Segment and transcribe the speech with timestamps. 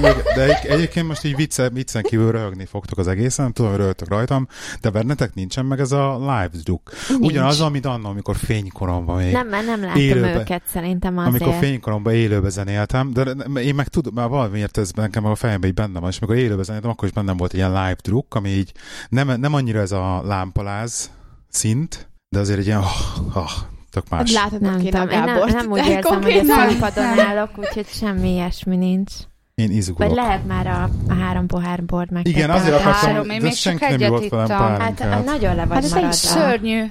[0.00, 3.80] Még- de egy, egyébként most így vicce, viccen kívül röhögni fogtok az egészen, tudom, hogy
[3.80, 4.48] röhögtök rajtam,
[4.80, 6.90] de bennetek nincsen meg ez a live druk.
[7.20, 9.32] Ugyanaz, amit annól, amikor fénykoromban még.
[9.32, 10.34] Nem, mert nem láttam Élőbe.
[10.40, 11.42] őket szerintem azért.
[11.42, 13.22] Amikor fénykoromban élőbe zenéltem, de
[13.60, 16.62] én meg tudom, már valamiért ez nekem a fejemben így benne van, és amikor élőbe
[16.62, 18.72] zenéltem, akkor is bennem volt ilyen live druk, ami így
[19.08, 21.10] nem, nem annyira ez a lámpaláz
[21.48, 23.50] szint, de azért egy ilyen, oh, oh,
[23.90, 24.32] tök más.
[24.32, 28.30] Látod, nem kéne tudom, én nem, nem úgy érzem, hogy a színpadon állok, úgyhogy semmi
[28.32, 29.12] ilyesmi nincs.
[29.54, 30.14] Én Vagy izgulok.
[30.14, 32.26] lehet már a, a három pohár bort meg.
[32.26, 34.48] Igen, azért Három, akartam, én de még senki nem volt velem.
[34.48, 35.24] Hát pálinkát.
[35.24, 36.12] nagyon le vagy Hát ez egy maradva.
[36.12, 36.84] Szörnyű.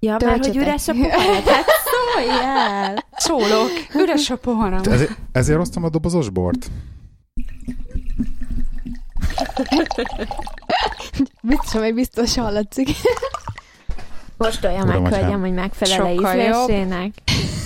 [0.00, 0.62] Ja, mert hogy Töltsetek.
[0.62, 1.42] üres a pohár.
[1.54, 1.64] Hát
[2.14, 3.04] szólj el!
[3.16, 3.70] Szólok.
[3.94, 4.80] Üres a poharam.
[4.90, 6.70] Ezért, ezért hoztam a dobozos bort?
[11.42, 12.88] Biztos, hogy biztos hallatszik.
[14.42, 16.68] Kóstolja meg, hogy hölgyem, hogy megfelel Sokkal jobb.
[16.68, 17.12] ízlésének.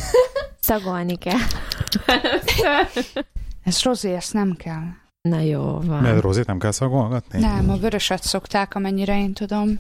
[0.61, 1.39] Szagolni kell.
[3.65, 4.83] Ez Rozi, ezt nem kell.
[5.21, 6.03] Na jó van.
[6.03, 7.39] Mert Rózét nem kell szagolgatni?
[7.41, 9.79] Nem, a vöröset szokták, amennyire én tudom.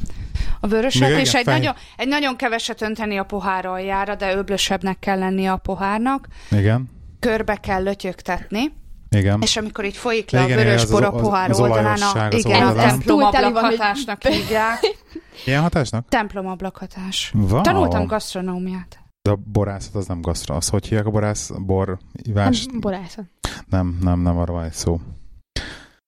[0.60, 4.36] A vöröset, Még és egy fej- nagyon, egy nagyon keveset önteni a pohár aljára, de
[4.36, 6.28] öblösebbnek kell lennie a pohárnak.
[6.50, 8.72] Igen, Körbe kell lötyögtetni,
[9.10, 9.38] igen.
[9.42, 11.84] és amikor így folyik le Igen, a vörös az- bor a az- pohár az oldalán,
[11.84, 12.88] olajosság a, az igen, a oldalán.
[12.88, 14.78] templomablak van, hogy- hatásnak hívják.
[15.44, 16.08] Ilyen hatásnak?
[16.08, 17.32] Templomablak hatás.
[17.34, 17.60] Wow.
[17.60, 18.98] Tanultam gasztronómiát.
[19.22, 20.54] De a borászat az nem gasztra.
[20.54, 21.50] Az hogy hívják a borász?
[21.58, 22.66] Bor, ivás?
[22.66, 23.24] Nem, Borászat.
[23.70, 25.00] Nem, nem, nem arra van egy szó.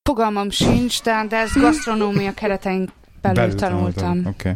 [0.03, 2.91] Fogalmam sincs, de, de ezt gasztronómia keretein
[3.23, 4.19] belül, tanultam.
[4.19, 4.29] Oké.
[4.29, 4.53] Okay.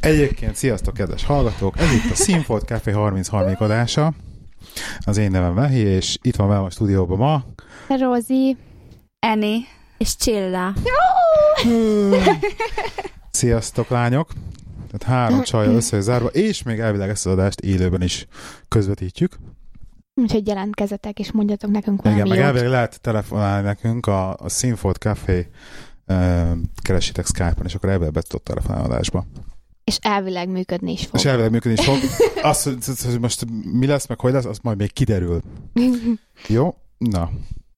[0.00, 1.78] Egyébként, sziasztok, kedves hallgatók!
[1.78, 3.54] Ez itt a Színfolt Café 33.
[3.58, 4.12] adása.
[4.98, 7.44] Az én nevem Vehi, és itt van velem a stúdióban ma.
[7.98, 8.56] Rózi.
[9.18, 9.64] Eni.
[9.98, 10.72] És csilla.
[13.30, 14.30] Sziasztok, lányok!
[14.90, 18.26] Tehát három csaj összezárva, és még elvileg ezt az adást élőben is
[18.68, 19.36] közvetítjük.
[20.14, 22.46] Úgyhogy jelentkezzetek, és mondjatok nekünk Igen, valami meg jót.
[22.46, 25.48] elvileg lehet telefonálni nekünk a, a Színfolt Café
[26.06, 26.50] uh,
[26.82, 29.26] keresitek Skype-on, és akkor elvileg be tudod telefonálni adásba.
[29.84, 31.14] És elvileg működni is fog.
[31.14, 31.96] És elvileg működni is fog.
[32.42, 35.40] Azt, hogy- most mi lesz, meg hogy lesz, az majd még kiderül.
[36.48, 36.74] Jó?
[36.98, 37.30] Na,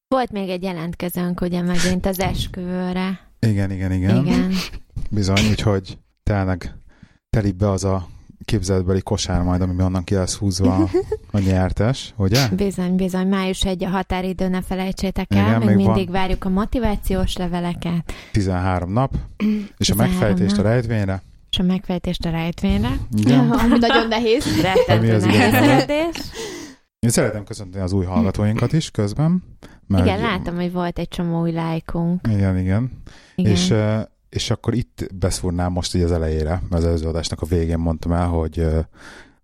[0.09, 3.21] Volt még egy jelentkezőnk, ugye megint az esküvőre.
[3.41, 4.27] igen, igen, igen.
[4.27, 4.53] igen.
[5.11, 6.75] Bizony, úgyhogy tényleg
[7.31, 8.09] telik be az a
[8.45, 10.89] képzeletbeli kosár majd, ami onnan ki lesz húzva
[11.31, 12.49] a nyertes, ugye?
[12.49, 13.27] Bizony, bizony.
[13.29, 15.47] Május egy a határidő, ne felejtsétek el.
[15.47, 16.13] Igen, még, még mindig van.
[16.21, 19.15] várjuk a motivációs leveleket, 13 nap,
[19.79, 20.67] és a 13 megfejtést a nap.
[20.67, 21.23] rejtvényre.
[21.55, 22.99] És a megfejtést a rejtvényre.
[23.17, 23.51] Igen.
[23.51, 24.47] Ami nagyon nehéz.
[24.47, 26.33] Ami Rettentő az nehéz.
[26.99, 29.43] Én szeretem köszönteni az új hallgatóinkat is közben.
[29.87, 32.29] Mert Igen, látom, hogy volt egy csomó új lájkunk.
[32.31, 33.03] Igen, igen.
[33.35, 33.53] Igen.
[33.53, 33.75] És,
[34.29, 38.13] és akkor itt beszúrnám most így az elejére, mert az előző adásnak a végén mondtam
[38.13, 38.67] el, hogy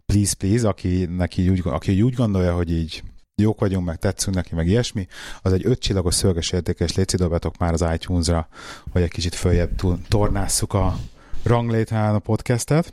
[0.06, 3.03] please, please, aki, neki úgy, aki úgy gondolja, hogy így
[3.34, 5.06] jók vagyunk, meg tetszünk neki, meg ilyesmi,
[5.42, 8.48] az egy öt csillagos szöveges értékes léci dobjatok már az iTunes-ra,
[8.91, 9.71] hogy egy kicsit följebb
[10.09, 10.97] tornásszuk a
[11.43, 12.93] ranglétrán a podcastet.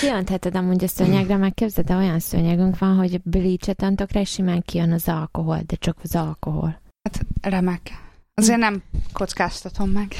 [0.00, 4.30] Kiöntheted amúgy a szőnyegre, meg képzeld, de olyan szőnyegünk van, hogy bleach-et öntök rá, és
[4.30, 6.80] simán kijön az alkohol, de csak az alkohol.
[7.02, 7.90] Hát remek.
[8.34, 8.82] Azért nem
[9.12, 10.14] kockáztatom meg.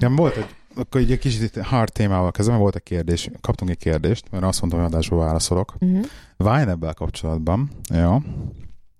[0.00, 0.46] Nem volt egy,
[0.76, 4.82] akkor egy kicsit hard témával kezdem, volt egy kérdés, kaptunk egy kérdést, mert azt mondtam,
[4.82, 5.74] hogy adásba válaszolok.
[5.78, 6.04] Uh-huh.
[6.36, 8.16] Vine-ebbel kapcsolatban, jó,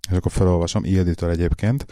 [0.09, 1.85] és akkor felolvasom, Ilditől egyébként,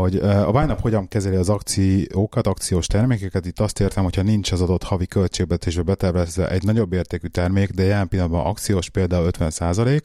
[0.00, 3.46] hogy a Vine hogyan kezeli az akciókat, akciós termékeket.
[3.46, 7.82] Itt azt értem, hogyha nincs az adott havi költségvetésbe betervezve egy nagyobb értékű termék, de
[7.82, 10.00] jelen pillanatban akciós például 50%,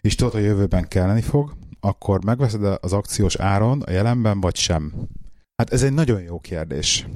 [0.00, 4.92] és tudod, hogy jövőben kelleni fog, akkor megveszed az akciós áron a jelenben, vagy sem?
[5.56, 7.06] Hát ez egy nagyon jó kérdés.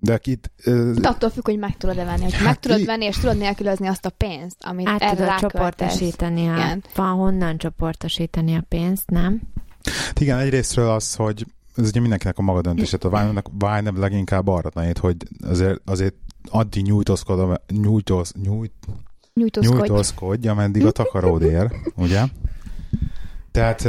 [0.00, 0.50] De itt...
[0.64, 2.22] Ö, De attól függ, hogy meg tudod-e venni.
[2.22, 5.14] Hogy Hát meg tudod i- venni, és tudod nélkülözni azt a pénzt, amit Át erre
[5.14, 9.40] tudod csoportosítani a, van honnan csoportosítani a pénzt, nem?
[9.84, 12.98] Hát Igen, egyrésztről az, hogy ez ugye mindenkinek a maga döntése.
[13.00, 16.14] A Vine-nek Vine leginkább arra tanít, hogy azért, azért
[16.50, 18.72] addig nyújtózkodom, nyújtóz, nyújt,
[19.34, 19.76] Nyújtózkodj.
[19.78, 22.22] nyújtózkodj, ameddig a takaród ér, ugye?
[23.54, 23.88] Tehát,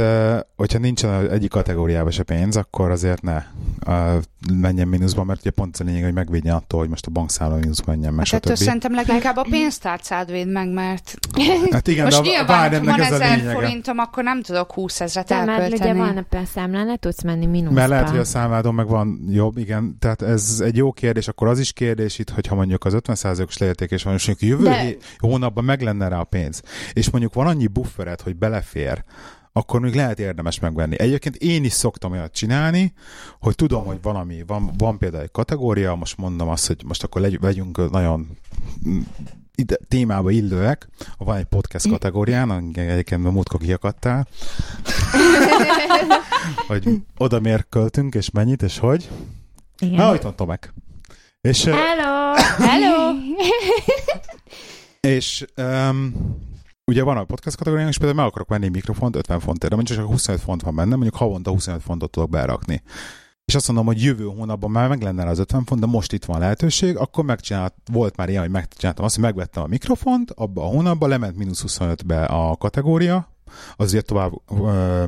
[0.56, 3.42] hogyha nincsen egyik kategóriában se pénz, akkor azért ne
[4.52, 7.84] menjen mínuszba, mert ugye pont a lényeg, hogy megvédjen attól, hogy most a bankszámla mínuszba
[7.92, 8.64] menjen, meg Hát ettől stb.
[8.64, 11.14] szerintem leginkább a pénztárcád véd meg, mert
[11.70, 15.28] Hát igen, most de a nyilván Vine-nek van ezer forintom, akkor nem tudok 20 ezret
[15.28, 15.98] De mert ugye elkölteni.
[15.98, 17.74] van a számlán, ne tudsz menni mínuszba.
[17.74, 19.96] Mert lehet, hogy a számládon meg van jobb, igen.
[19.98, 24.02] Tehát ez egy jó kérdés, akkor az is kérdés itt, hogyha mondjuk az 50%-os leértékés
[24.02, 24.96] van, és mondjuk jövő De- De...
[25.18, 26.62] hónapban meg lenne rá a pénz,
[26.92, 29.04] és mondjuk van annyi bufferet, hogy belefér,
[29.56, 31.00] akkor még lehet érdemes megvenni.
[31.00, 32.92] Egyébként én is szoktam olyat csinálni,
[33.40, 37.20] hogy tudom, hogy valami, van, van például egy kategória, most mondom azt, hogy most akkor
[37.20, 38.28] legy, vegyünk nagyon
[38.88, 39.00] mm,
[39.54, 40.88] ide, témába illőek,
[41.18, 44.28] van egy podcast kategórián, egyébként a múltkor kiakadtál,
[46.68, 49.08] hogy oda miért költünk, és mennyit, és hogy.
[49.78, 49.94] Igen.
[49.94, 50.74] Na, itt van Tomek.
[51.40, 52.34] És, Hello!
[52.70, 53.12] Hello!
[55.16, 56.14] és um,
[56.90, 59.76] ugye van a podcast kategóriánk, és például meg akarok venni egy mikrofont 50 fontért, de
[59.76, 62.82] mondjuk csak 25 font van benne, mondjuk havonta 25 fontot tudok berakni.
[63.44, 66.24] És azt mondom, hogy jövő hónapban már meg lenne az 50 font, de most itt
[66.24, 70.62] van lehetőség, akkor megcsinált, volt már ilyen, hogy megcsináltam azt, hogy megvettem a mikrofont, abba
[70.62, 73.32] a hónapban lement mínusz 25-be a kategória,
[73.76, 75.04] azért tovább ö,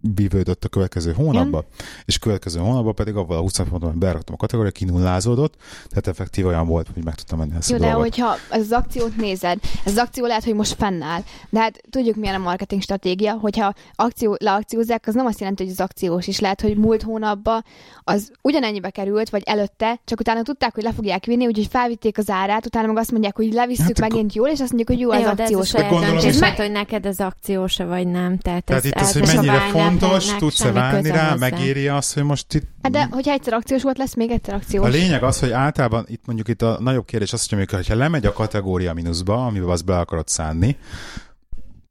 [0.00, 1.64] bívődött a következő hónapban,
[2.04, 5.54] és következő hónapban pedig avval a 20 fonton beraktam a kategóriát, kinullázódott,
[5.88, 8.02] tehát effektív olyan volt, hogy meg tudtam menni ezt Jó, a de dolgot.
[8.02, 11.20] hogyha ez az akciót nézed, ez az akció lehet, hogy most fennáll,
[11.50, 15.72] de hát tudjuk milyen a marketing stratégia, hogyha akció, leakciózzák, az nem azt jelenti, hogy
[15.72, 17.64] az akciós is lehet, hogy múlt hónapban
[18.04, 22.30] az ugyanennyibe került, vagy előtte, csak utána tudták, hogy le fogják vinni, úgyhogy felvitték az
[22.30, 25.10] árát, utána meg azt mondják, hogy levisszük Hát megint jól, és azt mondjuk, hogy jó,
[25.10, 25.68] az Jó, de ez a akciós.
[25.68, 28.38] saját döntés, hogy- hát, hogy neked az akciósa vagy nem.
[28.38, 31.50] Tehát, Tehát ez, itt az, hogy mennyire a fontos, tudsz-e válni rá, hozzá.
[31.50, 32.66] megéri azt, hogy most itt...
[32.82, 34.86] Hát de hogyha egyszer akciós volt, lesz még egyszer akciós.
[34.86, 37.94] A lényeg az, hogy általában itt mondjuk itt a nagyobb kérdés az, hogy amikor ha
[37.94, 40.76] lemegy a kategória mínuszba, amiben azt be akarod szánni,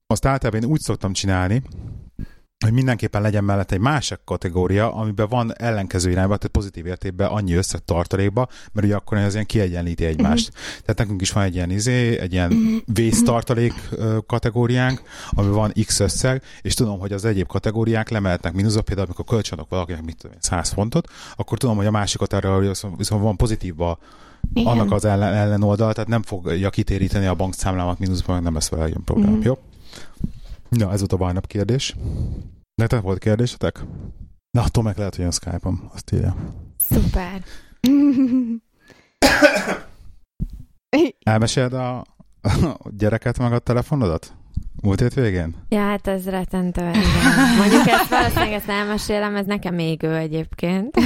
[0.08, 1.62] azt általában én úgy szoktam csinálni,
[2.66, 7.54] hogy mindenképpen legyen mellett egy másik kategória, amiben van ellenkező irányba, tehát pozitív értékben annyi
[7.54, 10.52] összeg tartalékba, mert ugye akkor ez ilyen kiegyenlíti egymást.
[10.82, 16.00] Tehát nekünk is van egy ilyen izé, egy ilyen vésztartalék ö, kategóriánk, ami van X
[16.00, 20.36] összeg, és tudom, hogy az egyéb kategóriák lemehetnek mínuszba, például amikor kölcsönök valakinek, mit tudom
[20.36, 23.98] én, 100 fontot, akkor tudom, hogy a másik kategória viszont van pozitívba
[24.54, 24.72] Igen.
[24.72, 28.88] annak az ellen, ellenoldal, tehát nem fogja kitéríteni a bankszámlámat mínuszba, meg nem lesz vele
[28.88, 29.32] ilyen probléma.
[29.32, 29.46] Mhm.
[29.46, 29.58] Jó?
[30.70, 31.96] Na, ez volt a bajnap kérdés.
[32.76, 33.84] Nektek volt kérdésetek?
[34.52, 36.36] Na, Tomek lehet, hogy jön Skype-on, azt írja.
[36.78, 37.44] Szuper.
[41.24, 42.06] Elmeséled a, a
[42.98, 44.34] gyereket meg a telefonodat?
[44.82, 45.56] Múlt hét végén?
[45.70, 46.92] Ja, hát ez rettentő.
[47.58, 50.98] Mondjuk ezt valószínűleg ezt elmesélem, ez nekem még ő egyébként.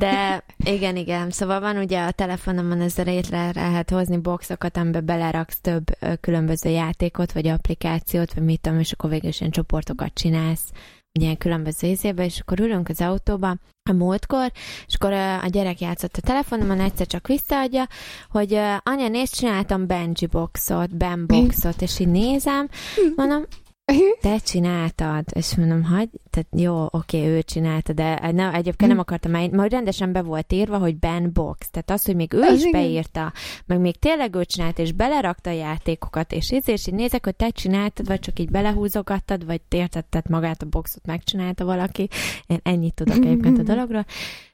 [0.00, 1.30] De igen, igen.
[1.30, 5.84] Szóval van ugye a telefonomon ez létre lehet hozni boxokat, amiben beleraksz több
[6.20, 10.70] különböző játékot, vagy applikációt, vagy mit tudom, és akkor végül is ilyen csoportokat csinálsz
[11.18, 13.56] ilyen különböző izébe, és akkor ülünk az autóba
[13.90, 14.52] a múltkor,
[14.86, 17.88] és akkor a gyerek játszott a telefonomon, egyszer csak visszaadja,
[18.30, 22.68] hogy anya, nézd, csináltam Benji boxot, Ben boxot, és így nézem,
[23.16, 23.44] mondom,
[24.20, 29.34] te csináltad, és mondom, hagy, tehát jó, oké, ő csinálta, de ne, egyébként nem akartam
[29.34, 32.70] el, majd rendesen be volt írva, hogy Ben Box, tehát az, hogy még ő is
[32.70, 33.32] beírta,
[33.66, 37.36] meg még tényleg ő csinált, és belerakta a játékokat, és így, és így nézek, hogy
[37.36, 42.08] te csináltad, vagy csak így belehúzogattad, vagy értetted magát a boxot, megcsinálta valaki,
[42.46, 44.06] én ennyit tudok egyébként a dologról,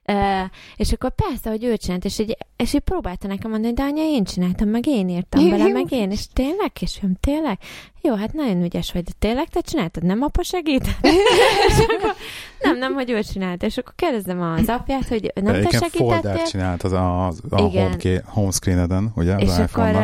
[0.06, 3.82] Uh, és akkor persze, hogy ő csinált, és így, és így próbálta nekem mondani, de
[3.82, 7.58] anya, én csináltam, meg én írtam bele, meg én, és tényleg, és mondom, tényleg?
[8.02, 10.86] Jó, hát nagyon ügyes vagy, de tényleg te csináltad, nem apa segít?
[11.68, 12.14] és akkor,
[12.60, 16.22] nem, nem, hogy ő csinált, és akkor kérdezem az apját, hogy nem te Egyébként folder
[16.22, 16.46] segítettél?
[16.46, 18.22] csinált az a, az a Igen.
[18.24, 19.94] home, screen-eden, ugye, az És akkor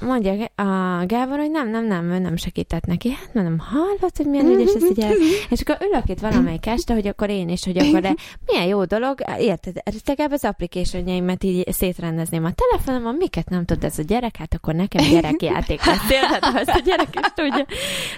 [0.00, 3.10] mondja a Gábor, hogy nem, nem, nem, ő nem segített neki.
[3.10, 5.08] Hát mondom, hallod, hogy milyen ügyes ez ugye?
[5.50, 8.14] És akkor ülök itt valamelyik este, hogy akkor én is, hogy akkor de
[8.46, 13.98] milyen jó dolog, érted, legalább az applicationjaimat így szétrendezném a telefonomon, miket nem tud ez
[13.98, 16.10] a gyerek, hát akkor nekem gyerekjáték lesz.
[16.20, 17.66] Érted, ha ezt a gyerek is tudja.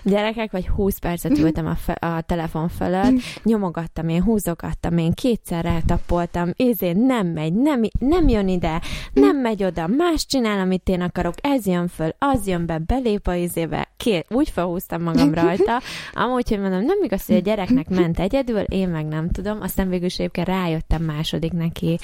[0.03, 5.65] Gyerekek, vagy 20 percet ültem a, fe, a telefon fölött, nyomogattam én, húzogattam én, kétszer
[5.65, 8.81] eltapoltam, izé, nem megy, nem, nem jön ide,
[9.13, 13.27] nem megy oda, más csinál, amit én akarok, ez jön föl, az jön be, belép
[13.27, 15.81] a izébe, két, úgy felhúztam magam rajta,
[16.13, 19.89] amúgy, hogy mondom, nem igaz, hogy a gyereknek ment egyedül, én meg nem tudom, aztán
[19.89, 21.99] végül is egyébként rájöttem második neki,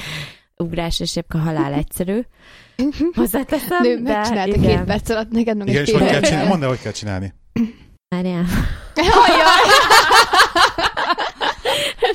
[0.57, 2.21] ugrás, és egyébként halál egyszerű.
[3.15, 4.77] Hozzáteszem, Nő, de megcsinálta igen.
[4.77, 6.49] két perc alatt, neked meg Igen, és hogy kell csinálni?
[6.49, 7.35] Mondd el, hogy kell csinálni.
[8.09, 8.45] Várjál.
[8.95, 9.71] Ajaj!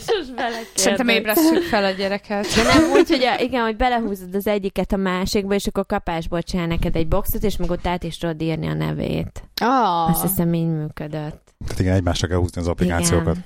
[0.07, 0.67] Sos belekérdez.
[0.73, 2.47] Szerintem ébresszük fel a gyereket.
[2.55, 6.41] De nem úgy, hogy a, igen, hogy belehúzod az egyiket a másikba, és akkor kapásból
[6.41, 9.43] csinál neked egy boxot, és meg ott át is tudod írni a nevét.
[9.61, 10.09] Ah.
[10.09, 11.53] Azt hiszem, így működött.
[11.65, 13.35] Tehát igen, egymásra kell húzni az applikációkat.
[13.35, 13.45] Igen.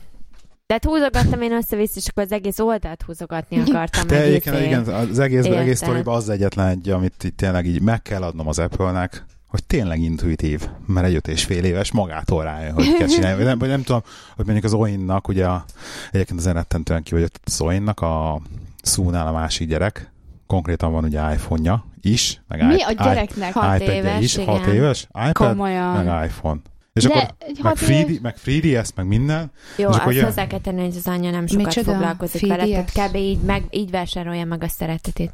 [0.67, 4.07] Tehát húzogattam én össze-vissza, és akkor az egész oldalt húzogatni akartam.
[4.07, 5.59] De meg egyébként igen, az egész, Érted.
[5.59, 9.63] egész sztoriban az egyetlen egy, amit itt tényleg így meg kell adnom az Apple-nek, hogy
[9.63, 13.35] tényleg intuitív, mert egy öt és fél éves magától rájön, hogy kell csinálni.
[13.37, 14.01] Vagy nem, vagy nem tudom,
[14.35, 15.65] hogy mondjuk az Oinnak, ugye a,
[16.11, 18.41] egyébként az rettentően ki, hogy az Oinnak a
[18.81, 20.11] szúnál a másik gyerek,
[20.47, 23.53] konkrétan van ugye iPhone-ja is, meg Mi i- a gyereknek?
[23.53, 24.47] Hat iPad-je éves, is, igen.
[24.47, 26.03] 6 éves, iPad, Komolyan.
[26.05, 26.59] meg iPhone.
[26.97, 29.51] És De akkor meg, éves- meg 3DS, meg minden.
[29.77, 31.91] Jó, És azt akkor ugye- hozzá kell tenni, hogy az anyja nem sokat Micsoda?
[31.91, 32.91] foglalkozik vele, FDS?
[32.93, 33.15] tehát kb.
[33.15, 35.31] így, meg, így vásárolja meg a szeretetét.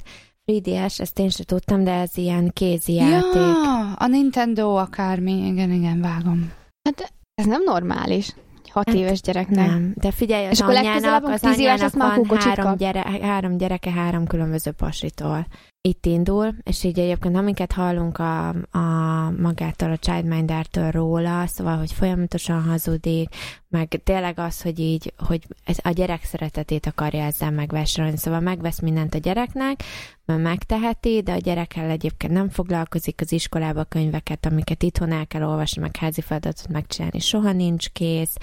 [0.52, 3.34] 3DS, ezt én sem tudtam, de ez ilyen kézi játék.
[3.34, 5.32] Ja, a Nintendo akármi.
[5.32, 6.52] Igen, igen, vágom.
[6.90, 8.30] Hát ez nem normális.
[8.70, 9.68] hat Hát, éves gyereknek.
[9.68, 12.76] Nem, de figyelj, az És akkor anyjának, legközelebb, az éves anyjának lesz, már van három,
[12.78, 15.48] gyere, három gyereke három különböző pasitól.
[15.88, 21.92] Itt indul, és így egyébként amiket hallunk a, a magától, a childmindertől róla, szóval, hogy
[21.92, 23.36] folyamatosan hazudik,
[23.68, 25.48] meg tényleg az, hogy így, hogy
[25.82, 29.84] a gyerek szeretetét akarja ezzel megvásárolni, szóval megvesz mindent a gyereknek,
[30.26, 35.44] mert megteheti, de a gyerekkel egyébként nem foglalkozik az iskolába könyveket, amiket itthon el kell
[35.44, 38.36] olvasni, meg házi feladatot megcsinálni, soha nincs kész,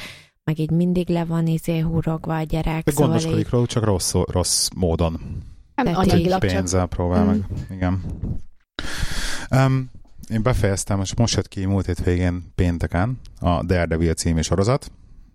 [0.45, 2.85] meg így mindig le van izé húrogva a gyerek.
[2.85, 5.21] De szóval gondoskodik így, róla, csak rossz, rossz módon.
[5.83, 6.51] Nem anyagilag csak.
[6.51, 7.27] Pénzzel próbál Mm.
[7.27, 7.45] meg.
[7.71, 8.03] Igen.
[9.51, 9.91] Um,
[10.29, 14.91] én befejeztem, most most jött ki múlt hét végén pénteken a Daredevil című sorozat.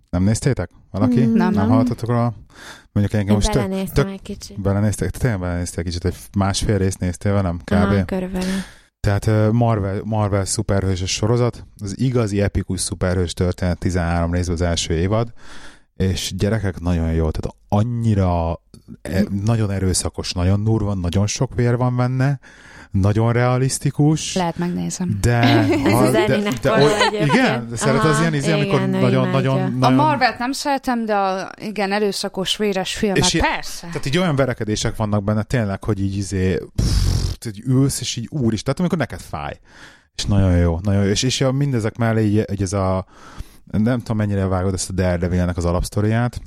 [0.09, 0.69] Nem néztétek?
[0.91, 1.25] Valaki?
[1.25, 1.69] Mm, nem, nem.
[1.69, 2.33] hallottatok róla?
[2.91, 4.61] Mondjuk engem én most belenéztem tök egy kicsit.
[4.61, 7.71] belenéztek, te tényleg belenéztél kicsit, egy másfél részt néztél velem kb.
[7.73, 8.53] Aha, körülbelül.
[8.99, 15.33] Tehát Marvel, Marvel szuperhősös sorozat, az igazi epikus szuperhős történet 13 részben az első évad,
[15.95, 18.61] és gyerekek nagyon jó, tehát annyira
[19.01, 22.39] e, nagyon erőszakos, nagyon durva, nagyon sok vér van benne,
[22.91, 25.17] nagyon realisztikus, Lehet megnézem.
[25.21, 25.37] de,
[25.85, 26.27] Ez ha, az de,
[26.61, 29.31] de, való oly- igen, de szeret az Aha, ilyen izé, amikor nagyon, imádja.
[29.31, 33.87] nagyon, A nagyon, Marvelt nem szeretem, de a, igen, erőszakos, véres filmek, És persze.
[33.87, 38.27] Tehát így olyan verekedések vannak benne tényleg, hogy így izé, pff, így ülsz, és így
[38.31, 39.59] úr is, tehát amikor neked fáj.
[40.15, 41.09] És nagyon jó, nagyon jó.
[41.09, 43.05] És, és a, mindezek mellé így, így ez a,
[43.71, 46.41] nem tudom mennyire vágod ezt a Daredevilnek az alapsztoriát.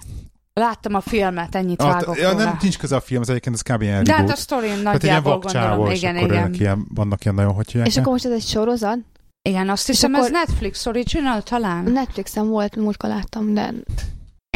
[0.58, 3.62] Láttam a filmet, ennyit Ah, vágok ja, nem, nincs köze a film, ez egyébként ez
[3.74, 3.82] kb.
[3.82, 5.40] ilyen De hát a sztorin nagyjából gondolom.
[5.40, 6.54] vakcsávó, és Igen, igen.
[6.54, 8.98] ilyen, vannak ilyen nagyon, hogy És akkor most ez egy sorozat?
[9.42, 11.84] Igen, azt hiszem, akkor- ez Netflix original talán.
[11.84, 13.72] Netflixen volt, múltkor láttam, de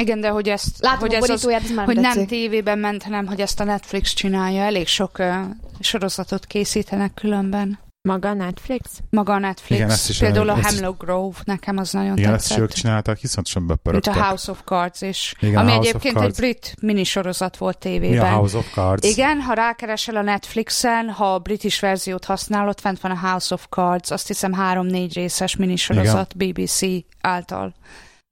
[0.00, 3.26] Igen, de hogy ezt, látom hogy ez az, ez már hogy nem tévében ment, hanem
[3.26, 4.62] hogy ezt a Netflix csinálja.
[4.62, 5.35] Elég sok uh,
[5.80, 7.78] sorozatot készítenek különben.
[8.09, 9.00] Maga a Netflix?
[9.11, 9.80] Maga a Netflix.
[9.80, 12.49] Igen, ezt is Például a el- ezt- Hemlock Grove, nekem az nagyon Igen, ezt is
[12.49, 12.64] tetszett.
[12.64, 14.16] ők csinálták, iszonyatosan Mint bepörögtek.
[14.16, 15.35] a House of Cards is.
[15.40, 18.32] Igen, ami a egyébként egy brit minisorozat volt Mi tévében.
[18.32, 19.06] a House of Cards?
[19.09, 23.66] Igen, ha rákeresel a Netflixen, ha a british verziót használod, fent van a House of
[23.68, 26.80] Cards, azt hiszem három-négy részes minisorozat BBC
[27.21, 27.75] által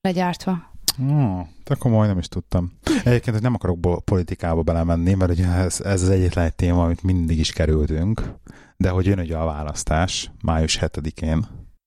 [0.01, 0.70] legyártva.
[0.99, 2.71] Oh, de komoly, nem is tudtam.
[2.83, 7.03] Egyébként hogy nem akarok politikába belemenni, mert ugye ez, ez az egyetlen egy téma, amit
[7.03, 8.33] mindig is kerültünk,
[8.77, 11.45] de hogy jön ugye a választás május 7-én,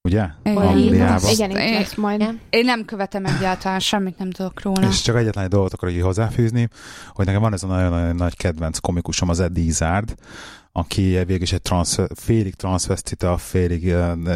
[0.09, 0.27] ugye?
[0.43, 0.57] Igen.
[0.57, 1.31] Angliában.
[1.31, 2.21] Igen, itt Én- lesz majd.
[2.21, 2.41] Igen.
[2.51, 4.89] Én nem követem egyáltalán, semmit nem tudok róla.
[4.89, 6.69] És csak egyetlen egy dolgot akarok így hozzáfűzni,
[7.13, 10.15] hogy nekem van ez a nagyon-nagyon nagy kedvenc komikusom, az Eddie Izzard,
[10.77, 13.83] aki végül is egy transz, félig transvestita, félig,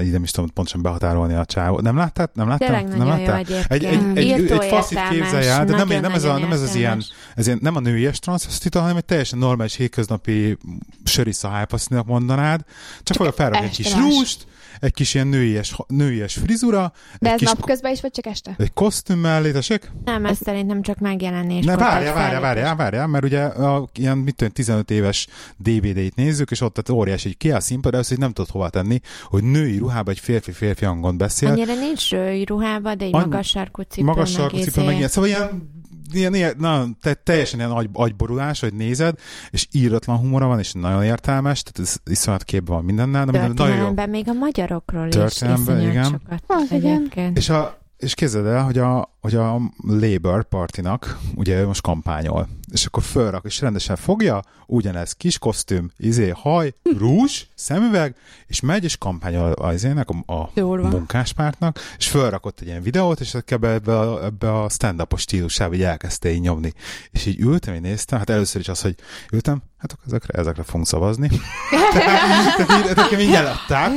[0.02, 1.80] így nem is tudom pontosan behatárolni a csávó.
[1.80, 2.30] Nem láttad?
[2.34, 2.66] Nem láttam?
[2.66, 3.36] Tényleg nem láttál?
[3.36, 3.70] egyébként.
[3.70, 6.60] Egy, egy, egy, Írtó egy faszit képzelj el, de nem, nem, ez, a, nem ez
[6.60, 7.02] az ilyen,
[7.34, 10.58] ez ilyen, nem a nőies transvestita, hanem egy teljesen normális hétköznapi
[11.04, 12.60] sörisza hájpasztinak mondanád,
[13.02, 14.46] csak olyan felrak egy kis rúst,
[14.80, 18.54] egy kis ilyen nőies, nőies frizura, De egy ez kis napközben is, vagy csak este?
[18.58, 19.90] egy kosztüm mellé, tessék?
[20.04, 21.64] Nem, ez szerintem csak megjelenés.
[21.64, 26.14] Ne, várjál, egy várjál, várjál, várjál, mert ugye a, ilyen, mit tudom, 15 éves DVD-t
[26.14, 29.00] nézzük, és ott tehát óriási, hogy ki a színpad, először hogy nem tudod hova tenni,
[29.24, 33.48] hogy női ruhában egy férfi férfi hangon beszél, Annyira nincs röj ruhába, de egy magas
[33.48, 34.06] sarkú cipő.
[34.06, 35.76] magas sarkú cipő, meg ilyen, szóval ilyen,
[36.12, 39.18] ilyen, ilyen na, te, teljesen ilyen agy, agyborulás, hogy nézed,
[39.50, 43.66] és íratlan humora van, és nagyon értelmes, tehát ez iszonyat képben van mindennel, de minden-
[43.66, 44.06] nagyon jó.
[44.06, 46.04] Még a magyarokról is igen.
[46.04, 47.10] sokat Az igen.
[47.34, 52.48] És, a, és képzeld el, hogy a, hogy a Labour partinak, ugye ő most kampányol,
[52.72, 58.14] és akkor fölrak, és rendesen fogja, ugyanez kis kosztüm, izé, haj, rúzs, szemüveg,
[58.46, 63.36] és megy, és kampányol az izének, a, a munkáspártnak, és fölrakott egy ilyen videót, és
[63.46, 66.72] ebbe, ebbe, a, ebbe a stand-upos stílusába így elkezdte így nyomni.
[67.10, 68.94] És így ültem, én néztem, hát először is az, hogy
[69.32, 71.28] ültem, hát akkor ezekre, ezekre fogunk szavazni.
[71.92, 73.90] tehát, tehát nekem így eladták,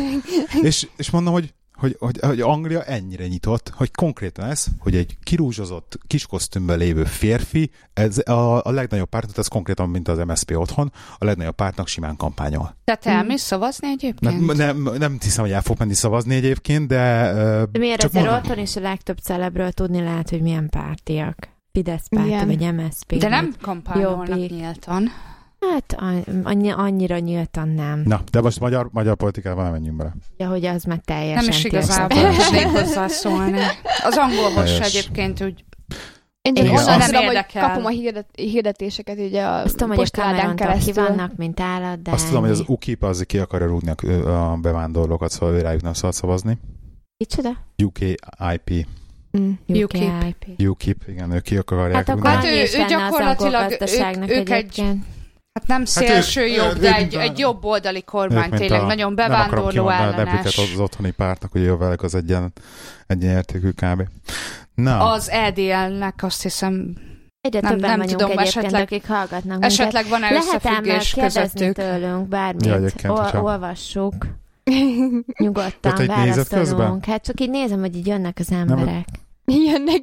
[0.61, 5.17] és, és mondom, hogy hogy, hogy, hogy Anglia ennyire nyitott, hogy konkrétan ez, hogy egy
[5.23, 10.57] kirúzsozott kis kosztümben lévő férfi, ez a, a legnagyobb pártnak, ez konkrétan, mint az MSZP
[10.57, 12.75] otthon, a legnagyobb pártnak simán kampányol.
[12.83, 14.45] Te te elmész szavazni egyébként?
[14.45, 17.33] Nem, nem, nem hiszem, hogy el fog menni szavazni egyébként, de...
[17.71, 18.41] De miért azért mondom.
[18.43, 21.49] otthon is a legtöbb celebről tudni lehet, hogy milyen pártiak.
[21.71, 23.15] Fidesz párti, vagy MSZP.
[23.15, 25.09] De nem kampányolnak nyíltan.
[25.69, 25.95] Hát
[26.43, 28.01] annyi, annyira nyíltan nem.
[28.05, 30.13] Na, de most magyar, magyar politikában nem menjünk bele.
[30.37, 33.59] Ja, hogy az meg teljesen Nem is igazából tudnék hozzászólni.
[34.03, 35.63] Az angolhoz se egyébként úgy
[36.41, 40.09] Én csak onnan azt- tudom, hogy kapom a hirdet, hirdetéseket ugye a Azt tudom, hogy
[40.13, 41.03] a keresztül.
[41.05, 42.63] vannak, mint állat, de Azt tudom, hogy az.
[42.67, 43.89] UKIP az ki akarja rúgni
[44.25, 46.57] a, bevándorlókat, szóval rájuk nem szabad szavazni.
[47.17, 47.49] Kicsoda?
[47.83, 48.85] UKIP.
[49.37, 49.51] Mm.
[49.67, 50.45] UKIP.
[50.57, 52.29] UKIP, igen, ők ki akarják Hát akkor.
[52.29, 54.83] Hát ő- ő gyakorlatilag- ők- ők egy-.
[55.53, 59.13] Hát nem ők- szélső ők- jobb, de egy, egy jobb oldali kormány, tényleg a- nagyon
[59.13, 60.57] Nem bevándorló nevüket ellenes.
[60.57, 62.53] az otthoni pártnak, hogy jó velük az egyen,
[63.07, 64.01] egyenértékű kb.
[64.75, 66.93] Na, Az EDL-nek azt hiszem,
[67.41, 69.71] Egyre Nem- többen nem tudom, esetleg- akik hallgatnak minket.
[69.71, 71.75] esetleg van-e összefüggés közöttük.
[71.75, 72.65] tőlünk bármit.
[73.03, 74.13] Ja, Ol- olvassuk.
[75.43, 76.07] Nyugodtan közben?
[76.25, 77.05] válaszolunk.
[77.05, 79.05] Hát csak így nézem, hogy így jönnek az emberek.
[79.45, 80.01] Jönnek,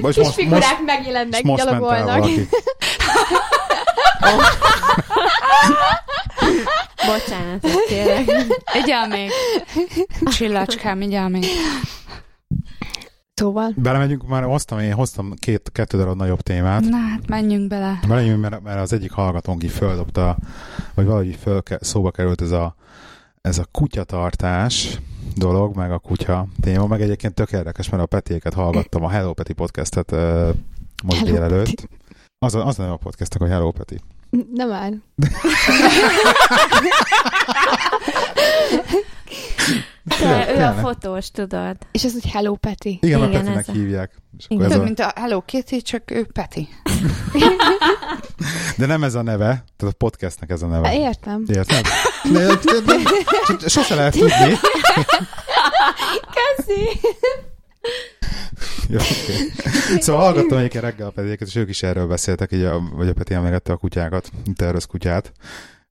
[0.00, 2.24] Most- kis most- figurák most- megjelennek, most gyalogolnak.
[4.20, 4.56] valaki.
[7.06, 8.24] Bocsánatot kérek.
[8.82, 9.30] Igyál még.
[10.24, 11.44] Csillácskám, igyál még.
[13.34, 16.80] Szóval, Belemegyünk, már hoztam, én hoztam két, kettő darab nagyobb témát.
[16.80, 18.00] Na hát, menjünk bele.
[18.08, 20.36] Menjünk, mert, mert az egyik hallgatónk így földobta,
[20.94, 22.74] vagy valahogy föl, szóba került ez a,
[23.40, 24.98] ez a kutyatartás
[25.34, 29.32] dolog, meg a kutya téma, meg egyébként tök érdekes, mert a Petéket hallgattam, a Hello
[29.32, 30.48] Peti podcastet uh,
[31.04, 31.74] most Hello délelőtt.
[31.74, 31.88] Peti.
[32.40, 34.00] Az a, az a a podcastnak, hogy Hello Peti.
[34.54, 34.92] nem áll.
[40.18, 41.76] Te, ő a fotós, tudod.
[41.90, 42.98] És ez úgy Hello Peti.
[43.02, 44.12] Igen, Igen, Petinek ez a- hívják.
[44.38, 44.56] És Igen.
[44.56, 46.68] akkor ez Több, a, mint a Hello Kitty, csak ő Peti.
[48.76, 50.94] de nem ez a neve, tehát a podcastnek ez a neve.
[50.94, 51.44] Értem.
[51.46, 51.86] Érted?
[52.32, 52.96] De, de, de,
[53.60, 54.54] de, sose lehet tudni.
[56.34, 57.00] Köszi.
[58.88, 60.00] Jó, okay.
[60.00, 63.12] Szóval hallgattam egyébként reggel a Petiéket, és ők is erről beszéltek, így a, vagy a
[63.12, 65.32] Peti emlegette a kutyákat, terröz kutyát.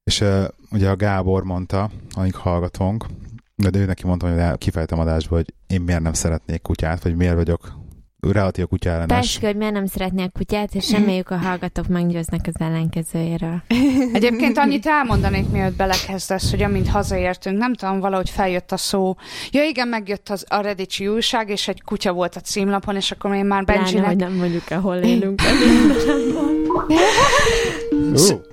[0.03, 3.05] És uh, ugye a Gábor mondta, amíg hallgatónk,
[3.55, 7.35] de ő neki mondta, hogy kifejtem adásba, hogy én miért nem szeretnék kutyát, vagy miért
[7.35, 7.77] vagyok
[8.31, 9.07] relatív kutya ellenes.
[9.07, 13.61] Persze, hogy miért nem szeretnék kutyát, és reméljük a hallgatók meggyőznek az ellenkezőjéről.
[14.13, 19.15] Egyébként annyit elmondanék, mielőtt belekezdesz, hogy amint hazaértünk, nem tudom, valahogy feljött a szó.
[19.51, 23.33] Ja igen, megjött az, a Redditsi újság, és egy kutya volt a címlapon, és akkor
[23.33, 24.05] én már Benjinek...
[24.05, 25.41] hogy nem mondjuk el, hol élünk.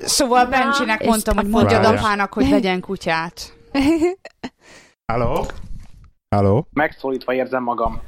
[0.00, 3.52] Szóval Benjinek mondtam, a hogy mondjad apának, hogy vegyen kutyát.
[5.12, 5.46] Halló?
[6.28, 6.66] Halló?
[6.72, 8.00] Megszólítva érzem magam.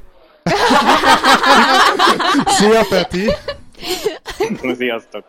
[2.45, 3.31] Szia, Peti!
[4.77, 5.25] Sziasztok.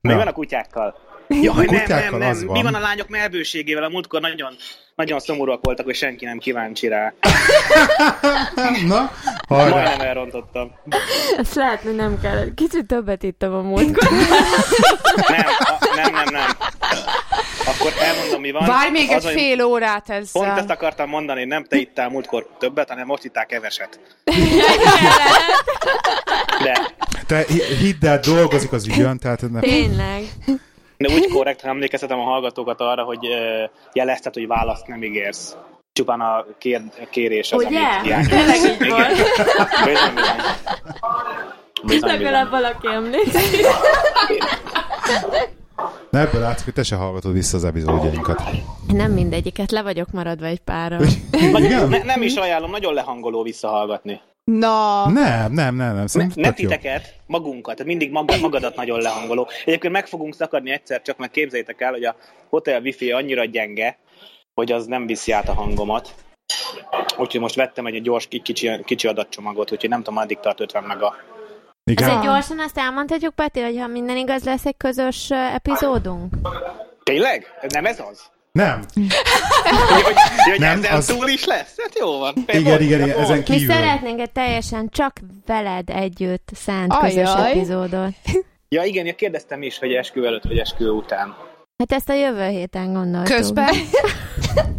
[0.00, 0.12] Na.
[0.12, 0.94] Mi van a kutyákkal?
[1.28, 2.46] Jaj, nem, kutyákkal nem, nem.
[2.46, 2.56] van.
[2.56, 3.82] Mi van a lányok melbőségével?
[3.82, 4.56] A múltkor nagyon,
[4.94, 7.12] nagyon szomorúak voltak, hogy senki nem kíváncsi rá.
[8.86, 9.10] Na,
[9.48, 9.70] hajrá!
[9.70, 10.72] Majdnem elrontottam.
[11.36, 12.54] Ezt látni nem kell.
[12.54, 14.10] Kicsit többet ittam a múltkor.
[15.28, 16.50] Nem, a, nem, nem, nem.
[17.86, 18.66] Akkor elmondom, mi van.
[18.66, 20.64] Várj még egy Az, hogy fél órát Pont ezt ezzel.
[20.68, 24.00] akartam mondani, nem te ittál múltkor többet, hanem most ittál keveset.
[26.62, 26.94] De,
[27.26, 29.60] Te hi- hidd el, dolgozik az ügyön, tehát ne...
[29.60, 30.22] Tényleg.
[30.96, 33.18] de úgy korrektan emlékeztetem a hallgatókat arra, hogy
[33.92, 35.56] jelezted, hogy választ nem ígérsz.
[35.92, 37.78] Csupán a kér, kérés az, Ugye?
[37.78, 38.76] amit hiányzik.
[41.86, 43.66] Tényleg Legalább valaki emlékszik.
[46.10, 48.42] Ne ebből látszik, hogy te se hallgatod vissza az epizódjainkat.
[48.86, 51.06] Nem mindegyiket, le vagyok maradva egy párral.
[51.32, 51.88] Igen?
[51.88, 54.20] Ne, nem is ajánlom, nagyon lehangoló visszahallgatni.
[54.44, 55.96] Na, Nem, nem, nem, nem.
[55.96, 56.52] Ne, Szerintem ne jó.
[56.54, 59.48] titeket, magunkat, tehát mindig maga, magadat nagyon lehangoló.
[59.64, 62.16] Egyébként meg fogunk szakadni egyszer, csak meg képzeljétek el, hogy a
[62.48, 63.98] hotel wifi annyira gyenge,
[64.54, 66.14] hogy az nem viszi át a hangomat.
[67.18, 70.82] Úgyhogy most vettem egy gyors ki- kicsi, kicsi adatcsomagot, úgyhogy nem tudom, addig tart 50
[70.82, 71.14] mega.
[71.90, 72.08] Igen?
[72.08, 76.34] Ezért gyorsan azt elmondhatjuk, Peti, hogy ha minden igaz, lesz egy közös epizódunk?
[77.02, 77.46] Tényleg?
[77.60, 78.20] Ez nem ez az?
[78.52, 78.82] Nem.
[78.94, 80.14] Hogy, hogy,
[80.50, 81.74] hogy Nem, ezen az- túl is lesz?
[81.78, 82.34] Hát jó van.
[82.46, 83.74] Igen, igen, igen, ezen Mi kívül.
[83.74, 85.12] szeretnénk egy teljesen csak
[85.46, 87.08] veled együtt szánt Ajaj.
[87.14, 88.12] közös epizódot.
[88.68, 91.34] Ja igen, ja, kérdeztem is, hogy eskü előtt vagy eskü után.
[91.78, 93.34] Hát ezt a jövő héten gondoltuk.
[93.36, 93.74] Közben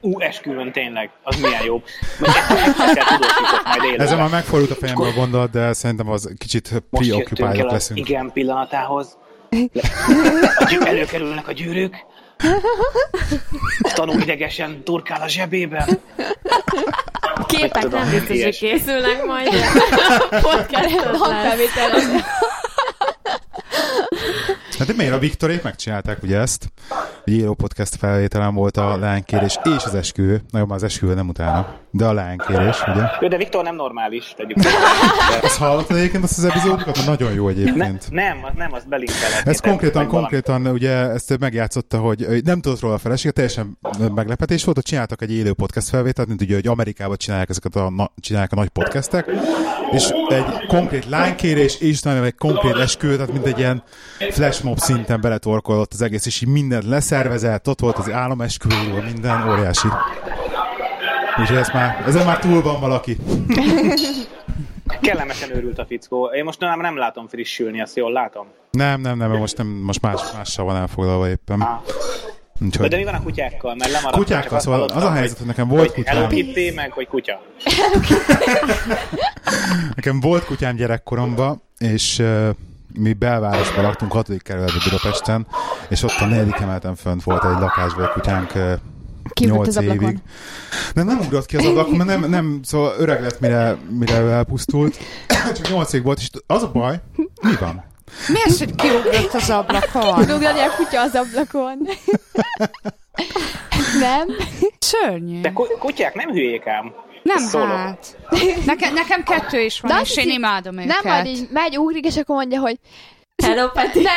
[0.00, 1.90] ú, esküvőn tényleg, az milyen élőben.
[4.00, 7.98] Ezzel már megfordult a fejembe a gondolat, de szerintem az kicsit preoccupáljuk leszünk.
[7.98, 9.18] igen pillanatához.
[10.84, 11.96] Előkerülnek a gyűrűk.
[13.82, 16.00] A tanú idegesen turkál a zsebében.
[17.46, 19.48] Képek Tudom, nem biztos, hogy készülnek majd.
[20.30, 21.90] Podcast hangfelvétel.
[24.80, 26.72] Hát de miért a Viktorék megcsinálták ugye ezt?
[27.24, 30.42] Egy író podcast felvételen volt a lánykérés és az esküvő.
[30.50, 31.74] Na jó, már az esküvő nem utána.
[31.90, 33.02] De a lánykérés, ugye?
[33.20, 34.56] Jó, de Viktor nem normális, tegyük.
[35.42, 36.96] Azt hallottad egyébként azt az epizódokat?
[36.96, 38.06] Na, Nagyon jó Ne, egyébként.
[38.10, 39.42] nem, az nem, az belinkelek.
[39.44, 43.78] Ez konkrétan, konkrétan ugye ezt megjátszotta, hogy nem tudott róla a feleség, teljesen
[44.14, 47.90] meglepetés volt, hogy csináltak egy élő podcast felvételt, mint ugye, hogy Amerikában csinálják ezeket a,
[47.90, 49.30] na, csinálják a nagy podcastek,
[49.92, 53.82] és egy konkrét lánykérés, és utána egy konkrét eskü, tehát mint egy ilyen
[54.70, 59.88] flashmob szinten beletorkolott az egész, és így mindent leszervezett, ott volt az államesküvőről, minden óriási.
[61.40, 63.16] Úgyhogy ez már, ezen már túl van valaki.
[65.00, 66.26] Kellemesen őrült a fickó.
[66.26, 68.46] Én most nem, nem látom frissülni, azt jól látom.
[68.70, 71.60] Nem, nem, nem, most, nem, most más, mással van elfoglalva éppen.
[71.60, 71.80] Ah.
[72.64, 72.88] Úgyhogy...
[72.88, 73.74] De mi van a kutyákkal?
[73.74, 74.22] Mert lemaradtam.
[74.22, 76.14] Kutyákkal, csak szóval hallottam, az a helyzet, hogy nekem volt hogy kutyám.
[76.14, 77.42] Hello Kitty, meg hogy kutya.
[79.96, 82.48] Nekem volt kutyám gyerekkoromban, és uh,
[82.98, 84.42] mi belvárosban laktunk, 6.
[84.42, 85.46] kerületben Budapesten,
[85.88, 88.52] és ott a negyedik emeleten fönt volt egy lakásban egy kutyánk
[89.32, 90.02] Kiugrott 8 az ablakon.
[90.02, 90.18] évig.
[90.94, 94.96] Nem, nem ugrott ki az ablakon, mert nem, nem, szóval öreg lett, mire, mire elpusztult.
[95.56, 97.00] Csak 8 évig volt, és az a baj,
[97.42, 97.84] mi van?
[98.28, 100.18] Mi az, hogy kiugrott az ablakon?
[100.20, 101.78] Ugrani a kutya az ablakon.
[104.00, 104.28] nem?
[104.78, 105.40] Szörnyű.
[105.40, 106.92] De ku- kutyák nem hülyék ám.
[107.22, 107.68] Nem Szólok.
[107.76, 108.16] hát.
[108.64, 111.02] Nekem, nekem kettő is van, De és én imádom őket.
[111.02, 112.76] Nem, majd így megy, ugrik, és akkor mondja, hogy
[113.42, 114.00] Hello, Peti.
[114.00, 114.14] nem.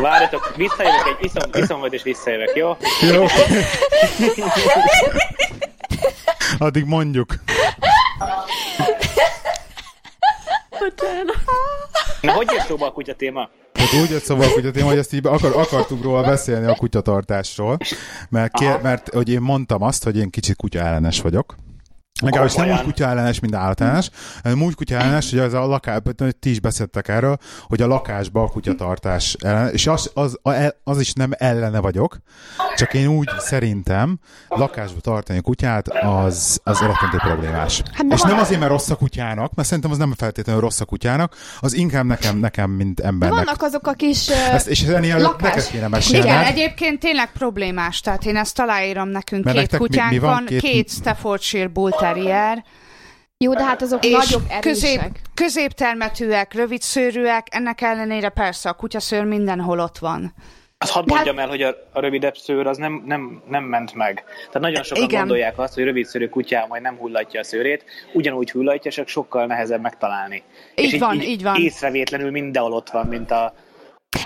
[0.00, 2.76] Várjatok, visszajövök, egy iszom, iszom majd, és visszajövök, jó?
[3.00, 3.26] Jó.
[6.58, 7.34] Addig mondjuk.
[12.20, 13.48] Na, hogy jött szóba a kutya téma?
[13.82, 17.76] Tehát úgy jött szóval, hogy én, hogy ezt így akar, akartuk róla beszélni a kutyatartásról,
[18.28, 21.54] mert, kér, mert hogy én mondtam azt, hogy én kicsit kutya ellenes vagyok.
[22.22, 22.92] Legalábbis nem úgy Komolyan?
[22.92, 24.10] kutya ellenes, mint állatellenes,
[24.42, 25.98] hanem úgy kutya ellenes, hogy az a lakás,
[26.38, 30.38] ti is beszéltek erről, hogy a lakásban a kutyatartás ellen, és az, az,
[30.84, 32.16] az is nem ellene vagyok,
[32.76, 37.82] csak én úgy szerintem lakásba tartani a kutyát az, az rettentő problémás.
[37.92, 40.80] Hát de és nem azért, mert rossz a kutyának, mert szerintem az nem feltétlenül rossz
[40.80, 43.44] a kutyának, az inkább nekem, nekem mint De embernek.
[43.44, 44.28] vannak azok a kis...
[44.28, 45.66] Ezt, és ennél lakás.
[45.70, 45.88] kéne.
[46.08, 50.18] Igen, egyébként tényleg problémás, tehát én ezt aláírom nekünk, Mert két nektek mi- kutyánk mi
[50.18, 50.30] van?
[50.30, 52.64] van, Két- két Staffordshire Bull Terrier,
[53.38, 54.60] Jó, de hát azok és nagyobb, erősek.
[54.60, 55.00] közép,
[55.34, 60.34] középtermetűek, rövidszőrűek, ennek ellenére persze a kutyaszőr mindenhol ott van.
[60.78, 63.94] Azt hadd hát- mondjam el, hogy a, a rövidebb szőr az nem, nem, nem ment
[63.94, 64.24] meg.
[64.46, 65.18] Tehát nagyon sokan Igen.
[65.18, 69.46] gondolják azt, hogy rövid szőrű kutyá majd nem hullatja a szőrét, ugyanúgy hullatja, csak sokkal
[69.46, 70.42] nehezebb megtalálni.
[70.74, 71.56] Így És van, így van.
[71.56, 73.54] Észrevétlenül mindenhol ott van, mint a...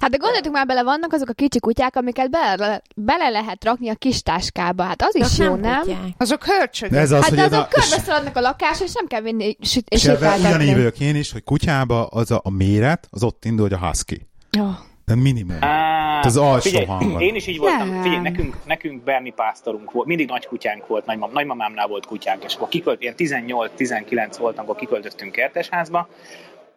[0.01, 3.89] Hát de gondoljatok már bele, vannak azok a kicsi kutyák, amiket bele, bele lehet rakni
[3.89, 4.83] a kis táskába.
[4.83, 5.81] Hát az is Azok jó, nem nem?
[5.81, 5.99] kutyák.
[6.17, 6.95] Azok hörcsögök.
[6.95, 9.07] De ez az, Hát hogy de én a, azok körbe szaladnak a lakás, és nem
[9.07, 13.45] kell vinni süt, és vagyok én is, hogy kutyába az a, a méret, az ott
[13.45, 14.27] indul, hogy a husky.
[14.51, 14.71] Jó.
[15.05, 15.57] De minimum.
[15.61, 17.21] Á, az alsó figyelj, hangon.
[17.21, 17.89] Én is így voltam.
[17.89, 18.03] Nem.
[18.03, 22.55] Figyelj, nekünk, nekünk Berni pásztorunk volt, mindig nagy kutyánk volt, nagymam, nagymamámnál volt kutyánk, és
[22.55, 26.09] akkor kikölt, ilyen 18-19 voltam, akkor kiköltöztünk kertesházba,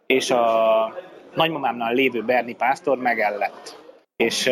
[0.06, 0.94] és a
[1.34, 3.78] nagymamámnál lévő Berni pásztor megellett.
[4.16, 4.50] És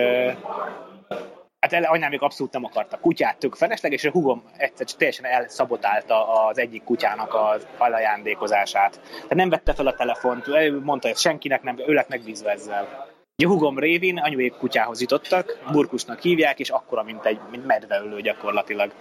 [1.61, 5.25] Hát ele, anyám még abszolút nem akarta kutyát, tök felesleges, és a hugom egyszer teljesen
[5.25, 9.01] elszabotálta az egyik kutyának az alajándékozását.
[9.11, 10.47] Tehát nem vette fel a telefont,
[10.85, 13.07] mondta, hogy senkinek nem, ő lett megbízva ezzel.
[13.45, 18.93] A hugom révén anyuék kutyához jutottak, burkusnak hívják, és akkora, mint egy mint medveölő gyakorlatilag.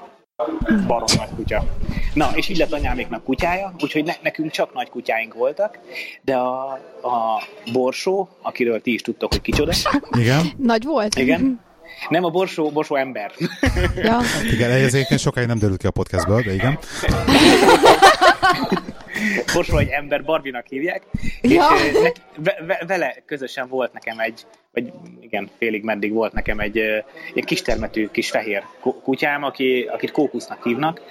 [0.87, 1.63] Barom nagy kutya.
[2.13, 5.79] Na, és így lett anyáméknak kutyája, úgyhogy ne, nekünk csak nagy kutyáink voltak,
[6.21, 6.71] de a,
[7.01, 9.71] a borsó, akiről ti is tudtok, hogy kicsoda,
[10.17, 10.45] Igen?
[10.57, 11.15] Nagy volt?
[11.15, 11.61] igen,
[12.09, 13.31] nem a borsó, borsó ember.
[13.95, 14.19] Ja.
[14.53, 16.79] Igen, egyébként sokáig nem derült ki a podcastből, de igen.
[19.53, 21.03] Borsó egy ember, Barbinak hívják,
[21.41, 21.65] Ja.
[21.87, 24.45] és ö, ne, ve, ve, vele közösen volt nekem egy,
[24.77, 26.77] vagy igen, félig meddig volt nekem egy,
[27.33, 31.01] egy kistermetű kis fehér ku- kutyám, aki, akit Kókusznak hívnak,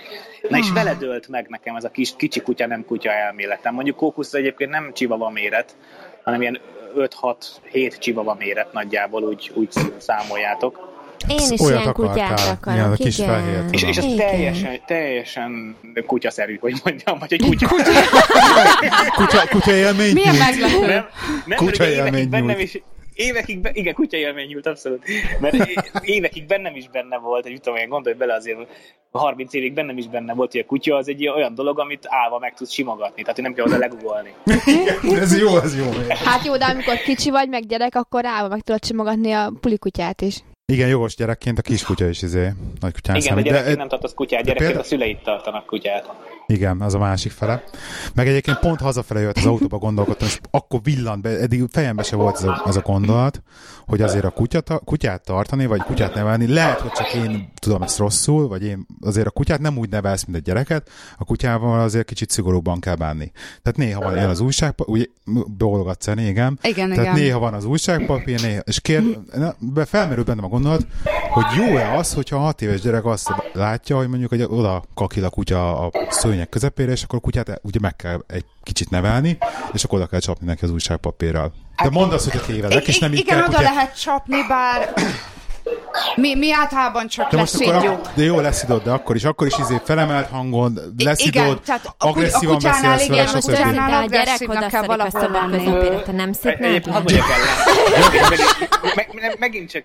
[0.49, 3.75] Na és vele dőlt meg nekem ez a kis, kicsi kutya, nem kutya elméletem.
[3.75, 5.77] Mondjuk Kókusz egyébként nem csivava méret,
[6.23, 6.61] hanem ilyen
[6.97, 10.95] 5-6-7 csivava méret nagyjából, úgy, úgy számoljátok.
[11.29, 13.31] Én is Olyat ilyen kutyát akarok, Ilyen a kis igen.
[13.31, 14.17] fehér, És, és ez Igen.
[14.17, 15.77] teljesen, teljesen
[16.07, 17.69] kutyaszerű, hogy mondjam, vagy egy kutya.
[19.17, 20.87] Kutya, kutya élmény Milyen meglepő.
[20.87, 21.07] Nem,
[21.47, 22.79] nem Kutya élmény bennem is,
[23.17, 25.05] évekig, be, igen, kutya élmény nyújt, abszolút.
[25.41, 25.57] Mert
[26.03, 28.59] évekig bennem is benne volt, hogy tudom én, gondolj bele azért,
[29.13, 32.39] 30 évig bennem is benne volt, hogy a kutya az egy olyan dolog, amit állva
[32.39, 34.35] meg tudsz simogatni, tehát nem kell oda legugolni.
[35.21, 35.91] Ez jó, ez jó.
[36.25, 40.21] Hát jó, de amikor kicsi vagy, meg gyerek, akkor állva meg tudod simogatni a pulikutyát
[40.23, 40.37] is.
[40.73, 42.49] Igen, jogos gyerekként a kiskutya is izé,
[42.81, 43.45] nagy kutyán Igen, a számít.
[43.45, 46.07] gyerekként nem tartasz kutyát, gyerekként példa- a szüleit tartanak kutyát.
[46.47, 47.63] Igen, az a másik fele.
[48.15, 52.17] Meg egyébként pont hazafele jött az autóba gondolkodtam, és akkor villant be, eddig fejembe se
[52.17, 53.43] volt ez a, ez a gondolat,
[53.87, 57.99] hogy azért a kutyat, kutyát tartani, vagy kutyát nevelni, lehet, hogy csak én tudom ezt
[57.99, 62.07] rosszul, vagy én azért a kutyát nem úgy nevelsz, mint egy gyereket, a kutyával azért
[62.07, 63.33] kicsit szigorúbban kell bánni.
[63.63, 66.59] Tehát néha van ilyen az újságpapír, ugye bologatsz el, igen.
[66.63, 67.15] Igen, Tehát igen.
[67.15, 70.87] néha van az újságpapír, néha, és kér, na, be- felmerül bennem a gondolat,
[71.31, 75.25] hogy jó-e az, hogyha a hat éves gyerek azt látja, hogy mondjuk hogy oda kakil
[75.25, 75.91] a kutya a
[76.37, 79.39] szőnyek közepére, és akkor a kutyát ugye meg kell egy kicsit nevelni,
[79.73, 81.53] és akkor oda kell csapni neki az újságpapírral.
[81.83, 83.75] De mondd azt, hogy a tévedek, és nem így Igen, kell oda kutyát...
[83.75, 84.93] lehet csapni, bár
[86.17, 88.01] Mi, mi általában csak De most akkor, leszidjuk.
[88.15, 92.59] de jó leszidod, de akkor is, akkor is izé felemelt hangon, leszidod, igen, tehát agresszívan
[92.63, 96.03] beszélsz vele, igen, a kutyánál agresszívnak kell a valahol lenni.
[96.05, 96.31] te nem.
[98.95, 99.85] Meg- meg- Megint csak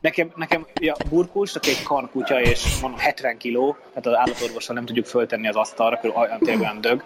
[0.00, 4.74] nekem, nekem ja, burkus, aki egy kan kutya, és mondom 70 kiló, tehát az állatorvossal
[4.74, 7.04] nem tudjuk föltenni az asztalra, körül olyan tényleg olyan dög.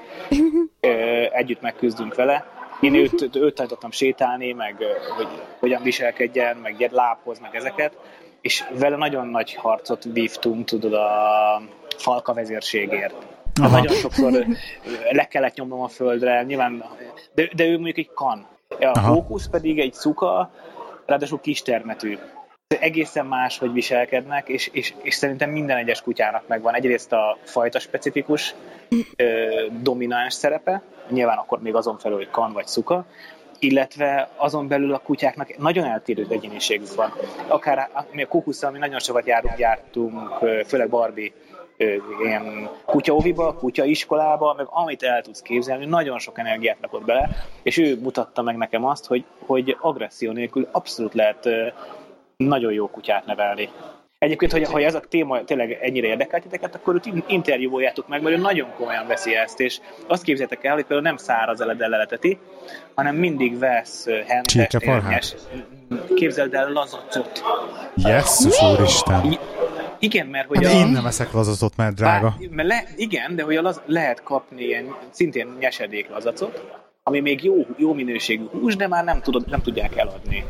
[1.32, 2.46] Együtt megküzdünk vele.
[2.80, 4.76] Én őt, őt tanítottam sétálni, meg
[5.16, 7.96] hogy hogyan viselkedjen, meg lábhoz, meg ezeket.
[8.40, 11.62] És vele nagyon nagy harcot vívtunk, tudod, a
[11.96, 13.14] falka vezérségért.
[13.60, 13.68] Aha.
[13.68, 14.46] Nagyon sokszor
[15.10, 16.84] le kellett nyomnom a földre, nyilván,
[17.34, 18.46] de, de ő mondjuk egy kan.
[18.68, 19.14] A Aha.
[19.14, 20.50] fókusz pedig egy szuka,
[21.06, 22.18] ráadásul kistermetű.
[22.68, 27.78] Egészen más, hogy viselkednek, és, és, és szerintem minden egyes kutyának megvan egyrészt a fajta
[27.78, 28.54] specifikus
[29.16, 29.26] ö,
[29.80, 33.06] domináns szerepe, nyilván akkor még azon felül, hogy kan vagy szuka,
[33.58, 37.12] illetve azon belül a kutyáknak nagyon eltérő egyéniségük van.
[37.46, 40.20] Akár mi a kukusszal mi nagyon sokat járunk, jártunk,
[40.66, 41.32] főleg Barbie
[42.24, 47.28] ilyen kutyaóviba, kutyaiskolába, meg amit el tudsz képzelni, nagyon sok energiát rakott bele,
[47.62, 51.48] és ő mutatta meg nekem azt, hogy, hogy agresszió nélkül abszolút lehet
[52.36, 53.68] nagyon jó kutyát nevelni.
[54.18, 58.22] Egyébként, hogy, hogy ez a téma tényleg ennyire érdekel titeket, akkor őt in- interjúoljátok meg,
[58.22, 61.88] mert ő nagyon komolyan veszi ezt, és azt képzeljétek el, hogy például nem száraz eledel
[61.88, 62.38] leleteti,
[62.94, 65.10] hanem mindig vesz ö, hen- Csirkefarhát?
[65.10, 65.36] nyes-
[66.14, 67.42] Képzeld el lazacot.
[67.94, 69.38] Jesszus úristen.
[69.98, 70.76] Igen, mert hogy Hát a...
[70.78, 72.34] én nem eszek lazatot, mert drága.
[72.38, 76.64] Bár, mert le, igen, de hogy a laz, lehet kapni ilyen szintén nyesedék lazacot,
[77.02, 80.44] ami még jó, jó minőségű hús, de már nem, tudod, nem tudják eladni.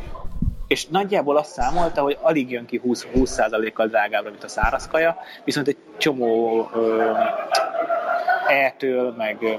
[0.67, 5.17] És nagyjából azt számolta, hogy alig jön ki 20, 20%-kal drágábbra, mint a száraz kaja,
[5.43, 7.11] viszont egy csomó ö,
[8.47, 9.53] E-től, meg ö,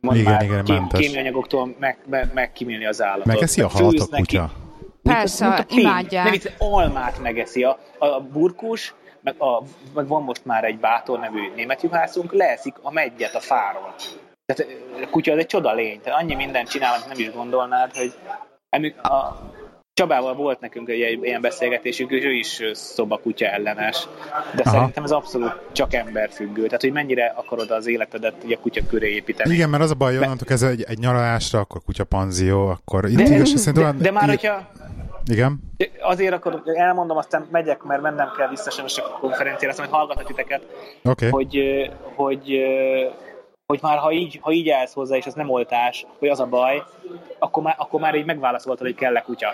[0.00, 3.24] mondd Igen, már, igen, kém, kémianyagoktól meg, meg, megkímélni az állatot.
[3.24, 4.50] Megeszi a halat a kutya?
[5.02, 6.24] Persze, Mint a imádják.
[6.24, 7.62] Nem vicc, almát megeszi.
[7.64, 9.62] A, a burkus, meg, a,
[9.94, 13.94] meg van most már egy bátor nevű német juhászunk, leeszik a meggyet a fáról.
[14.44, 17.96] Tehát a kutya az egy csoda lény, tehát annyi mindent csinál, amit nem is gondolnád,
[17.96, 18.14] hogy
[18.68, 19.40] emik, a
[19.96, 24.08] Csabával volt nekünk egy ilyen beszélgetésünk, és ő is szobakutya ellenes,
[24.54, 24.70] de Aha.
[24.76, 26.64] szerintem ez abszolút csak emberfüggő.
[26.64, 29.54] Tehát, hogy mennyire akarod az életedet a kutya köré építeni.
[29.54, 33.18] Igen, mert az a baj, hogy onnantól kezdve egy, egy nyaralásra, akkor kutyapanzió, akkor itt
[33.18, 34.68] igaz, szerintem De, olyan- de már, hogyha
[35.30, 35.60] Igen?
[36.00, 40.26] azért akkor elmondom, aztán megyek, mert mennem kell vissza sem a konferenciára, azt majd hallgatok
[40.26, 40.62] titeket.
[41.04, 41.28] Okay.
[41.30, 41.60] hogy,
[42.14, 42.60] hogy,
[43.66, 46.46] hogy már ha így, ha így állsz hozzá, és az nem oltás, hogy az a
[46.46, 46.82] baj,
[47.38, 49.48] akkor már, akkor már így megválaszoltad, hogy kell-e kutya.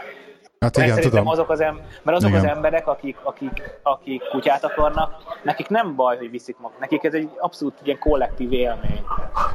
[0.63, 1.33] Hát Mert igen, szerintem tudom.
[1.33, 2.45] azok az, em- mert azok Igen.
[2.45, 5.11] az emberek, akik, akik, akik kutyát akarnak,
[5.43, 6.71] nekik nem baj, hogy viszik mag.
[6.81, 9.03] Nekik ez egy abszolút ilyen kollektív élmény.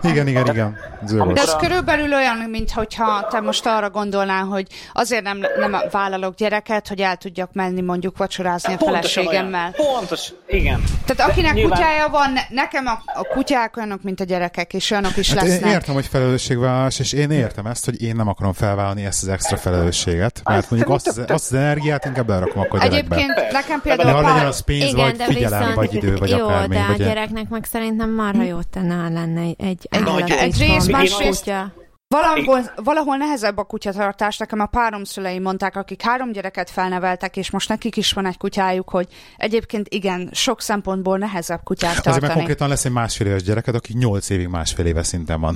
[0.04, 0.78] Igen, igen, igen.
[1.04, 2.86] Ez De ez körülbelül olyan, mintha
[3.30, 8.18] te most arra gondolnál, hogy azért nem, nem vállalok gyereket, hogy el tudjak menni mondjuk
[8.18, 9.74] vacsorázni a feleségemmel.
[9.78, 9.94] olyan.
[9.98, 10.84] Pontos, igen.
[11.06, 14.92] Tehát akinek nyilván- kutyája van, ne- nekem a, a kutyák olyanok, mint a gyerekek, és
[14.92, 15.72] olyanok is Hát én lesznek.
[15.72, 19.58] értem, hogy felelősségvállalás, és én értem ezt, hogy én nem akarom felvállalni ezt az extra
[19.58, 23.16] felelősséget, mert mondjuk azt, az, azt az energiát inkább elrakom akkor a gyerekbe.
[23.16, 24.46] Egyébként nekem De például ha a legyen pár...
[24.46, 26.76] az pénz, Igen, vagy de figyelem, viszont, vagy idő, vagy jó, akármi.
[26.76, 31.44] de a vagy gyereknek meg szerintem marha jót tenne, ha lenne egy- egy állat másrészt-
[31.44, 31.72] kutya.
[32.10, 34.38] Valahol, valahol nehezebb a kutyatartás.
[34.38, 38.38] Nekem a párom szülei mondták, akik három gyereket felneveltek, és most nekik is van egy
[38.38, 39.08] kutyájuk, hogy
[39.38, 42.38] egyébként igen, sok szempontból nehezebb kutyát Azért mert tartani.
[42.38, 45.56] konkrétan lesz egy másfél éves gyereket, aki 8 évig másfél éves szinten van.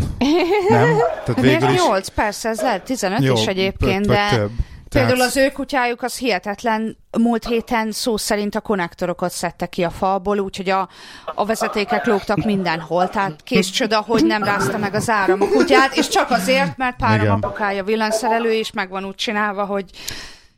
[0.69, 0.97] Nem?
[1.25, 1.81] Tehát végül is...
[1.87, 2.07] 8?
[2.07, 4.51] Persze, ez lehet 15 Jó, is egyébként, de több.
[4.91, 6.97] Például az ő kutyájuk az hihetetlen.
[7.17, 10.89] Múlt héten szó szerint a konnektorokat szedte ki a falból, úgyhogy a,
[11.35, 13.09] a vezetékek lógtak mindenhol.
[13.09, 16.95] Tehát kész csoda, hogy nem rázta meg az áram a kutyát, és csak azért, mert
[16.95, 19.85] párom apukája villanyszerelő, és meg van úgy csinálva, hogy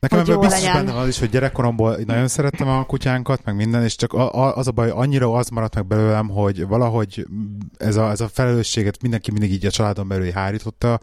[0.04, 0.86] Nekem hogy ebből biztos legyen.
[0.86, 4.56] benne az is, hogy gyerekkoromból nagyon szerettem a kutyánkat, meg minden, és csak a, a,
[4.56, 7.26] az a baj, annyira az maradt meg belőlem, hogy valahogy
[7.78, 11.00] ez a, ez a felelősséget mindenki mindig így a családon belül hárította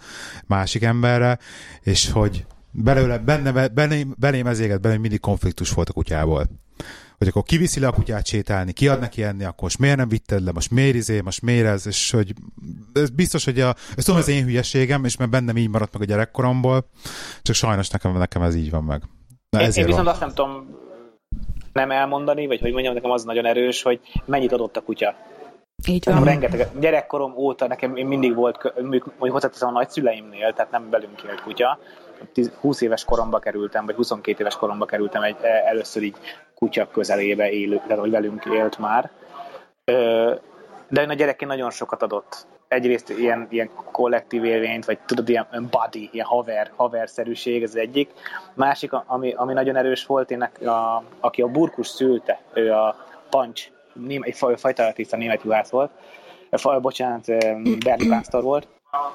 [0.47, 1.39] másik emberre,
[1.83, 6.47] és hogy belőle, benne, belém, belém ez éget, belém mindig konfliktus volt a kutyából.
[7.19, 10.45] Hogy akkor kiviszi le a kutyát sétálni, kiad neki enni, akkor most miért nem vitted
[10.45, 12.33] le, most miért izé, most miért ez, és hogy
[12.93, 16.03] ez biztos, hogy a, ez tudom, ez én hülyeségem, és mert bennem így maradt meg
[16.03, 16.87] a gyerekkoromból,
[17.43, 19.03] csak sajnos nekem, nekem ez így van meg.
[19.51, 20.07] Na Én, én viszont van.
[20.07, 20.79] azt nem tudom
[21.73, 25.15] nem elmondani, vagy hogy mondjam, nekem az nagyon erős, hogy mennyit adott a kutya.
[25.89, 26.25] így van.
[26.25, 31.41] rengeteg, gyerekkorom óta nekem én mindig volt, mondjuk hozzáteszem a nagyszüleimnél, tehát nem velünk élt
[31.41, 31.79] kutya.
[32.33, 36.17] 10 20 éves koromba kerültem, vagy 22 éves koromba kerültem egy, e, először így
[36.55, 39.11] kutya közelébe élő, de hogy velünk élt már.
[40.89, 42.47] De én a gyerekként nagyon sokat adott.
[42.69, 48.11] egyrészt ilyen, ilyen kollektív élményt, vagy tudod, ilyen body, ilyen haver, haverszerűség, ez egyik.
[48.55, 52.97] Másik, ami, ami nagyon erős volt, én a, aki a burkus szülte, ő a
[53.31, 53.71] Punch,
[54.21, 55.91] egy fajta artista, német juhász volt,
[56.51, 57.27] a, bocsánat,
[57.85, 58.67] Berli Pásztor volt,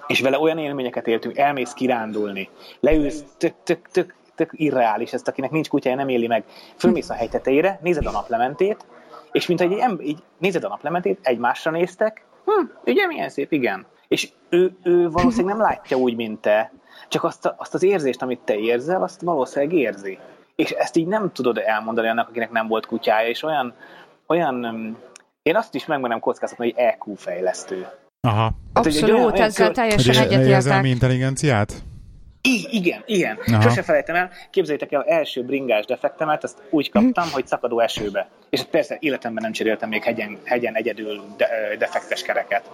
[0.07, 5.51] és vele olyan élményeket éltünk, elmész kirándulni, leülsz, tök, tök, tök, tök irreális, ezt akinek
[5.51, 6.43] nincs kutyája, nem éli meg.
[6.75, 8.85] Fölmész a hegy tetejére, nézed a naplementét,
[9.31, 13.85] és mint egy így nézed a naplementét, egymásra néztek, hm, ugye milyen szép, igen.
[14.07, 16.71] És ő, ő valószínűleg nem látja úgy, mint te,
[17.07, 20.17] csak azt, a, azt az érzést, amit te érzel, azt valószínűleg érzi.
[20.55, 23.73] És ezt így nem tudod elmondani annak, akinek nem volt kutyája, és olyan,
[24.27, 24.65] olyan
[25.41, 27.87] én azt is megmerem kockáztatni, hogy EQ fejlesztő.
[28.25, 28.51] Aha.
[28.73, 30.85] Abszolút, hát, ezzel teljesen egyetértek.
[30.85, 31.73] intelligenciát?
[32.41, 33.37] I- igen, igen.
[33.47, 33.61] Aha.
[33.61, 38.29] Sose felejtem el, képzeljétek el, az első bringás defektemet, azt úgy kaptam, hogy szakadó esőbe.
[38.49, 41.47] És persze életemben nem cseréltem még hegyen, hegyen egyedül de,
[41.79, 42.69] defektes kereket.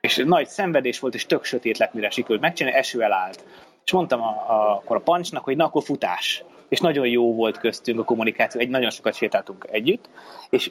[0.00, 3.44] És nagy szenvedés volt, és tök sötét lett, mire sikerült megcsinálni, eső elállt.
[3.84, 6.44] És mondtam a, a, akkor a pancsnak, hogy na akkor futás.
[6.68, 10.08] És nagyon jó volt köztünk a kommunikáció, egy nagyon sokat sétáltunk együtt,
[10.50, 10.70] és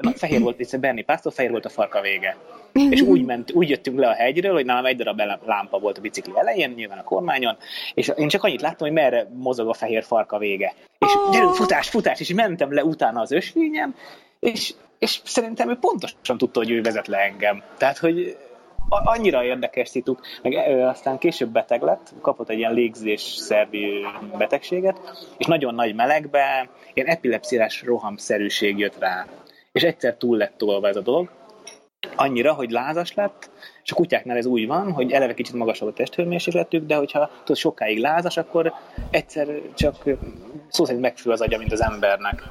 [0.00, 2.36] na, fehér volt, hiszen Bernie Pásztor, fehér volt a farka vége.
[2.72, 6.00] És úgy, ment, úgy jöttünk le a hegyről, hogy nálam egy darab lámpa volt a
[6.00, 7.56] bicikli elején, nyilván a kormányon,
[7.94, 10.74] és én csak annyit láttam, hogy merre mozog a fehér farka vége.
[10.98, 13.94] És gyerünk, futás, futás, és mentem le utána az ösvényen,
[14.40, 17.62] és, és szerintem ő pontosan tudta, hogy ő vezet le engem.
[17.78, 18.36] Tehát, hogy
[18.88, 24.06] annyira érdekes szituk, meg aztán később beteg lett, kapott egy ilyen légzésszervi
[24.38, 25.00] betegséget,
[25.38, 29.26] és nagyon nagy melegbe, ilyen epilepsziás rohamszerűség jött rá
[29.80, 31.30] és egyszer túl lett tolva ez a dolog,
[32.16, 33.50] annyira, hogy lázas lett,
[33.84, 37.56] és a kutyáknál ez úgy van, hogy eleve kicsit magasabb a testhőmérsékletük, de hogyha tudod,
[37.56, 38.72] sokáig lázas, akkor
[39.10, 39.94] egyszer csak
[40.68, 42.42] szó szerint megfül az agya, mint az embernek.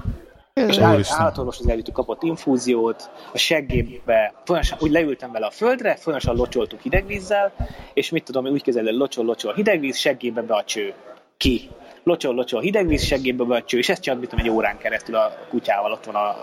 [0.54, 6.36] És állatorvos az előttük kapott infúziót, a seggébe, folyamatosan úgy leültem vele a földre, folyamatosan
[6.36, 7.54] locsoltuk hidegvízzel,
[7.94, 10.94] és mit tudom, úgy kezeled, locsol, locsol hidegvíz, seggébe be a cső.
[11.38, 11.70] Ki?
[12.04, 15.16] Locsol, locsol hidegvíz, seggébe be a cső, és ezt csinált, mit tudom, egy órán keresztül
[15.16, 16.36] a kutyával ott van a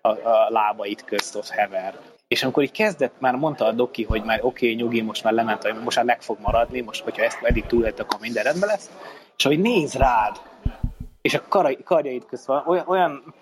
[0.00, 1.98] a, a lábait közt ott hever.
[2.28, 5.32] És amikor így kezdett, már mondta a doki, hogy már oké, okay, nyugi, most már
[5.32, 8.90] lement, most már meg fog maradni, most, hogyha ezt eddig túlélt, akkor minden rendben lesz.
[9.36, 10.40] És hogy néz rád,
[11.20, 11.42] és a
[11.84, 13.34] karjait közt van, olyan, olyan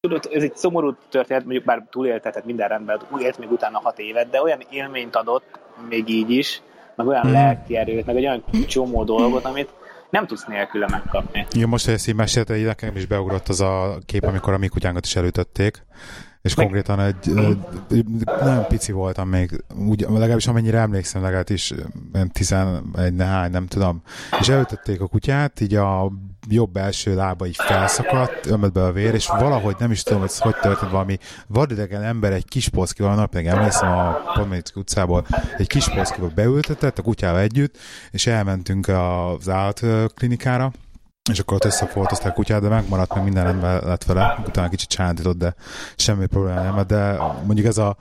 [0.00, 3.98] tudod, ez egy szomorú történet, mondjuk már túlélte, tehát minden rendben, élt még utána hat
[3.98, 6.62] évet, de olyan élményt adott, még így is,
[6.94, 7.32] meg olyan hmm.
[7.32, 9.70] lelki erőt, meg egy olyan csomó dolgot, amit
[10.10, 11.46] nem tudsz nélküle megkapni.
[11.52, 14.68] Jó, most, hogy ezt így mesélte, nekem is beugrott az a kép, amikor a mi
[14.68, 15.82] kutyánkat is előtötték,
[16.42, 16.66] és Meg...
[16.66, 17.32] konkrétan egy,
[17.90, 21.74] egy, nagyon pici voltam még, úgy, legalábbis amennyire emlékszem, legalábbis
[22.32, 24.02] 11 nehány, nem tudom.
[24.40, 26.12] És elütötték a kutyát, így a
[26.48, 30.38] jobb első lába így felszakadt, ömött be a vér, és valahogy nem is tudom, hogy
[30.38, 35.26] hogy történt valami vadidegen ember egy kis polszkival, nap még emlékszem a Podmanicki utcából,
[35.56, 37.78] egy kis polszkival beültetett a kutyával együtt,
[38.10, 40.72] és elmentünk az állatklinikára,
[41.30, 44.88] és akkor ott összefoltozták a kutyát, de megmaradt, meg minden rendben lett vele, utána kicsit
[44.88, 45.54] csántított, de
[45.96, 47.96] semmi probléma nem, de mondjuk ez a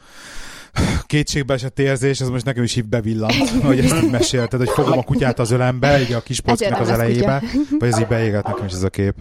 [1.05, 4.97] kétségbe esett érzés, ez most nekem is így bevillant, hogy ezt így mesélted, hogy fogom
[4.97, 7.43] a kutyát az ölembe, így a kis polckinak az elejébe,
[7.79, 9.15] vagy ez így beégett nekem is ez a kép.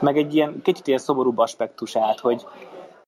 [0.00, 2.46] Meg egy ilyen kicsit ilyen szomorúbb aspektusát, hogy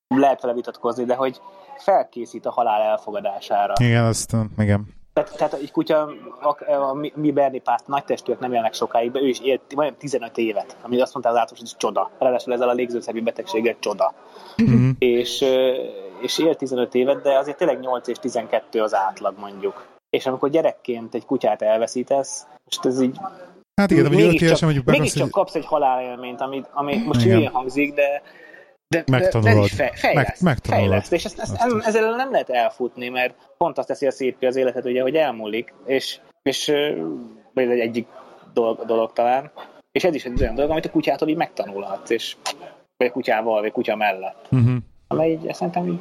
[0.08, 1.40] lehet vele vitatkozni, de hogy
[1.78, 3.72] felkészít a halál elfogadására.
[3.80, 4.95] Igen, azt, igen.
[5.16, 9.14] Tehát, tehát egy kutya, a, a, a mi Berni Párt nagy testűek nem élnek sokáig,
[9.14, 12.10] ő is élt majdnem 15 évet, ami azt mondta az átlagos, hogy ez csoda.
[12.18, 14.14] Ráadásul ezzel a légzőszervi betegséggel csoda.
[14.62, 14.90] Mm-hmm.
[14.98, 15.44] És,
[16.20, 19.86] és élt 15 évet, de azért tényleg 8 és 12 az átlag mondjuk.
[20.10, 23.18] És amikor gyerekként egy kutyát elveszítesz, most ez így
[23.80, 27.94] Hát igen, de mégis csak, mégis csak kapsz egy halálélményt, ami, ami most hülyén hangzik,
[27.94, 28.22] de,
[28.88, 29.54] de, megtanulod.
[29.54, 33.34] De is fej, fejleszt, Meg, fejleszt, és ezt, ezt, ezt, ezzel nem lehet elfutni, mert
[33.58, 36.72] pont azt teszi a szép az életet, ugye, hogy elmúlik, és, és
[37.54, 38.06] vagy egy egyik
[38.52, 39.50] dolog, dolog talán,
[39.92, 42.36] és ez is egy olyan dolog, amit a kutyától így megtanulhatsz, és,
[42.96, 44.48] vagy a kutyával, vagy a kutya mellett.
[44.50, 44.76] Uh-huh.
[45.08, 46.00] Amely így szerintem így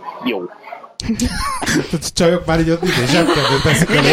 [1.07, 1.27] jó.
[2.13, 4.03] Csajok már így ott így zsebkedő teszik el,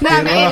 [0.00, 0.50] Nem, én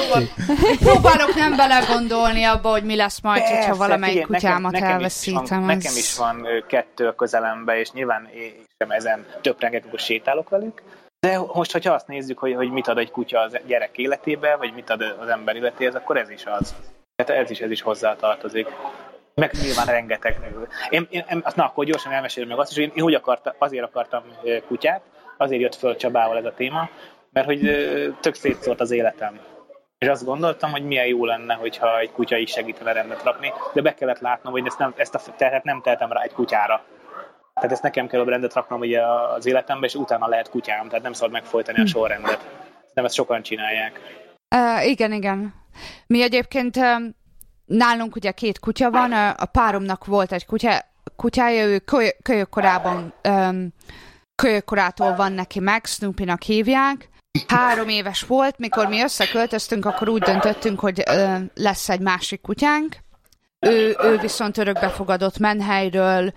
[0.78, 4.96] próbálok nem belegondolni abba, hogy mi lesz majd, Persze, hogyha valamelyik figyelj, kutyámat nekem, nekem
[4.96, 5.42] elveszítem.
[5.42, 5.66] Is van, az...
[5.66, 10.82] Nekem is van kettő a közelembe, és nyilván én sem ezen töprengek, amikor sétálok velük,
[11.24, 14.72] de most, hogyha azt nézzük, hogy, hogy mit ad egy kutya az gyerek életébe, vagy
[14.74, 16.74] mit ad az ember életéhez, akkor ez is az.
[17.16, 18.68] Tehát ez is, ez is hozzátartozik.
[19.34, 20.38] Meg nyilván rengeteg.
[20.90, 23.52] Én, én, én, na, akkor gyorsan elmesélem meg azt is, hogy én, én úgy akartam,
[23.58, 24.22] azért akartam
[24.66, 25.02] kutyát,
[25.36, 26.88] azért jött föl Csabával ez a téma,
[27.30, 27.60] mert hogy
[28.20, 29.40] tök szétszólt az életem.
[29.98, 33.82] És azt gondoltam, hogy milyen jó lenne, hogyha egy kutya is segítene rendet rakni, de
[33.82, 36.84] be kellett látnom, hogy ezt, nem, ezt a terhet nem tehetem rá egy kutyára.
[37.54, 39.00] Tehát ezt nekem kell a rendet raknom ugye
[39.36, 42.48] az életembe, és utána lehet kutyám, tehát nem szabad megfojtani a sorrendet.
[42.94, 44.00] Nem ezt sokan csinálják.
[44.54, 45.54] Uh, igen, igen.
[46.06, 47.16] Mi egyébként um,
[47.64, 50.78] nálunk ugye két kutya van, a páromnak volt egy kutya,
[51.16, 53.68] kutyája, ő köly- kölyökkorában um,
[54.34, 57.08] kölyökkorától van neki meg, Snoopy-nak hívják.
[57.48, 62.96] Három éves volt, mikor mi összeköltöztünk, akkor úgy döntöttünk, hogy uh, lesz egy másik kutyánk.
[63.58, 66.32] Ő, ő viszont örökbefogadott menhelyről,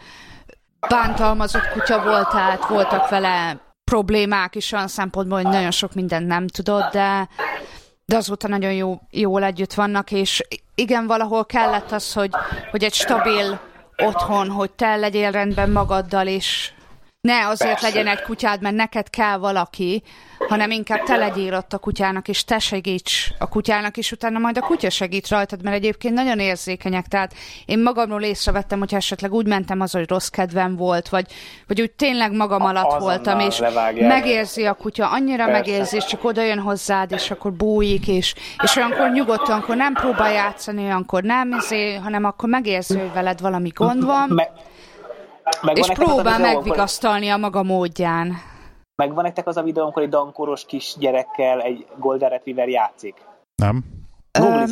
[0.89, 6.47] bántalmazott kutya volt, tehát voltak vele problémák is olyan szempontból, hogy nagyon sok mindent nem
[6.47, 7.29] tudott, de,
[8.05, 10.43] de azóta nagyon jó, jól együtt vannak, és
[10.75, 12.31] igen, valahol kellett az, hogy,
[12.71, 13.59] hogy egy stabil
[13.97, 16.71] otthon, hogy te legyél rendben magaddal, és
[17.21, 17.87] ne azért Persze.
[17.87, 20.03] legyen egy kutyád, mert neked kell valaki,
[20.47, 24.57] hanem inkább te legyél ott a kutyának, és te segíts a kutyának, és utána majd
[24.57, 27.05] a kutya segít rajtad, mert egyébként nagyon érzékenyek.
[27.05, 27.33] Tehát
[27.65, 31.25] én magamról észrevettem, hogy esetleg úgy mentem az, hogy rossz kedvem volt, vagy,
[31.67, 34.07] vagy úgy tényleg magam alatt Azonnal voltam, és levágják.
[34.07, 35.51] megérzi a kutya, annyira Persze.
[35.51, 39.93] megérzi, és csak oda jön hozzád, és akkor bújik, és, és olyankor nyugodtan, akkor nem
[39.93, 44.51] próbál játszani, olyankor nem, izé, hanem akkor megérzi, hogy veled valami gond van, Me-
[45.61, 48.33] megvan és próbál megvigasztalni a maga módján.
[48.95, 53.15] Megvan nektek az a videó, amikor egy dankoros kis gyerekkel egy Golden Retriever játszik?
[53.55, 53.83] Nem?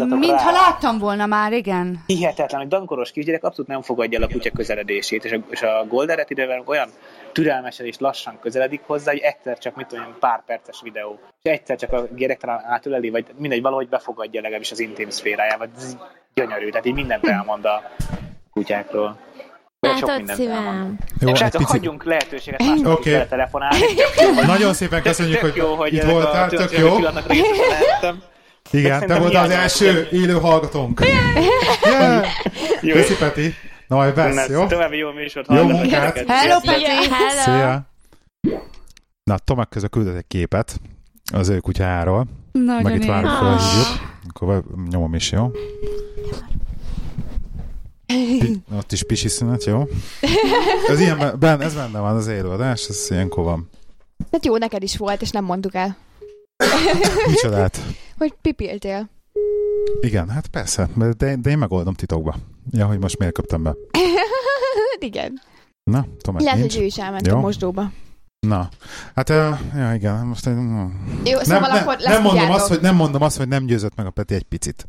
[0.10, 2.04] Mintha láttam volna már, igen.
[2.06, 5.86] Hihetetlen, hogy dankoros kisgyerek abszolút nem fogadja el a kutya közeledését, és a, és a
[5.88, 6.90] Golden Retriever olyan
[7.32, 11.20] türelmesen és lassan közeledik hozzá, hogy egyszer csak, mit tudom, én, pár perces videó.
[11.42, 15.66] És egyszer csak a gyerek talán átöleli, vagy mindegy, valahogy befogadja legalábbis az intim szférájába.
[15.76, 15.98] Ez
[16.34, 17.82] gyönyörű, tehát így mindent elmond a
[18.52, 19.18] kutyákról.
[19.90, 20.36] Sok Hát elmond.
[20.36, 20.98] szívem.
[21.20, 21.76] Jó, egy Srácok, picit.
[21.76, 23.14] hagyjunk lehetőséget másoknak Oké.
[23.14, 23.28] okay.
[23.28, 23.78] telefonálni.
[24.46, 26.98] Nagyon szépen köszönjük, hogy jó, hogy itt voltál, tök jó.
[28.72, 31.02] Igen, te voltál az első élő hallgatónk.
[31.84, 32.26] Yeah.
[32.82, 33.54] Jó, Köszi, Peti.
[33.88, 34.68] Na, majd vesz, jó?
[34.68, 36.24] További jó műsort Jó munkát.
[36.28, 36.60] Hello.
[36.60, 36.84] Peti!
[36.84, 37.42] Hello!
[37.44, 37.90] Szia!
[39.24, 40.80] Na, Tomek közben küldött egy képet
[41.34, 43.62] az ő kutyáról, Nagyon meg itt várunk édes.
[43.64, 44.14] felhívjuk.
[44.30, 45.52] Akkor nyomom is, jó?
[48.40, 49.88] Pi- ott is pisi szünet, jó?
[50.88, 53.70] Ez ilyen, ben, ez benne van az élőadás, ez ilyenkor van.
[54.32, 55.98] Hát jó, neked is volt, és nem mondtuk el,
[57.28, 57.80] Micsodát?
[58.18, 59.10] hogy pipiltél.
[60.00, 62.36] Igen, hát persze, de, de én megoldom titokba.
[62.72, 63.76] Ja, hogy most miért köptem be.
[65.00, 65.42] Igen.
[65.84, 66.74] Na, Tomek Lehet, nincs.
[66.74, 67.36] hogy ő is elment Jó.
[67.36, 67.92] a mosdóba.
[68.40, 68.70] Na,
[69.16, 70.54] hát, uh, ja igen, most uh,
[71.24, 73.66] Jó, nem, szóval nem, akkor lesz nem, mondom azt, hogy, nem mondom azt, hogy nem
[73.66, 74.88] győzött meg a Peti egy picit.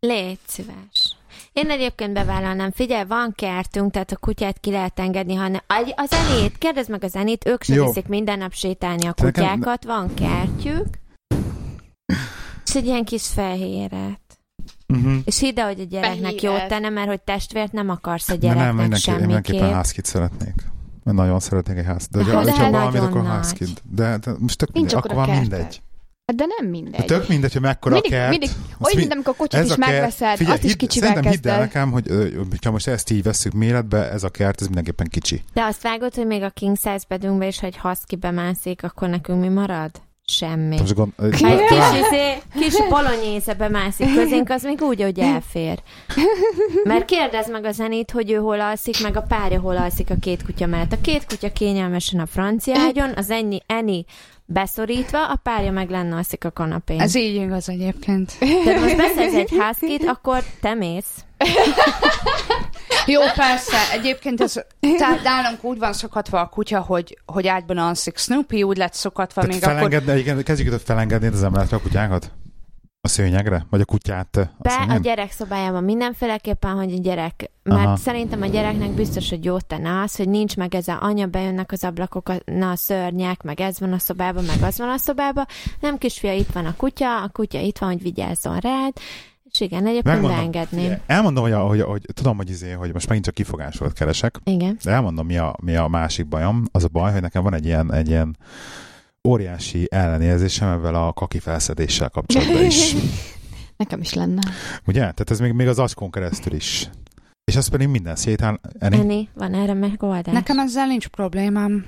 [0.00, 1.16] Légy szíves.
[1.52, 2.70] Én egyébként bevállalnám.
[2.70, 5.60] Figyelj, van kertünk, tehát a kutyát ki lehet engedni, hanem
[5.96, 10.14] a zenét, kérdezd meg a zenét, ők se viszik minden nap sétálni a kutyákat, van
[10.14, 10.86] kertjük,
[12.64, 14.20] és egy ilyen kis fehéret.
[14.94, 15.16] Uh-huh.
[15.24, 16.42] És hidd el, hogy a gyereknek Fehéret.
[16.42, 20.04] jót tenne, mert hogy testvért nem akarsz a De gyereknek nem, mindenki, én mindenképpen házkit
[20.04, 20.54] szeretnék.
[21.06, 22.08] Én nagyon szeretnék egy ház.
[22.08, 23.82] De De hogyha lehet valamit, akkor házkit.
[23.90, 25.82] De, de most tök Nincs mindegy, akkor van mindegy.
[26.28, 27.04] Hát de nem De mindegy.
[27.04, 28.30] tök mindegy, hogy mekkora mindig, a kert.
[28.30, 30.80] mindig, Azt olyan, mi- mint amikor kocsit is a kert- megveszed, figyelj, azt is hidd-
[30.80, 32.04] kicsivel Szerintem hidd el nekem, hogy
[32.64, 35.42] ha most ezt így veszük méretbe, ez a kert, ez mindenképpen kicsi.
[35.52, 39.40] De azt vágod, hogy még a king size bedünkbe is, hogy husky bemászik, akkor nekünk
[39.40, 39.90] mi marad?
[40.24, 40.76] Semmi.
[40.78, 41.32] Most gond, Ha egy
[41.66, 45.78] kis, izé, kis polonyésze bemászik közénk, az még úgy, hogy elfér.
[46.84, 50.14] Mert kérdezd meg a zenét, hogy ő hol alszik, meg a párja hol alszik a
[50.20, 50.92] két kutya mellett.
[50.92, 54.04] A két kutya kényelmesen a francia ágyon, az ennyi, ennyi
[54.50, 57.00] beszorítva, a párja meg lenne alszik a kanapén.
[57.00, 58.32] Ez így igaz egyébként.
[58.64, 61.24] Tehát most beszélsz egy házkit, akkor te mész.
[63.06, 63.76] Jó, persze.
[63.92, 64.52] Egyébként ez,
[64.98, 69.40] tehát nálunk úgy van szokatva a kutya, hogy, hogy ágyban alszik Snoopy, úgy lett szokatva
[69.40, 69.76] Tehát még akkor...
[69.76, 72.30] felengedni, igen, kezdjük itt felengedni az emeletre a kutyákat?
[73.00, 73.66] A szőnyegre?
[73.70, 74.36] Vagy a kutyát?
[74.36, 75.02] a Be a szőnyen?
[75.02, 77.96] gyerek szobájában mindenféleképpen, hogy a gyerek, mert Aha.
[77.96, 81.72] Szerintem a gyereknek biztos, hogy jót tenne az, hogy nincs meg ez a anya, bejönnek
[81.72, 85.46] az ablakok, na a szörnyek, meg ez van a szobában, meg az van a szobában.
[85.80, 88.92] Nem kisfia, itt van a kutya, a kutya itt van, hogy vigyázzon rád,
[89.52, 90.98] és igen, egyébként Megmondom, beengedném.
[91.06, 94.78] Elmondom, hogy, a, hogy, hogy, tudom, hogy, izé, hogy most megint csak kifogásolat keresek, Igen.
[94.84, 96.64] de elmondom, mi a, mi a másik bajom.
[96.72, 98.36] Az a baj, hogy nekem van egy ilyen, egy ilyen
[99.28, 102.94] óriási ellenérzésem ebben a kaki felszedéssel kapcsolatban is.
[103.76, 104.40] Nekem is lenne.
[104.86, 105.00] Ugye?
[105.00, 106.88] Tehát ez még, még az acskon keresztül is.
[107.44, 108.60] És az pedig minden szétál.
[108.78, 108.98] Eni?
[108.98, 110.34] Eni, van erre megoldás?
[110.34, 111.84] Nekem ezzel nincs problémám.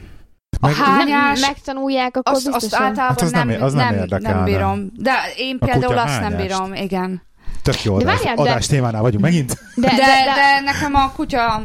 [0.61, 2.87] A Meg- hányás, Nem, megtanulják, akkor azt, azt biztosan.
[2.87, 4.91] általában Hát az nem- nem, az nem nem, nem, bírom.
[4.97, 6.37] De én A például azt nem hányást?
[6.47, 7.22] bírom, igen.
[7.62, 9.49] Tök jó, De de, várjál, az de- adás témánál vagyunk megint.
[9.74, 11.62] De, De, de, de, de, de nekem a kutya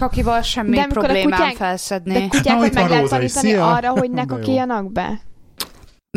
[0.00, 2.12] kakival semmi De problémám kutyák- felszedni.
[2.12, 5.20] de kutyákat meg lehet tanítani arra, hogy ne kakiljanak be.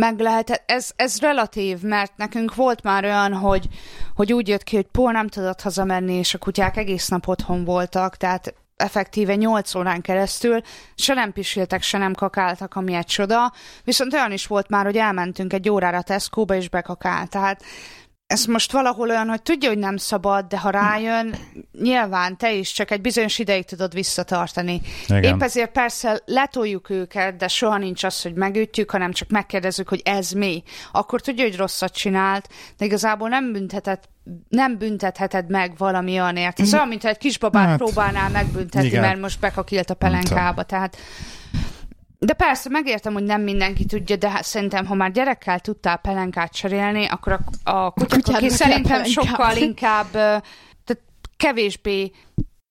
[0.01, 3.67] Meg lehet, ez, ez relatív, mert nekünk volt már olyan, hogy,
[4.15, 7.63] hogy úgy jött ki, hogy Paul nem tudott hazamenni, és a kutyák egész nap otthon
[7.63, 10.61] voltak, tehát effektíve 8 órán keresztül,
[10.95, 13.51] se nem pisiltek, se nem kakáltak, ami egy csoda.
[13.83, 17.29] Viszont olyan is volt már, hogy elmentünk egy órára Tesco-ba, és bekakált.
[17.29, 17.63] Tehát
[18.33, 21.35] ez most valahol olyan, hogy tudja, hogy nem szabad, de ha rájön,
[21.81, 24.81] nyilván te is csak egy bizonyos ideig tudod visszatartani.
[25.07, 25.23] Igen.
[25.23, 30.01] Épp ezért persze letoljuk őket, de soha nincs az, hogy megütjük, hanem csak megkérdezzük, hogy
[30.05, 30.63] ez mi.
[30.91, 34.11] Akkor tudja, hogy rosszat csinált, de igazából nem büntetett
[34.49, 36.59] nem büntetheted meg valami olyanért.
[36.59, 39.01] Ez olyan, mintha egy kisbabát Hát, próbálnál megbüntetni, igen.
[39.01, 40.63] mert most bekakilt a pelenkába.
[40.63, 40.97] Tehát
[42.25, 46.53] de persze, megértem, hogy nem mindenki tudja, de hát szerintem, ha már gyerekkel tudtál pelenkát
[46.53, 51.01] cserélni, akkor a, a kutyádnak aki szerintem sokkal inkább, tehát
[51.37, 52.11] kevésbé,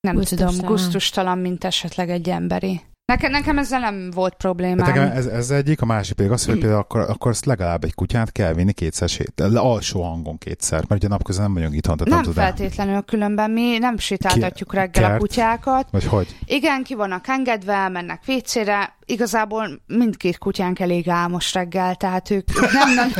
[0.00, 0.54] nem Gusztustalan.
[0.54, 2.80] tudom, gusztustalan, mint esetleg egy emberi.
[3.12, 4.86] Nekem, nekem ezzel nem volt problémám.
[4.86, 6.60] nekem ez, ez egyik, a másik pedig az, hogy Hm.
[6.60, 10.78] például akkor, akkor azt legalább egy kutyát kell vinni kétszer sét, le- alsó hangon kétszer,
[10.88, 15.04] mert ugye napközben nem vagyunk itthon, tehát nem, nem feltétlenül, különben mi nem sétáltatjuk reggel
[15.04, 15.18] a kert?
[15.20, 15.88] kutyákat.
[15.90, 16.36] Vagy hogy?
[16.44, 18.96] Igen, ki vannak engedve, elmennek vécére.
[19.06, 22.94] Igazából mindkét kutyánk elég álmos reggel, tehát ők, nem,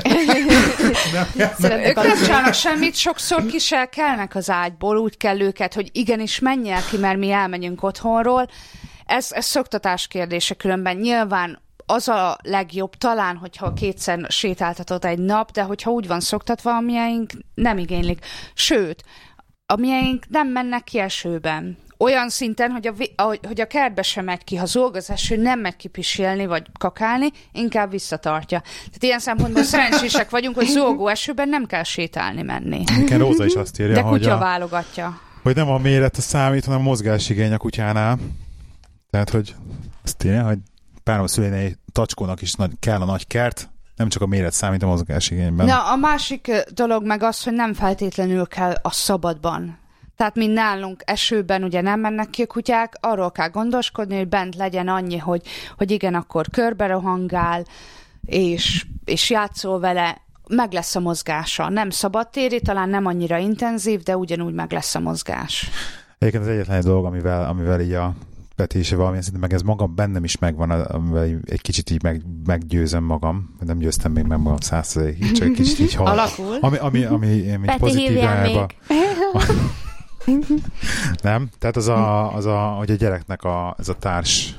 [1.59, 5.88] nem, ők nem csinálnak semmit, sokszor ki se kelnek az ágyból, úgy kell őket, hogy
[5.93, 8.49] igenis menj el ki, mert mi elmegyünk otthonról.
[9.07, 10.96] Ez, ez szoktatás kérdése különben.
[10.96, 16.76] Nyilván az a legjobb talán, hogyha kétszer sétáltatod egy nap, de hogyha úgy van szoktatva,
[16.76, 18.24] a miénk nem igénylik.
[18.55, 19.05] Sőt,
[19.66, 21.76] a miénk nem mennek ki esőben.
[21.98, 22.86] Olyan szinten, hogy
[23.16, 26.46] a, hogy a kertbe sem megy ki, ha zolg az eső, nem megy ki pisilni
[26.46, 28.61] vagy kakálni, inkább visszatartja.
[28.61, 32.82] Tehát ilyen szempontból szerencsések vagyunk, hogy zolgó esőben nem kell sétálni menni.
[32.98, 35.20] Nekem Róza is azt írja, De hogy, kutya a, válogatja.
[35.42, 38.18] hogy nem a méret a számít, hanem a mozgásigény a kutyánál.
[39.12, 39.54] Tehát, hogy
[40.04, 40.58] azt írja, hogy
[41.02, 44.86] párom szülénei tacskónak is nagy, kell a nagy kert, nem csak a méret számít a
[44.86, 45.66] mozgásigényben.
[45.66, 49.78] Na, a másik dolog meg az, hogy nem feltétlenül kell a szabadban.
[50.16, 54.56] Tehát, mint nálunk esőben ugye nem mennek ki a kutyák, arról kell gondoskodni, hogy bent
[54.56, 55.42] legyen annyi, hogy,
[55.76, 57.64] hogy igen, akkor körbe rohangál,
[58.24, 61.68] és, és játszol vele, meg lesz a mozgása.
[61.68, 65.70] Nem szabadtéri, talán nem annyira intenzív, de ugyanúgy meg lesz a mozgás.
[66.18, 68.14] Egyébként az egyetlen egy dolog, amivel, amivel így a
[68.72, 70.70] Is valamilyen szinten, meg ez magam bennem is megvan,
[71.44, 73.56] egy kicsit így meg, meggyőzöm magam.
[73.60, 76.06] Nem győztem még meg magam százszerzékig, csak egy kicsit így hal.
[76.06, 76.56] Alakul.
[76.60, 78.66] Ami, ami, ami, ami Peti, pozitív irányba.
[81.22, 81.48] Nem?
[81.58, 84.54] Tehát az a, az a, hogy a gyereknek a, ez a társ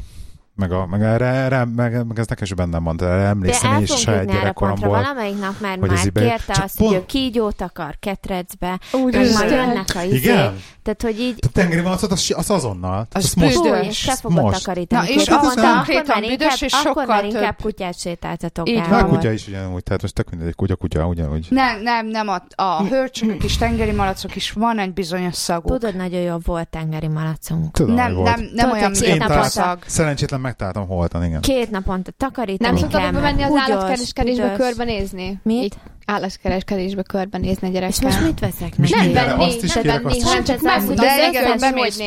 [0.56, 3.82] meg, a, meg, erre, erre meg, meg, ez nekem is bennem van, de emlékszem én
[3.82, 4.90] is saját gyerekkoromból.
[4.90, 9.24] Valamelyik nap már, hogy már kérte azt, hogy pont- ő kígyót akar ketrecbe, Úristen.
[9.24, 10.16] meg majd jönnek a izé.
[10.16, 10.62] Igen?
[10.84, 13.08] Tehát, hogy így A tengeri malacot az, az azonnal.
[13.12, 13.56] Az azt most.
[13.56, 14.64] Fúj, és te fogod Most.
[14.64, 15.08] takarítani.
[15.08, 17.58] Na, és Akkor az mondta, konkrétan akkor már büdös, inkább, és akkor sokkal már inkább
[17.62, 19.06] kutyát sétáltatok Így el.
[19.06, 21.48] Kutya is ugyanúgy, tehát most tök mindegy, egy kutya, kutya, ugyanúgy.
[21.50, 25.72] Nem, nem, nem, a, a hörcsökök és tengeri malacok is van egy bizonyos szaguk.
[25.80, 27.72] Tudod, nagyon jó volt tengeri malacunk.
[27.72, 29.80] Tudom, nem, hogy nem, nem olyan, hogy mint a szag.
[29.86, 31.42] Szerencsétlen megtaláltam holtan, igen.
[31.42, 35.40] Két naponta takarítani Nem szoktad menni az állatkereskedésbe körbenézni?
[35.44, 35.64] Mit?
[35.64, 35.76] Így
[36.06, 38.26] állatkereskedésbe körbenézni a És most gyerekkel.
[38.26, 38.94] mit veszek neki?
[38.94, 40.46] Nem Erre venni, azt is nem kérek, venni, azt is.
[40.46, 41.52] csak De megmutatni, igen,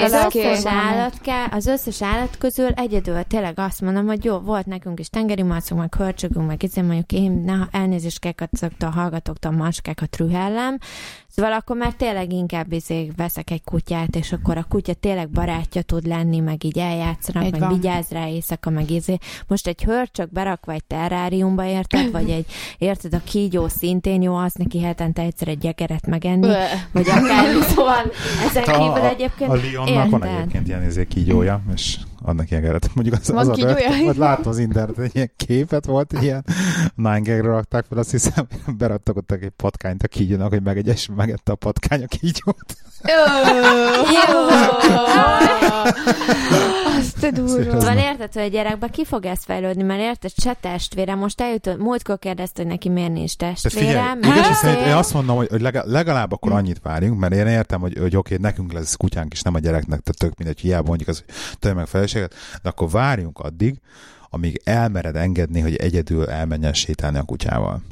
[0.03, 4.67] Az összes, állat kell, az összes állat közül egyedül tényleg azt mondom, hogy jó, volt
[4.67, 8.93] nekünk is tengeri malacunk, meg hörcsögünk, meg izé mondjuk én ne, elnézést kell azoktól a
[8.93, 10.79] hallgatóktól, macskákat rühellem,
[11.37, 15.83] Szóval akkor már tényleg inkább izé veszek egy kutyát, és akkor a kutya tényleg barátja
[15.83, 17.69] tud lenni, meg így eljátszanak, Így meg van.
[17.73, 19.17] vigyáz rá éjszaka, meg izé.
[19.47, 22.11] Most egy hörcsök berakva egy terráriumba, érted?
[22.11, 22.47] Vagy egy,
[22.79, 26.55] érted, a kígyó szintén jó, az neki hetente egyszer egy gyekeret megenni, Ö.
[26.93, 28.13] vagy akár, szóval
[28.49, 32.63] ezen A, kívül a, egyébként a Lionnak van egyébként ilyen izé kígyója, és adnak ilyen
[32.63, 32.91] geret.
[32.95, 33.75] Mondjuk az, Van az a kígyója?
[33.75, 36.45] vert, vagy láttam az interneten, egy ilyen képet volt, ilyen
[36.95, 38.47] nine rakták fel, azt hiszem,
[38.79, 42.77] beraktak ott egy patkányt a kígyónak, hogy megegyes, megette a patkány a kígyót.
[46.99, 47.81] Azt te durva.
[47.81, 51.79] Szóval érted, hogy a gyerekbe ki fog ez fejlődni, mert érted, se testvére, most eljutott,
[51.79, 54.53] múltkor kérdezte, hogy neki miért nincs testvére, figyelj, igaz, izé.
[54.53, 58.17] szerint én azt mondom, hogy legalább, legalább akkor annyit várjunk, mert én értem, hogy, hogy
[58.17, 61.57] oké, nekünk lesz kutyánk is, nem a gyereknek, tehát tök mindegy, hiába mondjuk az, hogy
[61.59, 63.81] tölj meg feleséget, de akkor várjunk addig,
[64.31, 67.83] amíg elmered engedni, hogy egyedül elmenjen sétálni a kutyával.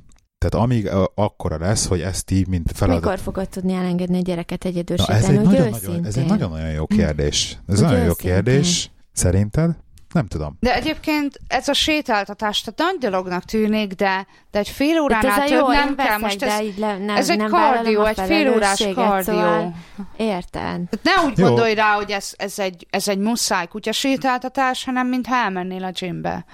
[0.44, 3.02] Tehát amíg akkora lesz, hogy ezt így, mint feladat.
[3.02, 6.70] Mikor fogod tudni elengedni a gyereket egyedül Na, ez, egy nagyon, nagyon, ez egy nagyon-nagyon
[6.70, 7.58] jó kérdés.
[7.68, 8.90] Ez Hogy nagyon jó kérdés.
[9.12, 9.70] Szerinted?
[10.12, 10.56] Nem tudom.
[10.60, 15.42] De egyébként ez a sétáltatás, tehát nagy dolognak tűnik, de, de egy fél Hát óránál
[15.42, 16.18] ez a több nem kell.
[16.18, 19.34] Most ez, így le, nem, ez egy nem kardió, egy fél órás felelősséget, kardió.
[19.34, 19.74] Szóval,
[20.16, 20.88] érted?
[20.88, 21.46] Tehát ne úgy Jó.
[21.46, 26.44] gondolj rá, hogy ez, ez, egy, ez egy muszáj kutyasétáltatás, hanem mintha elmennél a gymbe.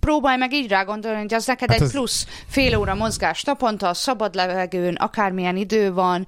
[0.00, 3.42] Próbálj meg így rá gondolni, hogy az neked Hát egy ez- plusz fél óra mozgás
[3.42, 6.26] naponta, a szabad levegőn, akármilyen idő van,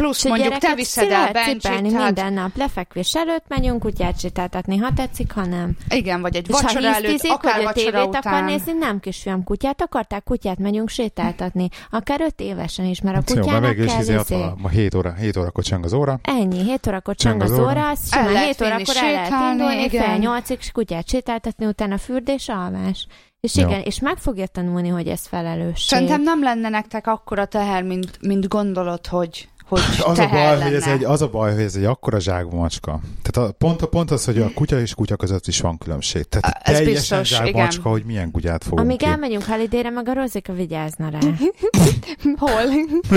[0.00, 2.56] Plusz És mondjuk te viszed el tehát minden nap.
[2.56, 5.76] Lefekvés előtt megyünk kutyát sétáltatni, ha tetszik, ha nem.
[5.88, 8.44] igen, vagy egy És ha vacsora előtt, hisztizik, akár a vacsora tévét akar után.
[8.44, 11.68] nézni, nem kisfiam kutyát akarták, kutyát megyünk sétáltatni.
[11.90, 14.44] Akár öt évesen is, mert a Jó, mert kutyának végül is kell izé, izé.
[14.56, 16.20] ma 7 óra, 7 órakor cseng az óra.
[16.22, 17.62] Ennyi, 7 órakor Cseng az óra.
[17.62, 21.98] óra, az simán lehet 7 vinni órakor el lehet indulni, fél nyolcig kutyát sétáltatni, utána
[21.98, 23.06] fürdés, alvás.
[23.40, 23.68] És Jó.
[23.68, 25.88] igen, és meg fogja tanulni, hogy ez felelősség.
[25.88, 30.64] Szerintem nem lenne nektek akkora teher, mint, mint gondolod, hogy, hogy Az a, baj, lenne.
[30.64, 33.00] hogy ez egy, az a baj, hogy ez egy akkora zsákba macska.
[33.22, 36.22] Tehát a, pont, pont az, hogy a kutya és kutya között is van különbség.
[36.24, 37.62] Tehát Ez teljesen biztos, zsákba igen.
[37.62, 39.04] macska, hogy milyen kutyát fogunk Amíg ki.
[39.04, 41.18] elmegyünk halidére, meg a Rozika vigyázna rá.
[42.38, 42.62] Hol?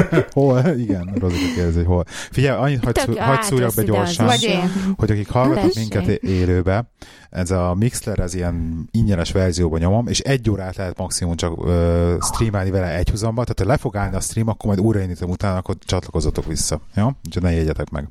[0.33, 0.67] Hol?
[0.77, 2.03] Igen, Rozika kérdezi, hogy hol.
[2.31, 5.73] Figyelj, annyit hagy, Tök szú, jó, hagy szúrjak be ide az gyorsan, hogy akik hallgatnak
[5.73, 6.91] minket élőbe,
[7.33, 12.15] ez a Mixler, ez ilyen ingyenes verzióban nyomom, és egy órát lehet maximum csak ö,
[12.21, 15.57] streamálni vele egy huzamba, tehát ha le fog állni a stream, akkor majd újraindítom utána,
[15.57, 16.81] akkor csatlakozzatok vissza.
[16.95, 17.09] Jó?
[17.25, 18.07] Úgyhogy ne jegyetek meg.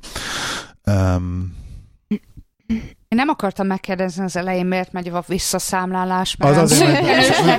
[0.86, 1.54] Um,
[3.12, 6.78] Én nem akartam megkérdezni az elején, miért megy a visszaszámlálás, mert Az az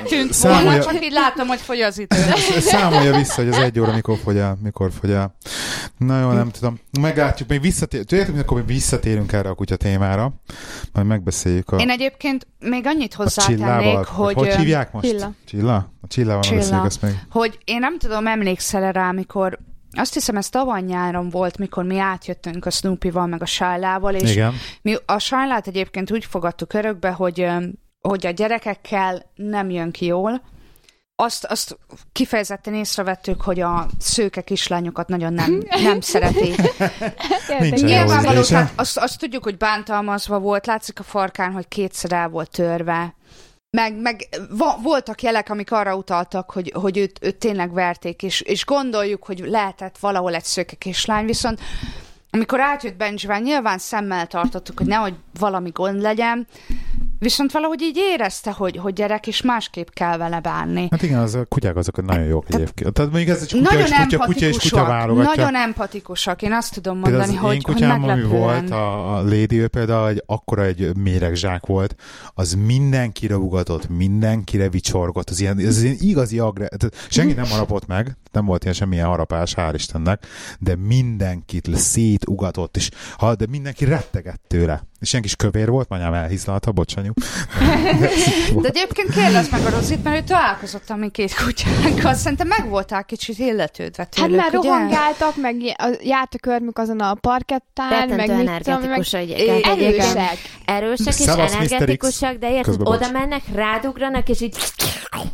[0.06, 2.16] tűnt Számolja- volna, csak így látom, hogy fogy az idő.
[2.60, 5.36] Számolja vissza, hogy az egy óra mikor fogy el, mikor fogy el.
[5.98, 6.80] Na jó, nem tudom.
[7.00, 8.10] Meglátjuk, még visszatérünk.
[8.10, 10.34] Tudjátok, akkor még visszatérünk erre a kutya témára,
[10.94, 15.08] majd megbeszéljük a, Én egyébként még annyit hozzátennék, hogy, hogy hívják most?
[15.10, 15.32] Csilla.
[15.46, 15.76] Csilla?
[16.02, 16.58] A csillával Csilla.
[16.58, 17.20] beszéljük ezt még.
[17.30, 19.60] hogy én nem tudom, emlékszel rá, mikor
[19.94, 24.32] azt hiszem, ez tavaly nyáron volt, mikor mi átjöttünk a Snoopy-val, meg a Sajlával, és
[24.32, 24.54] Igen.
[24.82, 27.48] mi a Sajlát egyébként úgy fogadtuk örökbe, hogy,
[28.00, 30.42] hogy a gyerekekkel nem jön ki jól.
[31.16, 31.78] Azt, azt
[32.12, 36.56] kifejezetten észrevettük, hogy a szőke kislányokat nagyon nem, nem szereti.
[37.70, 42.50] Nyilvánvaló, tehát azt, azt tudjuk, hogy bántalmazva volt, látszik a farkán, hogy kétszer el volt
[42.52, 43.16] törve.
[43.78, 44.28] Meg, meg
[44.82, 49.40] voltak jelek, amik arra utaltak, hogy, hogy őt, őt tényleg verték, és, és gondoljuk, hogy
[49.40, 51.60] lehetett valahol egy szőke kislány, viszont
[52.30, 56.48] amikor átjött Benjivel, nyilván szemmel tartottuk, hogy nehogy valami gond legyen,
[57.24, 60.88] viszont valahogy így érezte, hogy, hogy gyerek, és másképp kell vele bánni.
[60.92, 62.94] Hát igen, az a kutyák azok nagyon jók egyébként.
[62.94, 65.32] Tehát mondjuk ez egy kutya Nagyon és kutya, kutya és kutya válogatja.
[65.36, 68.42] nagyon empatikusak, én azt tudom Például mondani, az hogy, én hogy kutyám, ami meglepően.
[68.42, 71.96] volt, a, a Lady, ő például egy akkora egy méregzsák volt,
[72.34, 76.68] az mindenkire ugatott, mindenkire vicsorgott, az ilyen, ez ilyen igazi agre...
[76.68, 80.26] Tehát senki nem harapott meg, nem volt ilyen semmilyen harapás, hál' Istennek,
[80.60, 84.84] de mindenkit szétugatott, és ha, de mindenki rettegett tőle.
[85.04, 87.12] És senki is kövér volt, anyám elhiszlalta, bocsányu.
[88.62, 92.14] De egyébként kérdezd meg a Rozit, mert ő találkozott a mi két kutyánkkal.
[92.14, 94.70] Szerintem meg voltál kicsit illetődve Hát tőlük, már ugye?
[94.70, 95.56] rohangáltak, meg
[96.04, 99.66] járt a körmük azon a parkettán, meg mit tudom, meg energetikus egyébként.
[99.66, 100.38] erősek.
[100.66, 104.56] Erősek és Szevasz, energetikusak, de érted, oda mennek, rádugranak, és így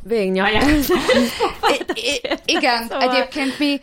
[0.04, 0.64] végnyalják.
[2.46, 3.80] Igen, Szóval- egyébként mi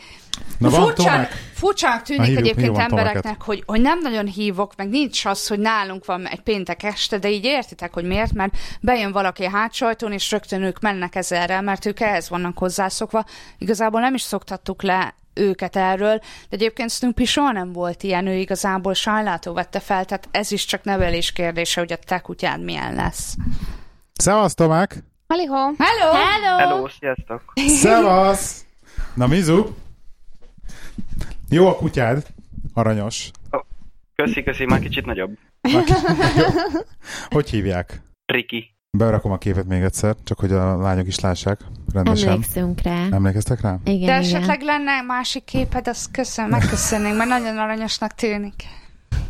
[0.58, 1.28] Na van furcsán,
[1.60, 1.78] Tomek?
[1.78, 5.58] furcsán tűnik Na, hívjuk, egyébként embereknek, hogy, hogy nem nagyon hívok, meg nincs az, hogy
[5.58, 10.12] nálunk van egy péntek este, de így értitek, hogy miért, mert bejön valaki a hátsajtón,
[10.12, 13.24] és rögtön ők mennek ezerrel, mert ők ehhez vannak hozzászokva.
[13.58, 18.34] Igazából nem is szoktattuk le őket erről, de egyébként Snoopy soha nem volt ilyen, ő
[18.34, 22.94] igazából sajnálától vette fel, tehát ez is csak nevelés kérdése, hogy a te kutyád milyen
[22.94, 23.36] lesz.
[24.12, 25.04] Szevasz, Tomák!
[25.28, 25.72] Haliho!
[25.78, 26.12] Hello!
[26.12, 26.58] Hello!
[26.58, 27.42] Hello, sziasztok!
[27.66, 28.64] Szevasz!
[29.14, 29.66] Na, Mizu?
[31.50, 32.26] Jó a kutyád.
[32.74, 33.30] Aranyos.
[34.14, 35.38] Köszi, köszi, már kicsit nagyobb.
[37.28, 38.00] Hogy hívják?
[38.26, 38.74] Riki.
[38.90, 41.60] Berakom a képet még egyszer, csak hogy a lányok is lássák
[41.92, 42.28] rendesen.
[42.28, 43.06] Emlékszünk rá.
[43.10, 43.78] Emlékeztek rá?
[43.84, 44.18] Igen, De igen.
[44.18, 48.62] esetleg lenne másik képed, azt köszön, megköszönnénk, mert nagyon aranyosnak tűnik.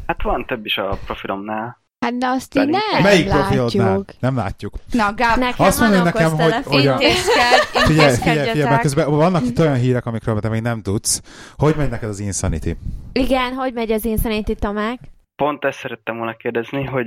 [0.06, 1.78] Hát van több is a profilomnál.
[2.06, 3.88] Hát de azt így nem Melyik profilodnál?
[3.88, 4.10] látjuk.
[4.20, 4.74] Nem látjuk.
[4.92, 9.10] Na, Gáb, Nekem Azt van mondja nekem, hogy- hogy a- Figyelj, figyelj, figyelj, mert közben
[9.10, 11.22] vannak itt olyan hírek, amikről te még nem tudsz.
[11.56, 12.70] Hogy megy neked az Insanity?
[13.12, 14.98] Igen, hogy megy az Insanity Tomák?
[15.36, 17.06] Pont ezt szerettem volna kérdezni, hogy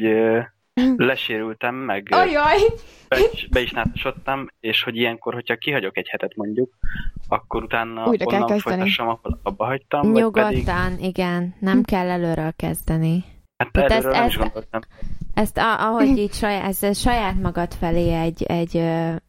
[1.10, 2.58] lesérültem, meg Ajaj!
[3.08, 6.74] be, is- be is nátosodtam, és hogy ilyenkor, hogyha kihagyok egy hetet mondjuk,
[7.28, 8.76] akkor utána Újra kell onnan kezdeni.
[8.78, 11.56] folytassam, ahol abba hagytam, vagy pedig, Nyugodtan, igen.
[11.60, 13.24] Nem kell előről kezdeni.
[13.64, 14.82] Hát Tehát ezt- nem is ezt- gondoltam.
[15.34, 18.78] Ezt a, ahogy így saját, ez, saját magad felé egy, egy,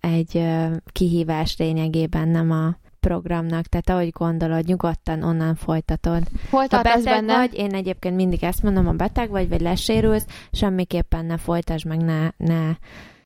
[0.01, 0.47] egy
[0.93, 3.66] kihívás lényegében, nem a programnak.
[3.66, 6.22] Tehát ahogy gondolod, nyugodtan onnan folytatod.
[6.51, 7.37] Hol Ha beteg benne?
[7.37, 12.01] vagy, én egyébként mindig ezt mondom, ha beteg vagy, vagy lesérülsz, semmiképpen ne folytasd meg,
[12.01, 12.70] ne, ne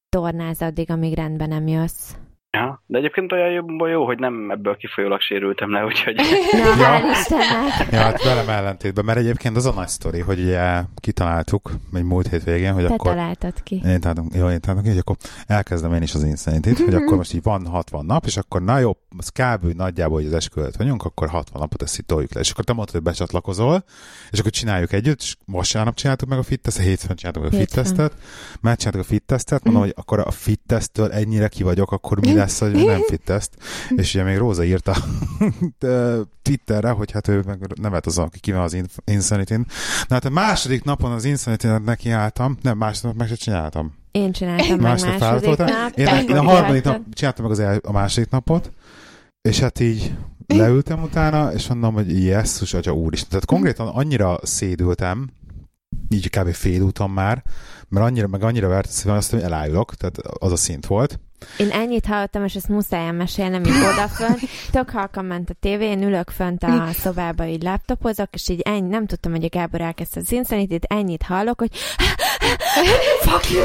[0.08, 2.12] tornáz addig, amíg rendben nem jössz.
[2.54, 6.14] Ja, de egyébként olyan jobban jó, hogy nem ebből kifolyólag sérültem le, úgyhogy...
[6.78, 7.00] Na, Ja.
[7.90, 12.28] Ja, hát velem ellentétben, mert egyébként az a nagy sztori, hogy ugye kitaláltuk, egy múlt
[12.28, 13.10] hét végén, hogy Te akkor...
[13.10, 13.74] találtad ki.
[13.74, 17.16] Én találtam, jó, én találtam ki, hogy akkor elkezdem én is az insanity hogy akkor
[17.16, 19.64] most így van 60 nap, és akkor na jó, az kb.
[19.64, 22.40] nagyjából, hogy az eskü előtt vagyunk, akkor 60 napot ezt itt toljuk le.
[22.40, 23.84] És akkor te mondtad, hogy becsatlakozol,
[24.30, 27.56] és akkor csináljuk együtt, és vasárnap csináltuk meg a fit testet, hétfőn csináltuk meg a
[27.56, 28.12] fit testet,
[28.60, 32.20] mert csináltuk a fit testet, mondom, hogy akkor a fit testtől ennyire ki vagyok, akkor
[32.20, 33.50] mi lesz, hogy nem fit test.
[33.96, 34.96] És ugye még Róza írta
[36.42, 39.54] Twitterre, hogy hát ő meg nevet az, aki kíván az in- insanity
[40.08, 43.94] Na hát a második napon az insanity nekiálltam, nem, második nap meg se csináltam.
[44.10, 45.66] Én csináltam meg második felálltottam.
[45.66, 45.98] nap.
[45.98, 48.70] Én, én a harmadik nap csináltam meg az el, a második napot,
[49.48, 50.14] és hát így
[50.46, 53.28] leültem utána, és mondom, hogy jesszus, atya úristen.
[53.28, 55.30] Tehát konkrétan annyira szédültem,
[56.08, 56.52] így kb.
[56.52, 57.42] fél úton már,
[57.88, 61.20] mert annyira, meg annyira vert a szívem, azt, hogy elájulok, tehát az a szint volt.
[61.56, 64.36] Én ennyit hallottam, és ezt muszáj elmesélnem így odafön.
[64.70, 68.88] Tök halkan ment a tévé, én ülök fönt a szobába, így laptopozok, és így ennyi,
[68.88, 71.70] nem tudtam, hogy a Gábor elkezdte az insanity ennyit hallok, hogy
[73.20, 73.64] fuck you!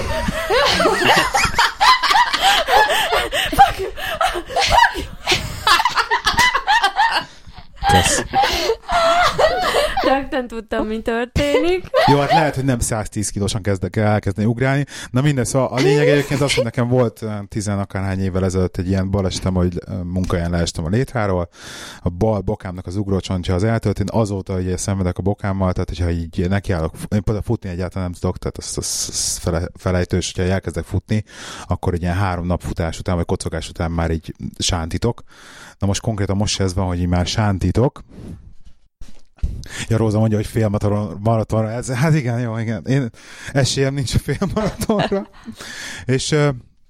[7.92, 8.24] Kösz.
[10.08, 11.90] Rögtön tudtam, mi történik.
[12.08, 14.86] Jó, hát lehet, hogy nem 110 kilósan kezdek el elkezdeni ugrálni.
[15.12, 18.88] Na minden, szóval a lényeg egyébként az, hogy nekem volt tizen akárhány évvel ezelőtt egy
[18.88, 21.50] ilyen balesetem, hogy munkahelyen leestem a létráról.
[22.02, 26.10] A bal bokámnak az ugrócsontja az eltölt, én azóta ugye szenvedek a bokámmal, tehát hogyha
[26.10, 30.52] így nekiállok, én például futni egyáltalán nem tudok, tehát az, az, az fele, felejtős, hogyha
[30.52, 31.24] elkezdek futni,
[31.68, 35.24] akkor egy ilyen három nap futás után, vagy kocogás után már így sántítok.
[35.80, 38.04] Na most konkrétan most ez van, hogy így már sántítok,
[39.88, 41.72] Ja, Róza mondja, hogy fél maraton- maratonra.
[41.72, 42.86] Ez, hát igen, jó, igen.
[42.86, 43.10] Én
[43.52, 45.28] esélyem nincs a fél maratonra.
[46.06, 46.36] és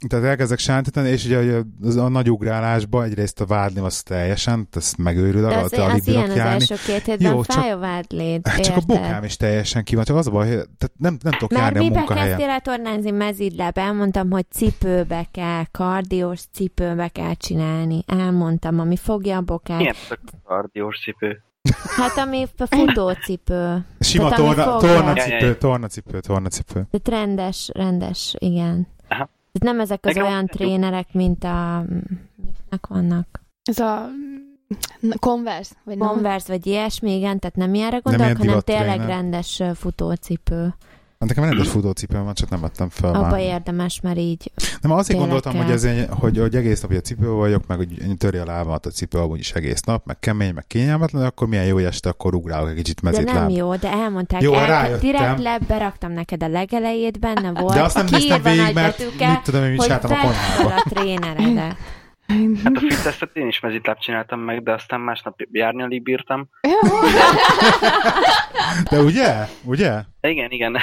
[0.08, 4.68] tehát elkezdek sántítani, és ugye hogy az a nagy ugrálásba egyrészt a vádlim az teljesen,
[4.72, 6.52] ezt megőrülök, De a az, az alig ilyen bírok az járni.
[6.70, 9.95] első két hétben Jó, csak- fáj a vádléd, Hát csak a bokám is teljesen ki
[9.95, 12.28] van, csak az a baj, hogy tehát nem, nem tudok Már járni a mibe munkahelyen.
[12.30, 13.78] kezdtél el tornázni mezidlebb?
[13.78, 18.04] Elmondtam, hogy cipőbe kell, kardiós cipőbe kell csinálni.
[18.08, 19.78] Elmondtam, ami fogja a bokát.
[19.78, 21.43] Milyen tök kardiós cipő?
[21.95, 23.86] Hát ami a futócipő.
[23.99, 26.88] Sima Tehát torna, tornacipő, tornacipő, tornacipő.
[26.91, 28.88] Tehát rendes, rendes, igen.
[29.07, 29.30] Aha.
[29.51, 31.86] Tehát nem ezek az Nekem- olyan trénerek, mint a...
[32.36, 33.41] Miknek vannak?
[33.63, 34.09] Ez a
[35.20, 36.07] Converse, vagy nem?
[36.07, 39.07] Converse vagy ilyesmi, igen, tehát nem ilyenre Nem gondolok, ilyen hanem tényleg tréner.
[39.07, 40.74] rendes futócipő.
[41.20, 43.39] Hát nekem rendes futócipőm van, csak nem vettem fel Abba már.
[43.39, 44.51] érdemes, mert így
[44.82, 45.63] Nem, azért Tényleg gondoltam, kell.
[45.63, 48.86] hogy, ez egy, hogy, hogy egész nap ugye cipő vagyok, meg hogy töri a lábamat
[48.86, 52.09] a cipő amúgy is egész nap, meg kemény, meg kényelmetlen, akkor milyen jó, hogy este
[52.09, 54.99] akkor ugrálok egy kicsit De mezit nem jó, de elmondták, Jó, rájöttem.
[54.99, 57.74] direkt le, beraktam neked a legelejét, benne volt.
[57.74, 60.11] De azt nem néztem kiírva végig, nagy mert betűkkel, mit tudom én, mit hogy csináltam
[60.11, 60.76] a vedd fel konyhába.
[60.76, 61.76] a tréneredet.
[62.63, 62.80] Hát a
[63.11, 66.49] fit én is mezitláb csináltam meg, de aztán másnap járni alig bírtam.
[68.89, 69.45] De ugye?
[69.63, 70.01] Ugye?
[70.21, 70.77] Igen, igen.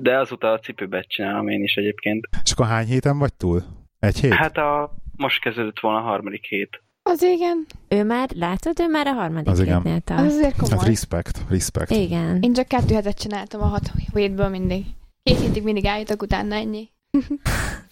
[0.00, 2.28] De azóta a cipőbe csinálom én is egyébként.
[2.44, 3.62] És akkor hány héten vagy túl?
[3.98, 4.32] Egy hét?
[4.32, 6.82] Hát a, most kezdődött volna a harmadik hét.
[7.02, 7.66] Az igen.
[7.88, 9.74] Ő már, látod, ő már a harmadik Az igen.
[9.76, 10.20] hétnél Az tart.
[10.20, 10.86] azért hát komoly.
[10.86, 11.90] respect, respect.
[11.90, 12.38] Igen.
[12.42, 14.84] Én csak kettő hetet csináltam a hat hétből mindig.
[15.22, 16.88] Két hétig mindig állítok, utána ennyi.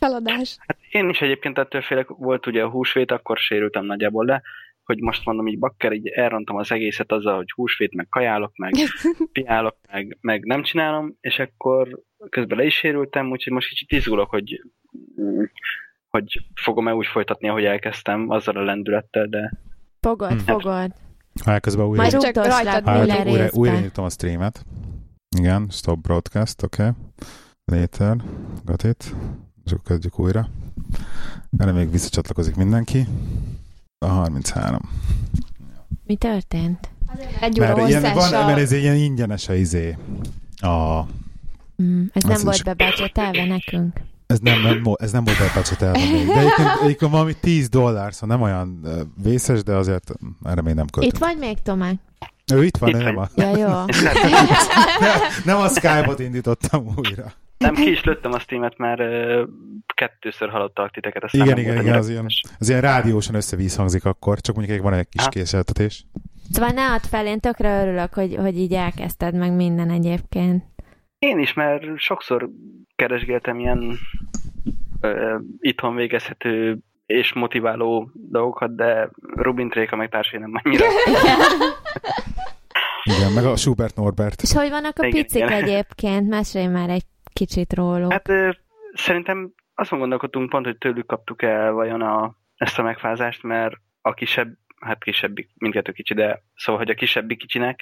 [0.01, 0.57] Feladás.
[0.67, 4.43] Hát én is egyébként ettől félek, volt ugye a húsvét, akkor sérültem nagyjából le,
[4.85, 8.73] hogy most mondom így bakker, így elrontom az egészet azzal, hogy húsvét, meg kajálok, meg
[9.33, 14.31] piálok, meg, meg nem csinálom, és akkor közben le is sérültem, úgyhogy most kicsit izgulok,
[14.31, 14.63] hogy
[16.09, 19.51] hogy fogom-e úgy folytatni, ahogy elkezdtem, azzal a lendülettel, de
[20.01, 20.39] Fogod, Hm.
[20.39, 20.93] fogod.
[21.45, 24.65] Hát közben újra, Majd Csak rajtad hát, újra, újra nyitom a streamet.
[25.37, 26.83] Igen, stop broadcast, oké.
[26.83, 26.95] Okay.
[27.65, 28.17] Later,
[28.65, 29.15] got it.
[29.69, 30.49] És akkor kezdjük újra.
[31.59, 33.07] Erre még visszacsatlakozik mindenki.
[33.99, 34.81] A 33.
[36.07, 36.91] Mi történt?
[37.41, 39.97] Egy óra Mert, ilyen, van, mert ez egy ilyen ingyenes a izé.
[40.57, 41.01] A,
[41.83, 44.01] Mm, ez nem volt bebecsetelve nekünk.
[44.27, 46.27] ez nem, nem, ez nem volt elpecsetelve még.
[46.27, 48.87] De egyébként, egyébként valami 10 dollár, szóval nem olyan
[49.23, 50.13] vészes, de azért
[50.45, 51.15] erre még nem költünk.
[51.15, 51.95] Itt vagy még, Tomák?
[52.53, 53.85] Ő itt van, Itt nem a, Ja, jó.
[55.53, 57.33] nem a Skype-ot indítottam újra.
[57.59, 59.01] Nem ki is lőttem a streamet, mert
[59.95, 61.25] kettőször hallottak titeket.
[61.25, 62.27] Aztán Igen, igen, igen, az ilyen,
[62.59, 65.29] az ilyen rádiósan összevízhangzik akkor, csak mondjuk van egy kis Ha.
[65.29, 66.05] késeltetés.
[66.51, 70.65] Szóval ne add fel, én tökre örülök, hogy, hogy így elkezdted meg minden egyébként.
[71.19, 72.49] Én is, mert sokszor
[72.97, 73.99] keresgéltem ilyen
[75.01, 80.87] ö, itthon végezhető és motiváló dolgokat, de Rubin Tréka meg társai nem annyira.
[83.05, 84.43] Igen, meg a Schubert Norbert.
[84.43, 85.53] És hogy vannak a Igen, picik igen.
[85.63, 86.29] egyébként?
[86.29, 87.05] Mesélj már egy
[87.39, 88.13] kicsit róluk.
[88.13, 88.29] Hát
[88.93, 94.15] szerintem azon gondolkodtunk pont, hogy tőlük kaptuk el vajon a, ezt a megfázást, mert a
[94.15, 94.49] kisebb,
[94.81, 97.81] hát kisebbik, mindkettő kicsi, de szóval, hogy a kisebbik kicsinek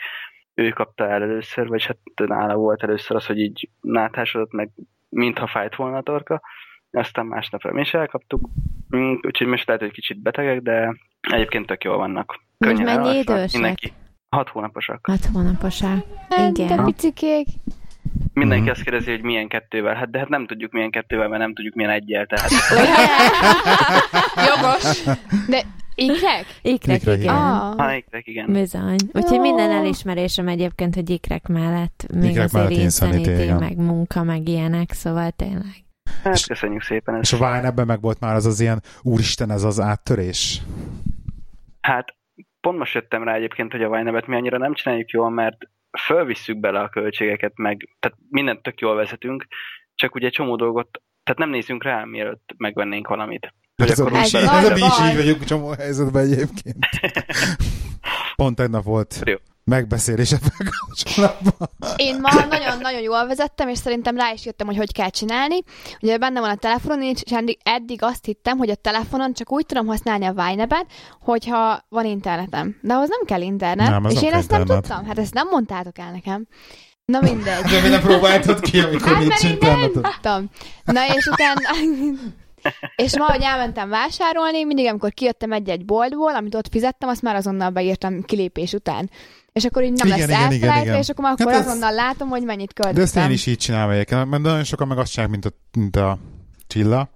[0.55, 4.71] ő kapta el először, vagy hát nála volt először az, hogy így náthásodott, meg
[5.09, 6.43] mintha fájt volna a torka,
[6.91, 8.49] aztán másnapra mi is elkaptuk,
[8.97, 12.41] Mm, úgyhogy most lehet, hogy kicsit betegek, de egyébként tök jól vannak.
[12.59, 13.53] Könnyen mennyi idősek?
[13.53, 13.93] Mindenki.
[14.29, 15.07] Hat hónaposak.
[15.07, 16.05] Hat hónaposak.
[16.29, 16.85] De Igen.
[16.85, 17.47] picikék.
[18.33, 18.71] Mindenki Mhm.
[18.73, 19.95] azt kérdezi, hogy milyen kettővel.
[19.95, 22.27] Hát de hát nem tudjuk milyen kettővel, mert nem tudjuk milyen egyel.
[22.27, 22.51] Tehát
[24.49, 25.03] Jogos.
[25.49, 25.63] De
[25.95, 26.45] ikrek?
[26.63, 27.35] Ikrek, Ikrek, igen.
[27.35, 27.77] Ah.
[27.77, 28.53] ha iktek, igen.
[28.53, 28.97] Bizony.
[29.13, 34.49] Úgyhogy minden elismerésem egyébként, hogy ikrek mellett még Ikrek azért mellett insanity, meg munka, meg
[34.49, 35.85] ilyenek, szóval tényleg.
[36.23, 37.15] Hát köszönjük szépen.
[37.21, 37.43] És Ezt.
[37.43, 40.63] a Vine ebben meg volt már az az ilyen, úristen, ez az áttörés.
[41.81, 42.15] Hát
[42.61, 45.57] pont most jöttem rá egyébként, hogy a Vine-et mi annyira nem csináljuk jól, mert
[46.05, 49.47] fölvisszük bele a költségeket, meg tehát mindent tök jól vezetünk,
[49.95, 53.55] csak ugye egy csomó dolgot, tehát nem nézünk rá, mielőtt megvennénk valamit.
[53.77, 55.69] Hogy Ez a, akkor mi úgy is, Ez ez a mi is így vagyunk csomó
[55.71, 56.87] helyzetben egyébként.
[58.37, 59.37] Pont tegnap volt Jó.
[59.71, 61.69] Megbeszélés ebben kapcsolatban.
[61.97, 65.59] Én ma nagyon-nagyon jól vezettem, és szerintem rá is jöttem, hogy hogy kell csinálni.
[66.01, 69.67] Ugye benne van a telefonon, és eddig, eddig azt hittem, hogy a telefonon csak úgy
[69.67, 70.87] tudom használni a Vine-et,
[71.21, 72.77] hogyha van internetem.
[72.83, 73.89] De ahhoz nem kell internet.
[73.89, 74.87] Nem, és nem én ezt nem internet.
[74.87, 75.07] tudtam.
[75.07, 76.47] Hát ezt nem mondtátok el nekem.
[77.05, 77.63] Na mindegy.
[77.63, 80.03] De mi nem próbáltad ki, amikor Hát nincs mert én nem interneted?
[80.03, 80.51] tudtam.
[80.85, 81.61] Na és utána...
[82.97, 87.35] És ma, hogy elmentem vásárolni, mindig, amikor kijöttem egy-egy boltból, amit ott fizettem, azt már
[87.35, 89.11] azonnal beírtam kilépés után.
[89.57, 91.01] És akkor így nem Igen, lesz igen, igen, elfelejtve, igen.
[91.01, 92.99] és akkor, már akkor Hát ez- azonnal látom, hogy mennyit költöttem.
[92.99, 95.79] De ezt én is így csinálom egyébként, mert nagyon sokan meg azt csinálják, mint a,
[95.81, 96.19] mint a
[96.67, 97.09] Csilla,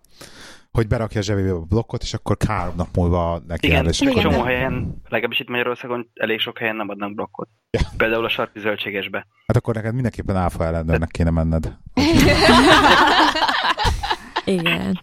[0.73, 4.15] hogy berakja a zsebébe a blokkot, és akkor három nap múlva neki Igen, és Igen.
[4.15, 7.49] csomó helyen, legalábbis itt Magyarországon elég sok helyen nem adnak blokkot.
[7.71, 7.81] Ja.
[7.97, 9.27] Például a sarki zöldségesbe.
[9.47, 11.65] Hát akkor neked mindenképpen áfa ellenőrnek kéne menned.
[14.51, 15.01] Igen.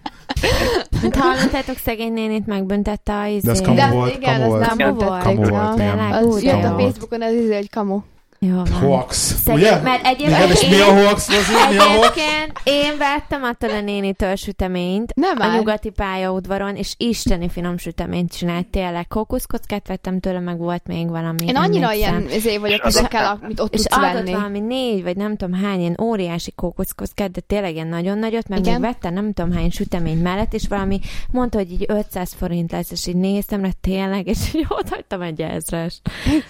[1.02, 3.46] Mint hallottátok, szegény nénit megbüntette a izé.
[3.46, 4.68] De ez kamu De volt, igen, kamu az volt.
[4.68, 5.24] nem Kamu volt.
[5.24, 6.00] Kamu volt, igen.
[6.00, 6.70] Az jött jó.
[6.70, 8.00] a Facebookon az izé, hogy kamu.
[8.40, 8.62] Jó.
[8.80, 9.82] Hoax, Szegény, ugye?
[9.82, 11.28] mert egyébként Igen, és mi én- a hoax?
[11.30, 11.52] Rozi?
[11.74, 12.18] Mi a hoax?
[12.64, 15.56] Én vettem attól a nénitől süteményt Nem a áll.
[15.58, 19.08] nyugati pályaudvaron, és isteni finom süteményt csinált tényleg.
[19.08, 21.46] Kókuszkockát vettem tőle, meg volt még valami.
[21.48, 24.32] Én annyira ilyen izé vagyok És az- ezekkel, amit ott És tudsz adott venni.
[24.32, 28.60] valami négy, vagy nem tudom hány ilyen óriási kókuszkockát, de tényleg ilyen nagyon nagyot, meg
[28.60, 28.72] Igen.
[28.72, 31.00] még vette nem tudom hány sütemény mellett, és valami
[31.32, 35.22] mondta, hogy így 500 forint lesz, és így néztem rá tényleg, és így ott hagytam
[35.22, 36.02] egy ezres.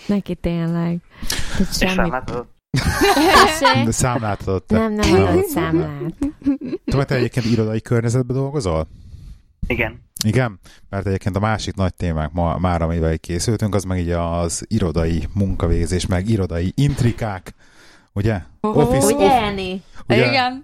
[0.06, 0.98] Neki tényleg.
[1.58, 2.56] Tehát És számlát adott.
[3.86, 4.70] De számlát adott.
[4.70, 6.14] Nem, nem adott számlát.
[6.86, 8.88] Tudom, te egyébként irodai környezetben dolgozol?
[9.68, 10.06] Igen.
[10.26, 14.66] Igen, mert egyébként a másik nagy témánk ma, már, amivel készültünk, az meg így az
[14.68, 17.54] irodai munkavégzés, meg irodai intrikák,
[18.14, 18.42] ugye?
[18.62, 19.54] Office, Ugye, off,
[20.08, 20.62] ugye, Igen.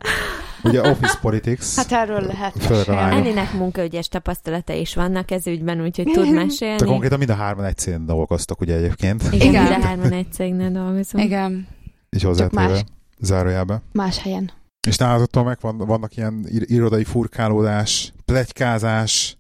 [0.64, 1.76] Ugye office politics.
[1.76, 2.56] Hát erről lehet.
[2.88, 6.86] Enninek munkaügyes tapasztalata is vannak ez ügyben, úgyhogy tud mesélni.
[6.86, 9.64] konkrétan mind a hárman egy cégen dolgoztok, ugye egyébként, Igen, Igen.
[9.64, 11.24] mind a hárman egy cégnél dolgozunk.
[11.24, 11.68] Igen.
[12.16, 12.84] így hozzátéve, más.
[13.20, 13.82] zárójába.
[13.92, 14.52] Más helyen.
[14.88, 19.38] És nálatok meg van, vannak ilyen ir- irodai furkálódás, plegykázás,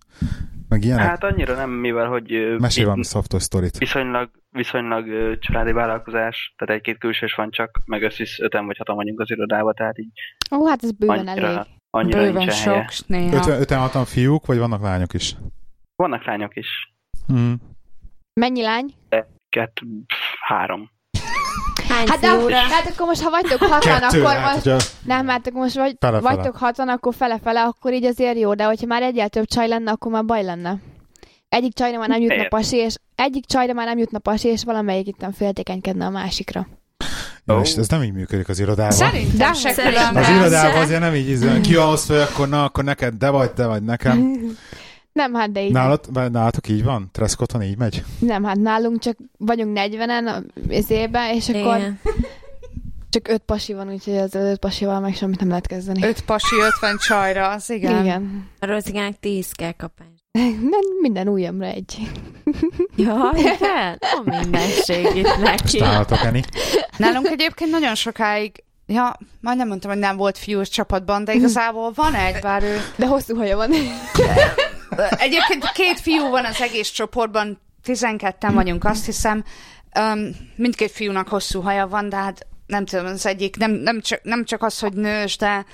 [0.69, 1.05] meg ilyenek?
[1.05, 3.77] Hát annyira nem, mivel hogy Mesélj valami softos sztorit.
[3.77, 5.05] viszonylag, viszonylag
[5.39, 9.73] családi vállalkozás, tehát egy-két külsős van csak, meg összvisz öten vagy hatan vagyunk az irodába,
[9.73, 10.11] tehát így
[10.51, 11.65] Ó, hát ez bőven annyira, elég.
[11.89, 12.87] annyira Bőven sok, helye.
[13.07, 13.35] néha.
[13.59, 15.35] 50, 56-an fiúk, vagy vannak lányok is?
[15.95, 16.67] Vannak lányok is.
[17.33, 17.53] Mm.
[18.33, 18.93] Mennyi lány?
[19.49, 19.85] Kettő,
[20.47, 20.91] három.
[21.93, 24.65] Hány Hát, de, hát akkor most, ha vagytok hatan, Kettő, akkor hát, most...
[24.65, 26.35] hogyha Nem, hát akkor most vagy, Fele-fele.
[26.35, 29.91] vagytok hatan, akkor fele-fele, akkor így azért jó, de hogyha már egyel több csaj lenne,
[29.91, 30.77] akkor már baj lenne.
[31.49, 35.07] Egyik csajra már nem jutna pasi, és egyik csajra már nem jutna pasi, és valamelyik
[35.07, 36.67] itt féltékenykedne a másikra.
[37.45, 38.91] Jó, és ez nem így működik az irodában.
[38.91, 40.15] Szerintem De se szerintem.
[40.15, 40.47] Az különben.
[40.47, 43.65] irodában azért nem így izé, ki ahhoz fel, akkor na, akkor neked, de vagy, te
[43.65, 44.17] vagy nekem.
[45.13, 45.71] Nem, hát de így.
[45.71, 47.09] Nálad, vagy nálatok így van?
[47.11, 48.03] Treszkoton így megy?
[48.19, 51.99] Nem, hát nálunk csak vagyunk 40-en az évben, és akkor Igen.
[53.09, 56.03] csak öt pasi van, úgyhogy az öt pasival meg semmit nem lehet kezdeni.
[56.03, 58.03] Öt pasi, ötven csajra, az igen.
[58.03, 58.47] Igen.
[58.59, 60.05] A Rozigának tíz kell kapni.
[60.31, 61.97] Nem, minden ujjamra egy.
[62.95, 63.97] Ja, igen?
[63.99, 65.79] A mindenség itt neki.
[65.79, 66.41] nálatok, Eni?
[66.97, 71.91] Nálunk egyébként nagyon sokáig, ja, majd nem mondtam, hogy nem volt fiús csapatban, de igazából
[71.95, 72.77] van egy, bár ő...
[72.95, 73.69] De hosszú haja van.
[75.09, 79.43] Egyébként két fiú van az egész csoportban, 12-en vagyunk, azt hiszem.
[79.99, 84.23] Um, mindkét fiúnak hosszú haja van, de hát nem tudom, az egyik, nem, nem, csak,
[84.23, 85.65] nem csak az, hogy nős, de,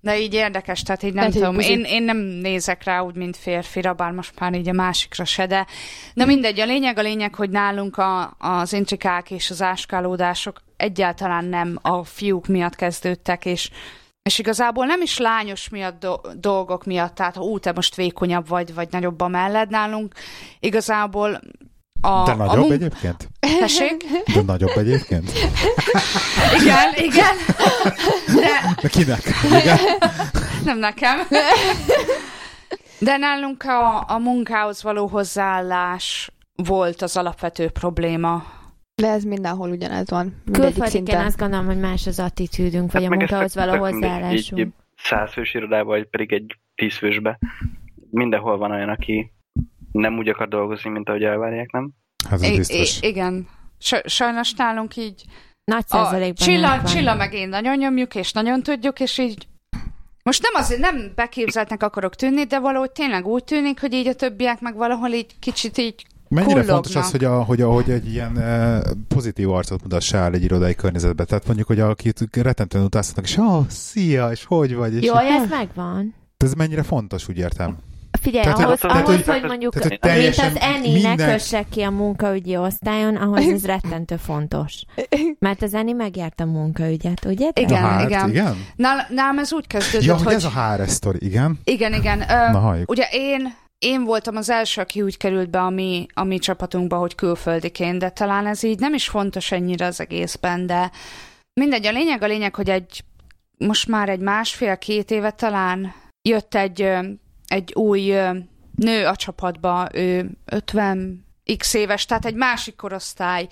[0.00, 1.54] de így érdekes, tehát így nem hogy tudom.
[1.54, 1.70] buzi.
[1.70, 5.46] Én, én nem nézek rá úgy, mint férfira, bár most már így a másikra se,
[5.46, 5.66] de,
[6.14, 11.44] de mindegy, a lényeg a lényeg, hogy nálunk a, az intrikák és az áskálódások egyáltalán
[11.44, 13.70] nem a fiúk miatt kezdődtek, és
[14.28, 18.48] És igazából nem is lányos miatt do- dolgok miatt, tehát ha ú, te most vékonyabb
[18.48, 20.14] vagy, vagy nagyobb a melled nálunk,
[20.60, 21.40] igazából
[22.00, 23.28] a, De a nagyobb munk- egyébként?
[23.58, 24.04] Tessék?
[24.34, 25.30] De nagyobb egyébként?
[26.60, 27.34] Igen, igen.
[28.34, 29.22] De De kinek?
[29.44, 29.78] Igen?
[30.64, 31.18] nem nekem.
[32.98, 38.44] De nálunk a, a munkához való hozzáállás volt az alapvető probléma.
[38.94, 40.42] De ez mindenhol ugyanez van.
[40.52, 44.60] Külföldiken azt gondolom, hogy más az attitűdünk, vagy a Hát ez munkához való hozzáállásunk.
[44.60, 47.38] Egy százfős irodába, vagy pedig egy tízfősbe.
[48.10, 49.32] Mindenhol van olyan, aki
[49.92, 51.90] nem úgy akar dolgozni, mint ahogy elvárják, nem?
[52.28, 53.02] Hát ez I- biztos.
[53.02, 53.48] I- igen.
[53.78, 55.24] Sa- sajnos nálunk így
[55.64, 56.82] Nagy a százalékban Csilla.
[56.82, 59.46] Csilla meg én nagyon nyomjuk, és nagyon tudjuk, és így
[60.24, 64.14] most nem azért nem beképzeltnek akarok tűnni, de valahogy tényleg úgy tűnik, hogy így a
[64.14, 66.74] többiek meg valahol így kicsit így Mennyire kullognak.
[66.74, 70.74] fontos az, hogy, a, hogy, a, hogy egy ilyen e, pozitív arcot mutassál egy irodai
[70.74, 71.24] környezetbe?
[71.24, 74.94] Tehát mondjuk, hogy akit rettentően utáztatnak, és oh, szia, és hogy vagy?
[74.94, 76.14] És Jó, ez megvan.
[76.36, 77.76] ez mennyire fontos, úgy értem.
[78.20, 81.08] Figyelj, Tehát, ahhoz, hogy- ahhoz tehát, hogy, mondjuk, tehát, hogy mint teljesen az Eni ne
[81.08, 84.84] minden- kössek ki a munkaügyi osztályon, ahhoz ez rettentő fontos.
[85.38, 87.50] Mert az Eni megjárt a munkaügyet, ugye?
[87.50, 87.60] te?
[87.60, 88.28] Igen, a hát, igen.
[88.28, 88.56] igen?
[88.76, 90.34] Nál, nálam ez úgy kezdődött, Ja, hogy hogy...
[90.34, 91.58] ez a HR sztori, igen?
[91.64, 92.20] Igen, igen.
[92.20, 92.90] Ö, Na, halljuk.
[92.90, 96.96] ugye én, én voltam az első, aki úgy került be a mi, a mi csapatunkba,
[96.96, 100.90] hogy külföldiként, de talán ez így nem is fontos ennyire az egészben, de
[101.60, 103.04] mindegy, a lényeg a lényeg, hogy egy
[103.58, 106.88] most már egy másfél-két éve talán jött egy,
[107.46, 108.14] egy új
[108.74, 111.24] nő a csapatba, ő 50
[111.56, 113.48] x éves, tehát egy másik korosztály,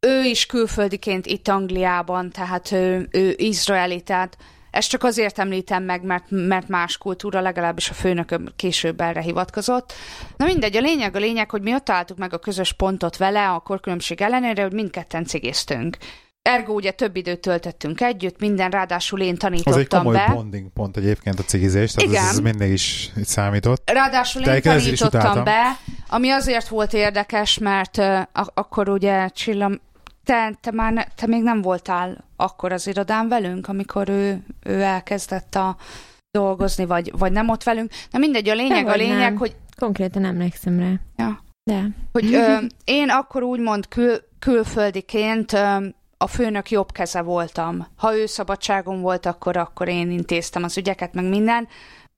[0.00, 4.36] ő is külföldiként itt Angliában, tehát ő, ő izraeli, tehát
[4.74, 9.92] ezt csak azért említem meg, mert, mert más kultúra, legalábbis a főnököm később erre hivatkozott.
[10.36, 13.48] Na mindegy, a lényeg a lényeg, hogy mi ott találtuk meg a közös pontot vele,
[13.48, 15.96] a korkülönbség ellenére, hogy mindketten cigiztünk.
[16.42, 20.32] Ergo ugye több időt töltöttünk együtt, minden ráadásul én Az egy tanítottam komoly be.
[20.32, 22.28] bonding pont egyébként a cigizés, tehát ez, Igen.
[22.28, 23.90] ez mindig is itt számított.
[23.90, 29.70] Ráadásul De én tanítottam be, ami azért volt érdekes, mert uh, ak- akkor ugye Csilla,
[30.24, 34.82] te, te, már ne, te még nem voltál akkor az irodán velünk, amikor ő, ő
[34.82, 35.76] elkezdett a
[36.30, 37.90] dolgozni, vagy, vagy nem ott velünk.
[38.10, 39.36] Na mindegy, a lényeg, a lényeg, nem.
[39.36, 40.92] hogy Konkrétan emlékszem rá.
[41.16, 41.42] Ja.
[41.70, 41.86] De.
[42.12, 47.86] hogy ö, én akkor úgymond kül, külföldiként ö, a főnök jobb keze voltam.
[47.96, 51.68] Ha ő szabadságon volt, akkor, akkor én intéztem az ügyeket, meg minden.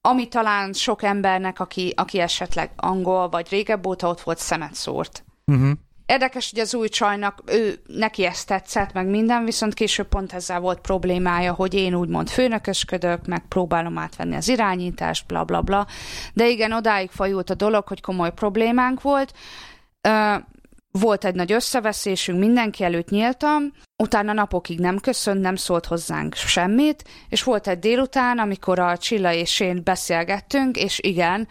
[0.01, 5.23] Ami talán sok embernek, aki, aki esetleg angol, vagy régebb óta ott volt, szemet szórt.
[5.45, 5.71] Uh-huh.
[6.07, 10.59] Érdekes, hogy az új csajnak, ő, neki ezt tetszett, meg minden, viszont később pont ezzel
[10.59, 15.87] volt problémája, hogy én úgymond főnökösködök, meg próbálom átvenni az irányítást, bla bla bla.
[16.33, 19.33] De igen, odáig fajult a dolog, hogy komoly problémánk volt.
[20.01, 20.35] Ö,
[20.91, 27.03] volt egy nagy összeveszésünk, mindenki előtt nyíltam, utána napokig nem köszönt, nem szólt hozzánk semmit,
[27.29, 31.47] és volt egy délután, amikor a Csilla és én beszélgettünk, és igen,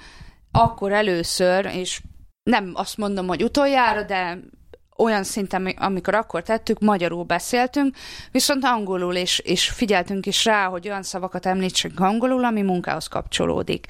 [0.53, 2.01] akkor először, és
[2.47, 4.38] nem azt mondom, hogy utoljára, de
[4.97, 7.97] olyan szinten, amikor akkor tettük, magyarul beszéltünk,
[8.30, 13.86] viszont angolul, és, és figyeltünk is rá, hogy olyan szavakat említsünk angolul, ami munkához kapcsolódik.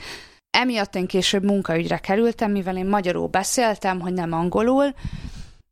[0.50, 4.94] Emiatt én később munkaügyre kerültem, mivel én magyarul beszéltem, hogy nem angolul,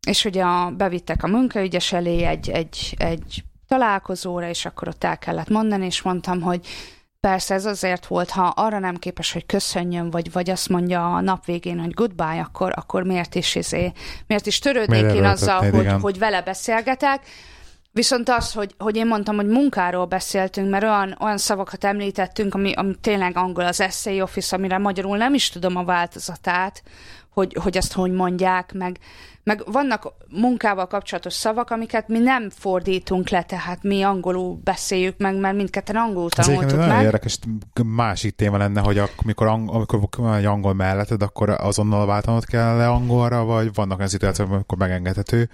[0.07, 5.18] és ugye a, bevittek a munkaügyes elé egy, egy, egy találkozóra, és akkor ott el
[5.18, 6.66] kellett mondani, és mondtam, hogy
[7.25, 11.20] persze ez azért volt, ha arra nem képes, hogy köszönjön, vagy, vagy azt mondja a
[11.20, 13.93] nap végén, hogy goodbye, akkor, akkor miért is, izé,
[14.27, 16.01] miért is törődnék Miért én azzal, hogy, igen.
[16.01, 17.20] hogy vele beszélgetek,
[17.93, 22.72] Viszont az, hogy, hogy én mondtam, hogy munkáról beszéltünk, mert olyan, olyan szavakat említettünk, ami,
[22.72, 26.83] ami tényleg angol, az essay office, amire magyarul nem is tudom a változatát,
[27.31, 28.99] hogy, hogy ezt hogy mondják, meg,
[29.45, 35.37] meg vannak munkával kapcsolatos szavak, amiket mi nem fordítunk le, tehát mi angolul beszéljük meg,
[35.37, 37.05] mert mindketten angolul tanultuk egy nagyon meg.
[37.05, 37.39] érdekes
[37.85, 42.77] másik téma lenne, hogy amikor, ang- amikor van egy angol melletted, akkor azonnal váltanod kell
[42.77, 45.49] le angolra, vagy vannak olyan szituációk, amikor megengedhető,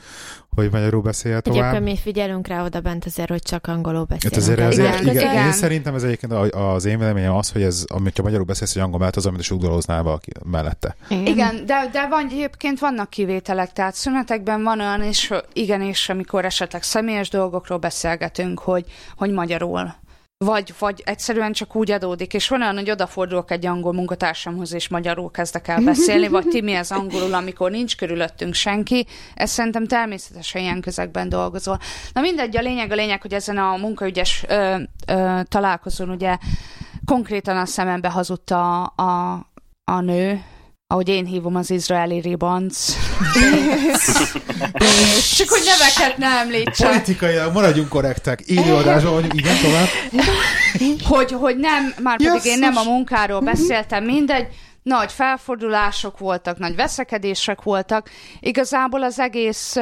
[0.54, 1.60] hogy magyarul beszélje tovább.
[1.60, 4.42] Egyébként mi figyelünk rá oda bent azért, hogy csak angolul Hát beszélünk.
[4.42, 5.44] azért, az azért ülés igen, között.
[5.46, 8.82] én szerintem ez egyébként a- az én véleményem az, hogy ez, amikor magyarul beszélsz, hogy
[8.82, 10.96] angol mellett, az, amit a sugdolóznál valaki mellette.
[11.08, 16.82] Igen, de, de van, egyébként vannak kivételek, tehát szünetekben van olyan is, igenis, amikor esetleg
[16.82, 18.84] személyes dolgokról beszélgetünk, hogy,
[19.16, 19.94] hogy magyarul.
[20.44, 24.88] Vagy, vagy egyszerűen csak úgy adódik, és van olyan, hogy odafordulok egy angol munkatársamhoz, és
[24.88, 29.06] magyarul kezdek el beszélni, vagy ti mi az angolul, amikor nincs körülöttünk senki.
[29.34, 31.78] Ez szerintem természetesen ilyen közegben dolgozol.
[32.12, 34.76] Na mindegy, a lényeg a lényeg, hogy ezen a munkaügyes ö,
[35.06, 36.36] ö, találkozón ugye
[37.04, 39.32] konkrétan a szemembe hazudta a, a,
[39.84, 40.42] a nő,
[40.90, 42.86] ahogy én hívom az izraeli ribanc.
[45.36, 46.90] Csak hogy neveket ne említsek.
[46.90, 48.40] Politikailag maradjunk korrektek.
[48.40, 49.86] Élőadásban vagyunk, igen, tovább.
[51.04, 52.50] Hogy, hogy nem, már pedig Jesszus.
[52.50, 54.46] én nem a munkáról beszéltem, mindegy,
[54.82, 58.10] nagy felfordulások voltak, nagy veszekedések voltak.
[58.40, 59.76] Igazából az egész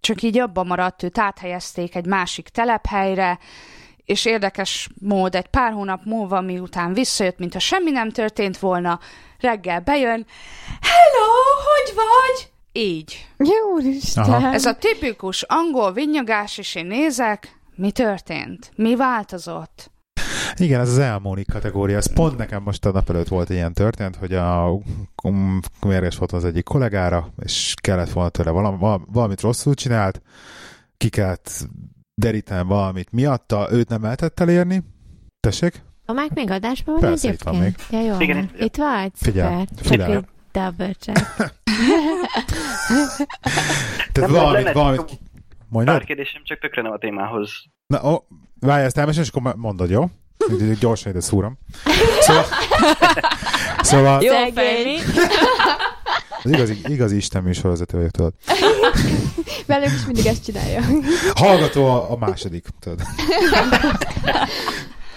[0.00, 3.38] csak így abban maradt, őt áthelyezték egy másik telephelyre,
[4.04, 9.00] és érdekes mód egy pár hónap múlva, miután visszajött, mintha semmi nem történt volna,
[9.40, 10.26] reggel bejön,
[10.80, 11.32] Hello,
[11.64, 12.52] hogy vagy?
[12.72, 13.26] Így.
[13.36, 14.24] Jó, Úristen.
[14.24, 14.52] Aha.
[14.52, 18.72] Ez a tipikus angol vinnyogás, és én nézek, mi történt?
[18.76, 19.90] Mi változott?
[20.56, 21.96] Igen, ez az elmónik kategória.
[21.96, 24.80] Ez pont nekem most a nap előtt volt ilyen történet, hogy a
[25.86, 30.22] mérges volt az egyik kollégára, és kellett volna tőle valam, val- valamit rosszul csinált,
[30.96, 31.50] ki kellett
[32.14, 34.82] derítenem valamit miatta, őt nem lehetett elérni.
[35.40, 35.82] Tessék?
[36.08, 37.90] Tomák még adásban vagy Persze, itt van egyébként?
[37.90, 38.20] Ja, jó.
[38.20, 38.66] Igen, van.
[38.66, 39.10] itt vagy?
[39.14, 40.12] Figyelj, figyelj.
[40.12, 41.34] Csak egy double check.
[44.12, 45.18] Tehát Nem, valamit, lenne valamit...
[45.68, 45.96] Mondjad?
[45.96, 47.50] Pár kérdésem csak tökre nem a témához.
[47.86, 48.24] Na, ó,
[48.60, 50.04] várj, ezt elmesélj, és akkor mondod, jó?
[50.50, 51.58] Így Gyorsan ide szúrom.
[52.20, 52.44] Szóval,
[53.80, 54.96] szóval Jó fejmi.
[56.44, 58.34] az igazi, igazi Isten műsorvezető vagyok, tudod.
[59.66, 60.82] Velük is mindig ezt csinálja.
[61.34, 63.02] Hallgató a, a második, tudod.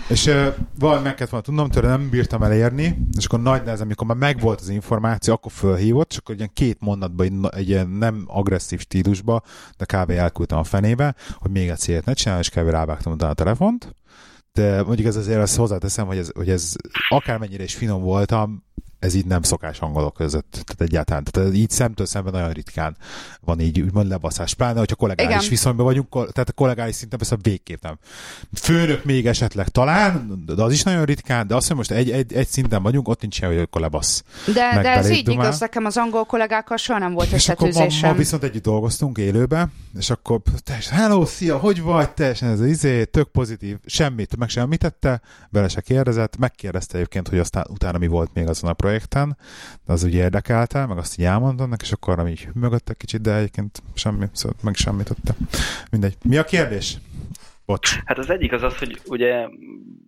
[0.08, 0.48] És uh,
[0.80, 4.18] valami meg kellett volna tudnom, tőle nem bírtam elérni, és akkor nagy nehezen, amikor már
[4.18, 8.80] megvolt az információ, akkor fölhívott, és akkor ilyen két mondatban, egy, egy ilyen nem agresszív
[8.80, 9.42] stílusba,
[9.78, 10.10] de kb.
[10.10, 12.70] elküldtem a fenébe, hogy még egy célt ne csinálj, és kb.
[12.70, 13.96] rávágtam utána a telefont.
[14.54, 16.74] De mondjuk ez azért azt hozzáteszem, hogy ez, hogy ez
[17.10, 18.64] akármennyire is finom voltam,
[19.02, 20.52] ez így nem szokás angolok között.
[20.52, 21.24] Tehát egyáltalán.
[21.24, 22.98] Tehát így szemtől szemben nagyon ritkán
[23.42, 24.54] van így úgymond lebaszás.
[24.54, 25.50] Pláne, hogyha kollégális Igen.
[25.50, 27.98] viszonyban vagyunk, tehát a kollégális szinten persze végképp nem.
[28.54, 32.34] Főnök még esetleg talán, de az is nagyon ritkán, de azt hogy most egy, egy,
[32.34, 34.24] egy szinten vagyunk, ott nincs hogy akkor lebasz.
[34.54, 35.46] De, Meg de ez így dumál.
[35.46, 38.10] igaz, nekem az angol kollégákkal soha nem volt És akkor ma, összetűzésem.
[38.10, 42.10] ma viszont együtt dolgoztunk élőbe, és akkor teljesen, hello, szia, hogy vagy?
[42.12, 47.28] Teljesen ez az izé, tök pozitív, semmit, meg sem tette, bele se kérdezett, megkérdezte egyébként,
[47.28, 49.38] hogy aztán utána mi volt még azon a projekten,
[49.86, 53.22] de az úgy érdekelte, meg azt így elmondom neki, és akkor így mögött egy kicsit,
[53.22, 55.38] de egyébként semmi, szóval meg semmit tette.
[55.92, 56.16] Mindegy.
[56.24, 56.98] Mi a kérdés?
[57.66, 58.00] Bocs.
[58.06, 59.48] Hát az egyik az az, hogy ugye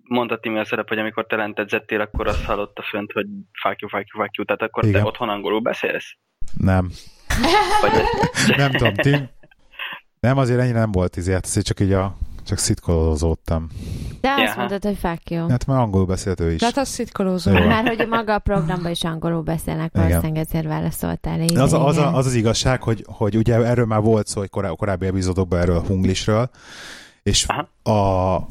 [0.04, 3.26] mondta Timi a szerep, hogy amikor te lent edzettél, akkor azt hallotta fönt, hogy
[3.62, 5.02] fuck you, fuck you, fuck you, tehát akkor Igen.
[5.02, 6.16] te otthon angolul beszélsz?
[6.58, 6.92] Nem.
[7.82, 7.92] Vagy
[8.58, 9.30] Nem tudom, Tim.
[10.20, 13.68] Nem, azért ennyire nem volt izé, hát csak így a csak szitkolózódtam.
[14.22, 14.56] De azt Jaha.
[14.58, 15.50] mondtad, hogy fuck you.
[15.50, 16.60] Hát már angolul beszélt ő is.
[16.60, 17.52] Tehát az szitkolózó.
[17.52, 21.58] Már hogy maga a programban is angolul beszélnek, valószínűleg ezért válaszoltál így.
[21.58, 24.50] Az, a- az, a, az az igazság, hogy, hogy ugye erről már volt szó, hogy
[24.50, 26.50] korá, korábbi epizódokban erről a hunglisről,
[27.24, 27.98] és Aha.
[27.98, 28.48] a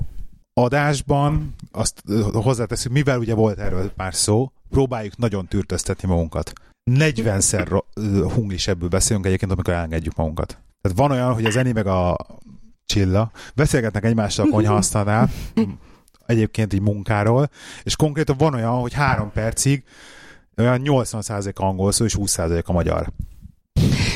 [0.54, 6.52] adásban azt hozzáteszünk, mivel ugye volt erről már szó, próbáljuk nagyon tűrtöztetni magunkat.
[6.90, 10.58] 40-szer ro- ö, hunglis ebből beszélünk egyébként, amikor elengedjük magunkat.
[10.80, 12.16] Tehát van olyan, hogy az Eni meg a
[12.92, 15.30] Csilla beszélgetnek egymással a konyhaasztalnál,
[16.26, 17.48] egyébként így munkáról,
[17.82, 19.84] és konkrétan van olyan, hogy három percig
[20.56, 23.12] olyan 80% angol szó és 20% a magyar.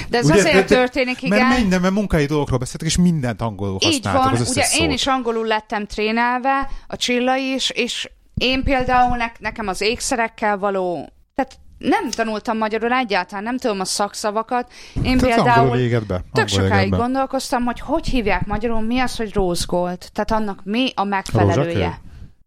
[0.08, 1.46] De ez Ugye, azért de- történik, igen.
[1.46, 4.80] Mert minden, mert munkai dolgokról beszéltek, és mindent angolul Így használtak van, az ugye szót.
[4.80, 10.58] én is angolul lettem trénelve, a Csilla is, és én például ne, nekem az ékszerekkel
[10.58, 14.72] való, tehát nem tanultam magyarul egyáltalán, nem tudom a szakszavakat.
[15.02, 16.20] Én Tehát például be.
[16.32, 16.96] tök sokáig be.
[16.96, 19.98] gondolkoztam, hogy hogy hívják magyarul, mi az, hogy rose gold.
[20.12, 22.00] Tehát annak mi a megfelelője.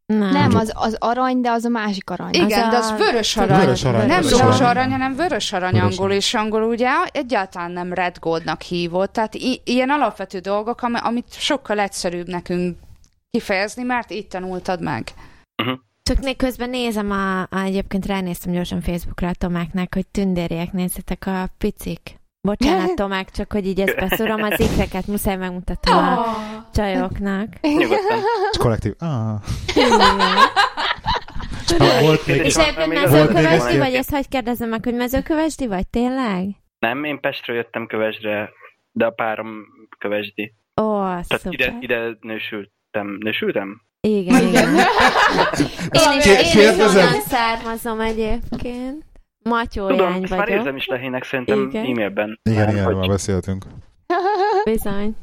[0.06, 0.30] Nem.
[0.32, 2.34] Nem, az, az arany, de az a másik arany.
[2.34, 3.60] Igen, Az de az a- vörös arany.
[3.60, 4.62] Vörös arany, Nem vörös arany.
[4.62, 6.18] arany, hanem vörös arany Vörös angol, arany.
[6.18, 9.14] és angol ugye egyáltalán nem red goldnak hívott.
[9.14, 12.78] Tehát i- ilyen alapvető dolgok, ami- amit sokkal egyszerűbb nekünk
[13.32, 15.08] kifejezni, mert itt tanultad meg.
[16.10, 21.26] Csak né- közben nézem, a, a, egyébként ránéztem gyorsan Facebookra a Tomáknak, hogy tündérjek, nézzetek
[21.26, 22.00] a picik.
[22.42, 26.26] Bocsánat, Tomák, csak hogy így ezt beszúrom, az ikreket muszáj megmutatom a
[26.74, 27.48] csajoknak.
[27.80, 28.20] Nyugodtan.
[28.52, 28.94] És kollektív.
[28.98, 29.42] Ah.
[32.02, 33.94] volt még, És egyébként mezőkövesdi vagy?
[33.94, 35.88] Ezt hogy kérdezem meg, hogy mezőkövesdi vagy?
[35.88, 36.48] Tényleg?
[36.80, 38.50] Nem, én Pestről jöttem Kövesdre,
[38.92, 39.66] de a párom
[39.98, 40.54] Kövesdi.
[40.82, 41.54] Ó, Tehát szuper.
[41.54, 43.18] ide, ide nősültem.
[43.20, 43.88] Nősültem?
[44.02, 44.76] Igen, igen.
[45.92, 49.04] Én is, én is onnan származom egyébként.
[49.44, 50.58] Matyójány Tudom, ezt már vagyok.
[50.58, 51.86] érzem is lehének szerintem Igen.
[51.86, 52.40] e-mailben.
[52.44, 53.66] igen, Nem, igen, hogy- már beszéltünk.
[54.64, 55.16] Bizony.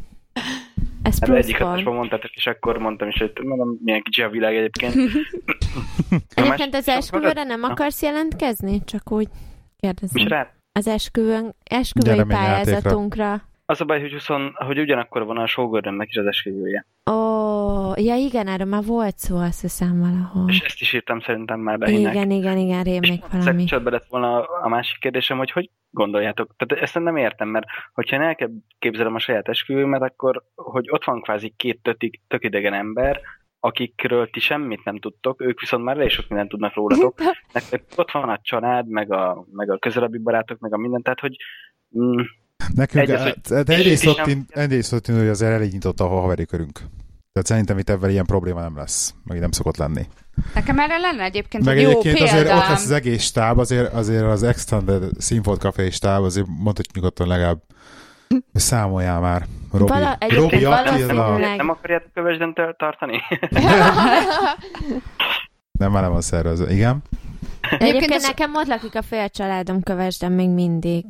[1.03, 1.71] Ez Hát plusz egyik pont.
[1.71, 4.95] adásban mondtátok, és akkor mondtam is, hogy mondom, milyen kicsi a világ egyébként.
[6.35, 8.85] Egyébként az esküvőre nem akarsz jelentkezni?
[8.85, 9.29] Csak úgy
[9.77, 10.29] kérdezem.
[10.29, 10.51] rá?
[10.73, 13.43] Az esküvőn, esküvői pályázatunkra.
[13.69, 16.87] Az a baj, hogy, 20, hogy ugyanakkor van a showgirl is az esküvője.
[17.11, 20.49] Ó, ja igen, erről már volt szó, azt hiszem valahol.
[20.49, 22.15] És ezt is írtam szerintem már Behinek.
[22.15, 23.63] Igen, igen, igen, rémlik valami.
[23.63, 26.55] Ezzel lett volna a másik kérdésem, hogy hogy gondoljátok?
[26.57, 31.23] Tehát ezt nem értem, mert hogyha én elképzelem a saját esküvőmet, akkor hogy ott van
[31.23, 33.21] kvázi két tötik, tök idegen ember,
[33.61, 37.19] akikről ti semmit nem tudtok, ők viszont már elég sok mindent tudnak rólatok.
[37.53, 41.21] Nektek ott van a család, meg a, meg a közelebbi barátok, meg a minden, tehát
[41.21, 41.37] hogy
[41.99, 42.21] mm,
[42.75, 44.47] Nekünk, Egyes, hogy de egyrészt ott, nem...
[44.49, 46.79] egyrészt ott hogy azért elég nyitott a haveri körünk.
[47.33, 50.07] Tehát szerintem itt ebben ilyen probléma nem lesz, meg nem szokott lenni.
[50.55, 52.35] Nekem erre lenne egyébként meg egy jó egyébként példám.
[52.35, 56.95] azért ott lesz az egész stáb, azért, azért az Extended Színfolt Café stáb, azért mondhatjuk
[56.95, 57.63] nyugodtan legalább
[58.53, 59.93] Számoljál már, Robi.
[59.93, 61.39] Vala, Robi Attila.
[61.39, 63.21] Nem, nem akarjátok kövesden tartani?
[65.79, 66.71] nem, már nem a szervező.
[66.71, 67.03] Igen?
[67.79, 68.27] Egyébként ez...
[68.27, 71.05] nekem ott lakik a fél családom kövesden még mindig.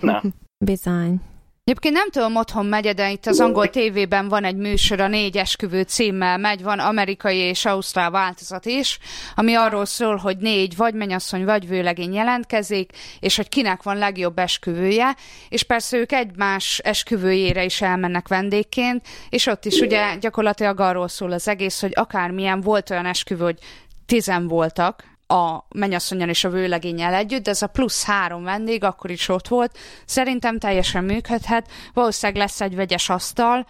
[0.00, 0.22] Na.
[0.58, 1.20] Bizony.
[1.64, 5.36] Egyébként nem tudom, otthon megy, de itt az angol tévében van egy műsor, a négy
[5.36, 8.98] esküvő címmel megy, van amerikai és ausztrál változat is,
[9.34, 14.38] ami arról szól, hogy négy vagy menyasszony, vagy vőlegény jelentkezik, és hogy kinek van legjobb
[14.38, 15.16] esküvője,
[15.48, 21.32] és persze ők egymás esküvőjére is elmennek vendégként, és ott is ugye gyakorlatilag arról szól
[21.32, 23.58] az egész, hogy akármilyen volt olyan esküvő, hogy
[24.06, 29.10] tizen voltak, a mennyasszonyon és a vőlegényel együtt, de ez a plusz három vendég akkor
[29.10, 29.78] is ott volt.
[30.04, 31.66] Szerintem teljesen működhet.
[31.94, 33.66] Valószínűleg lesz egy vegyes asztal,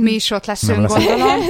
[0.00, 0.92] mi is ott leszünk, lesz.
[0.92, 1.40] gondolom.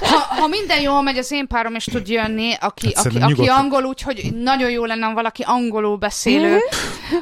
[0.00, 3.46] Ha, ha minden jól megy, az én párom is tud jönni, aki, hát aki, aki
[3.46, 6.58] angol, úgyhogy nagyon jó lenne, valaki angolul beszélő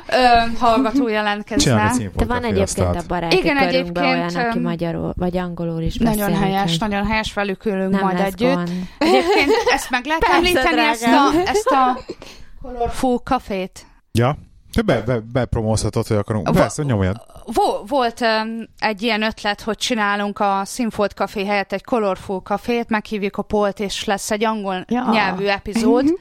[0.09, 0.17] ö,
[0.59, 1.93] hallgató jelentkezne.
[2.17, 6.25] De van egyébként a baráti Igen, egyébként olyan, aki magyarul, vagy angolul is beszél.
[6.25, 8.55] Nagyon helyes, nagyon helyes, velük ülünk majd együtt.
[8.55, 8.71] Gond.
[8.99, 12.01] Egyébként ezt meg lehet említeni, említeni ezt a, ezt a
[12.62, 13.86] Colorful kafét?
[14.12, 14.39] Ja.
[14.73, 16.51] Te be, be, bepromózhatod, hogy akarunk.
[16.51, 17.16] Persze, nyomjad.
[17.45, 22.89] Vo- volt um, egy ilyen ötlet, hogy csinálunk a Sinfold Café helyett egy Colorful kafét,
[22.89, 25.09] meghívjuk a Polt, és lesz egy angol ja.
[25.11, 26.19] nyelvű epizód.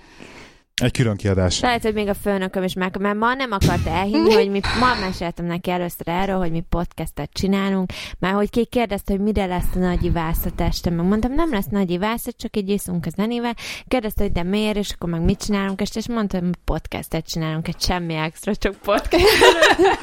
[0.81, 1.59] Egy külön kiadás.
[1.59, 5.05] Lehet, hogy még a főnököm is meg, mert ma nem akart elhinni, hogy mi, ma
[5.05, 9.75] meséltem neki először erről, hogy mi podcastet csinálunk, mert hogy ki kérdezte, hogy mire lesz
[9.75, 13.55] a nagy ivászat este, meg mondtam, nem lesz nagy ivászat, csak egy iszunk a zenével,
[13.87, 17.67] kérdezte, hogy de miért, és akkor meg mit csinálunk este, és mondtam, hogy podcastet csinálunk,
[17.67, 19.25] egy semmi extra, csak podcast.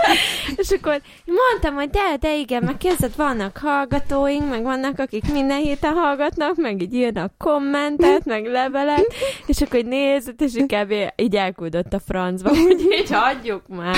[0.62, 5.58] és akkor mondtam, hogy de, de igen, meg kezdett, vannak hallgatóink, meg vannak, akik minden
[5.58, 9.14] héten hallgatnak, meg így írnak kommentet, meg levelet,
[9.46, 10.92] és akkor nézett, és kb.
[11.16, 13.96] így elküldött a francba, hogy így hagyjuk már.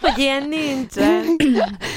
[0.00, 1.24] hogy ilyen nincsen.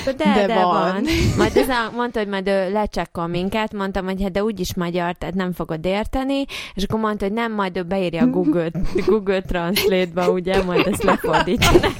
[0.05, 0.71] De, de, de van.
[0.71, 1.03] van.
[1.37, 5.13] Majd ez a, mondta, hogy majd ő lecsekkol minket, mondtam, hogy hát de úgyis magyar,
[5.13, 8.71] tehát nem fogod érteni, és akkor mondta, hogy nem, majd ő beírja a Google,
[9.05, 11.95] Google Translate-ba, ugye, majd ezt lefordítja neki.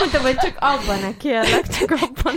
[0.00, 2.34] Mondtam, hogy csak abban ne kérlek, csak abban.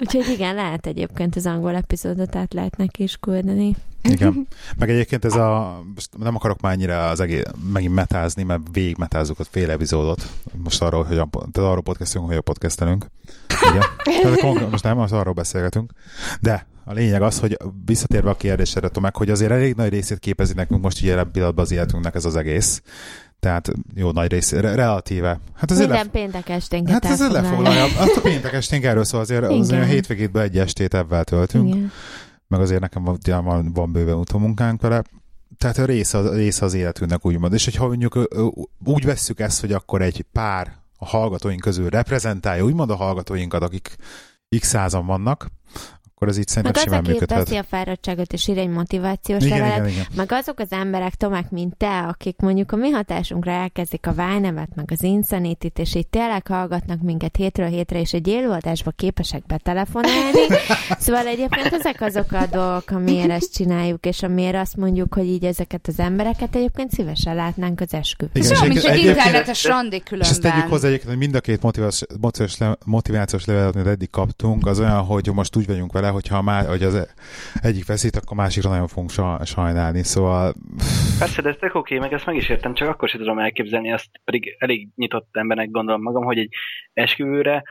[0.00, 3.74] Úgyhogy igen, lehet egyébként az angol epizódot át lehet neki is küldeni.
[4.02, 4.46] Igen.
[4.76, 7.42] Meg egyébként ez a, most nem akarok már ennyire az egész,
[7.72, 10.28] megint metázni, mert végig metázzuk a fél epizódot.
[10.64, 13.06] Most arról, hogy a, tehát arról podcastunk, hogy a podcastelünk.
[14.04, 15.92] Tehát most nem, most arról beszélgetünk.
[16.40, 20.52] De a lényeg az, hogy visszatérve a kérdésre, Tomek, hogy azért elég nagy részét képezi
[20.54, 22.82] nekünk most ilyen pillanatban az életünknek ez az egész.
[23.40, 25.40] Tehát jó nagy rész, re- relatíve.
[25.54, 27.84] Hát azért Minden lef- péntek esténket Hát ez lefoglalja.
[27.84, 31.68] Azt a péntek esténk erről szól, azért az a hétvégétben egy estét ebben töltünk.
[31.68, 31.92] Igen
[32.52, 35.02] meg azért nekem van, van, bőven utómunkánk vele,
[35.58, 37.52] tehát a része, a része az életünknek úgymond.
[37.52, 38.18] És hogyha mondjuk
[38.84, 43.96] úgy vesszük ezt, hogy akkor egy pár a hallgatóink közül reprezentálja úgymond a hallgatóinkat, akik
[44.58, 45.46] x százan vannak,
[46.22, 47.48] akkor ez így szerintem meg simán működhet.
[47.48, 50.06] Meg az, a fáradtságot és ír egy motivációs igen, levelet, igen, igen.
[50.16, 54.68] meg azok az emberek, Tomák, mint te, akik mondjuk a mi hatásunkra elkezdik a Vájnevet,
[54.74, 60.46] meg az insanity és így tényleg hallgatnak minket hétről hétre, és egy élőadásba képesek betelefonálni.
[61.04, 65.44] szóval egyébként ezek azok a dolgok, amiért ezt csináljuk, és amiért azt mondjuk, hogy így
[65.44, 68.44] ezeket az embereket egyébként szívesen látnánk az esküvőn.
[68.44, 70.30] Igen, mint egy internetes randi különben.
[70.30, 74.66] És ezt tegyük hozzá egyébként, hogy mind a két motivációs, motivációs levelet, amit eddig kaptunk,
[74.66, 77.14] az olyan, hogy most úgy vagyunk vele, hogyha már, hogy az
[77.62, 79.10] egyik veszít, akkor másikra nagyon fogunk
[79.44, 80.54] sajnálni, szóval...
[81.18, 84.08] Persze, de ez oké, meg ezt meg is értem, csak akkor sem tudom elképzelni, azt
[84.24, 86.54] pedig elég nyitott embernek gondolom magam, hogy egy
[86.92, 87.62] esküvőre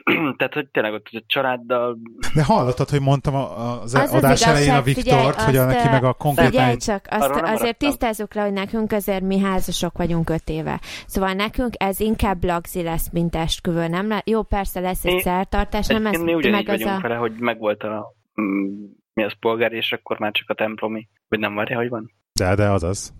[0.38, 1.98] tehát, hogy tényleg ott a családdal...
[2.34, 6.04] De hallottad, hogy mondtam az, az adás az elején a Viktort, hogy a neki meg
[6.04, 6.46] a konkrét...
[6.46, 10.80] Figyelj csak, azt, azért tisztázzuk le, hogy nekünk azért mi házasok vagyunk öt éve.
[11.06, 14.22] Szóval nekünk ez inkább lagzi lesz, mint esküvő, nem le?
[14.24, 16.98] Jó, persze lesz egy szertartás, nem ez mi meg az a...
[17.02, 21.08] Vele, hogy megvolt a mm, mi az polgár, és akkor már csak a templomi.
[21.28, 22.12] Vagy nem várja, hogy van?
[22.32, 23.12] De, de az az.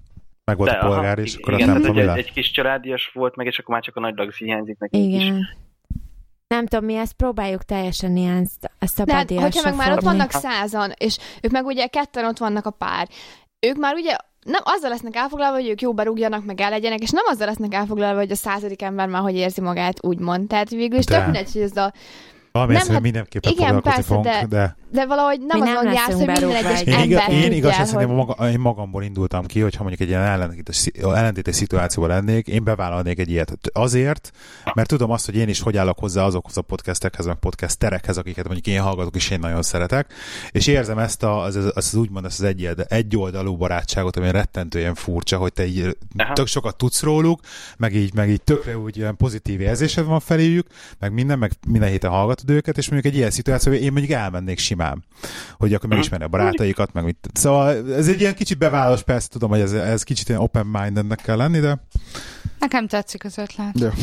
[0.44, 3.11] Meg volt de, a polgár, aha, és akkor igen, a templomi egy, egy kis családias
[3.15, 5.36] volt meg, és akkor már csak a nagy lagzi hiányzik neki Igen.
[5.36, 5.57] is.
[6.53, 8.49] Nem tudom, mi ezt próbáljuk teljesen ilyen
[8.79, 12.39] a De hát, hogyha meg már ott vannak százan, és ők meg ugye ketten ott
[12.39, 13.09] vannak a pár,
[13.61, 17.24] ők már ugye nem azzal lesznek elfoglalva, hogy ők jó berúgjanak, meg ellegyenek, és nem
[17.27, 20.49] azzal lesznek elfoglalva, hogy a századik ember már hogy érzi magát, úgymond.
[20.49, 21.93] Tehát végül is tök mindegy, hogy ez a
[22.53, 24.77] Valami Nem, hát mindenképpen igen, persze, fogunk, de- de...
[24.91, 27.57] de valahogy nem nem azon jársz, hogy minden egyes egy- Én, igaz, ember én tudja,
[27.57, 27.89] igazság hogy...
[27.89, 32.65] szerintem maga, én magamból indultam ki, hogyha mondjuk egy ilyen ellentétes, ellentétes szituációban lennék, én
[32.65, 33.53] bevállalnék egy ilyet.
[33.73, 34.31] Azért,
[34.74, 38.45] mert tudom azt, hogy én is hogy állok hozzá azokhoz a podcastekhez, meg podcasterekhez, akiket
[38.45, 40.12] mondjuk én hallgatok, és én nagyon szeretek,
[40.51, 44.95] és érzem ezt a, az, az, az úgymond ezt az egy, egyoldalú barátságot, ami rettentően
[44.95, 46.33] furcsa, hogy te így Aha.
[46.33, 47.41] tök sokat tudsz róluk,
[47.77, 50.66] meg így, meg így tökre úgy ilyen pozitív érzésed van feléjük,
[50.99, 52.11] meg minden, meg minden héten
[52.43, 55.05] hallgatod őket, és mondjuk egy ilyen szituációban én mondjuk elmennék simán,
[55.56, 57.28] hogy akkor megismerni a barátaikat, meg mit.
[57.32, 61.36] Szóval ez egy ilyen kicsit bevállalás, persze tudom, hogy ez, ez kicsit ilyen open-mindednek kell
[61.36, 61.81] lenni, de
[62.59, 63.94] Nekem tetszik az ötlet.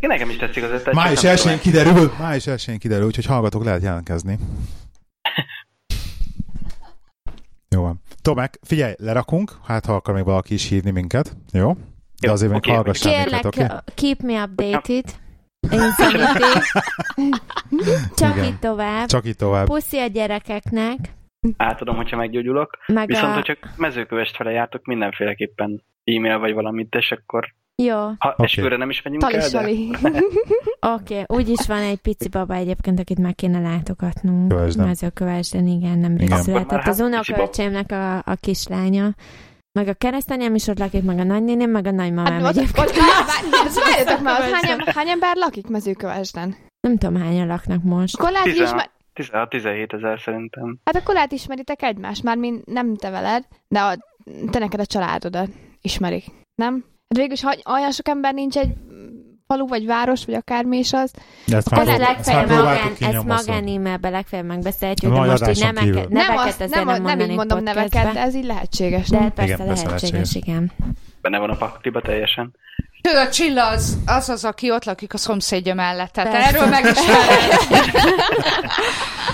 [0.00, 0.94] Nekem is tetszik az ötlet.
[0.94, 4.38] május elsőjén kiderül, május elsőjén kiderül, úgyhogy hallgatók lehet jelentkezni.
[7.74, 8.00] Jó van.
[8.22, 11.76] Tomek, figyelj, lerakunk, hát ha akar még valaki is hívni minket, jó?
[12.20, 13.92] De azért még oké, hallgassál Kérlek, minket, oké?
[13.94, 15.04] keep me updated.
[15.70, 16.58] Insanity.
[18.20, 18.44] Csak Igen.
[18.44, 19.06] itt tovább.
[19.06, 19.66] Csak így tovább.
[19.66, 20.96] Puszi a gyerekeknek.
[21.56, 22.78] Átadom, hogyha meggyógyulok.
[22.86, 23.34] Meg Viszont, a...
[23.34, 28.28] ha csak mezőkövest fele jártok, mindenféleképpen e-mail vagy valamit, és akkor Jó, ha Oké.
[28.28, 28.44] okay.
[28.44, 29.90] esküvőre nem is megyünk el, de Tali-sali.
[30.96, 31.22] oké.
[31.26, 34.48] Úgyis van egy pici baba egyébként, akit meg kéne látogatnunk.
[34.48, 34.86] Kövesden.
[34.86, 36.42] Mezőkövesden, igen, nem Igen.
[36.42, 36.70] született.
[36.70, 39.14] Már Az hát unokaöcsémnek a, a kislánya.
[39.76, 42.88] Meg a keresztanyám is ott lakik, meg a nagynéném, meg a nagymamám Hát, ott, egyébként.
[42.88, 42.94] ott,
[43.84, 46.56] várjatok már, ott hány, hány ember lakik mezőkövesden?
[46.80, 48.16] Nem tudom, hányan laknak most.
[48.18, 48.90] Akkor lehet, ismer...
[49.14, 50.78] 16-17 ezer szerintem.
[50.84, 53.96] Hát akkor lehet ismeritek egymást, már mi nem te veled, de a,
[54.50, 55.48] te neked a családodat
[55.80, 56.24] ismerik,
[56.54, 56.72] nem?
[56.82, 58.74] Hát végülis, ha olyan sok ember nincs egy
[59.46, 61.10] falu, vagy város, vagy akármi is az.
[61.46, 66.06] De ezt Ez már, legfeljebb magán, ezt legfeljebb megbeszélhetjük, de most így neveket, kívül.
[66.08, 69.08] Nem, azt, nem, nem, nem így mondom neveket, de ez így lehetséges.
[69.08, 69.32] De nem?
[69.32, 70.34] persze Igen, lehetséges, lehetséges.
[70.34, 70.72] igen.
[71.20, 72.54] Benne van a pakliba teljesen.
[73.00, 76.12] Tudod, Csilla az, az az, aki ott lakik a szomszédja mellett.
[76.12, 76.48] Tehát Persze.
[76.48, 76.98] erről meg is.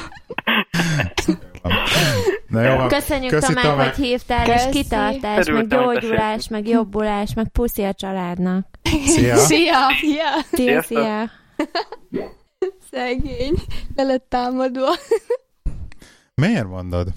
[2.52, 2.86] Na jó.
[2.86, 3.94] Köszönjük Köszi, Tamás, Tomek.
[3.94, 4.68] hogy hívtál, Köszi.
[4.68, 8.66] és kitartás, meg Örültem, hogy gyógyulás, meg jobbulás, meg puszi a családnak.
[9.06, 9.36] Szia!
[9.36, 9.76] Szia!
[10.00, 10.24] Szia!
[10.52, 11.30] Szia, szia!
[12.90, 13.54] Szegény.
[13.94, 14.86] Le lett támadva.
[16.34, 17.08] Miért mondod?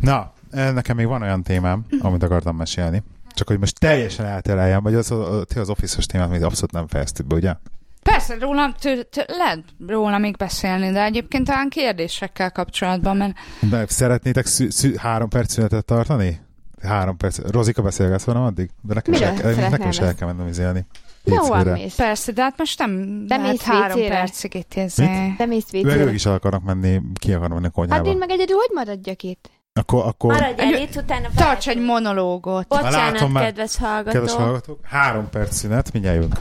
[0.00, 3.02] Na, eh, nekem még van olyan témám, amit akartam mesélni.
[3.34, 7.26] Csak hogy most teljesen eltereljem, vagy az, az, az office-os témát még abszolút nem fejeztük
[7.26, 7.54] be, ugye?
[8.02, 13.34] Persze, róla, tő, tő, lehet róla még beszélni, de egyébként talán kérdésekkel kapcsolatban, mert
[13.70, 16.40] De szeretnétek szü- szü- három perc szünetet tartani?
[16.82, 17.38] Három perc.
[17.50, 18.70] Rozika beszélgetsz velem addig?
[18.82, 20.86] De nekem, is Miről el, kell- nekem is el kell mennem izélni.
[21.24, 21.94] Jó, mész.
[21.94, 24.08] persze, de hát most nem De lehet három WC-re?
[24.14, 25.34] percig itt izé.
[25.38, 26.12] De mész Ők, ők vécére.
[26.12, 28.08] is el akarnak menni, ki akarnak menni a Hát konyhába.
[28.10, 29.50] én meg egyedül hogy maradjak itt?
[29.72, 32.68] Akkor, akkor Maradj el itt, utána Tarts egy monológot.
[32.68, 33.44] Bocsánat, Látom már.
[33.44, 34.10] kedves hallgató.
[34.10, 36.36] kedves hallgatók, három perc szünet, mindjárt jövünk.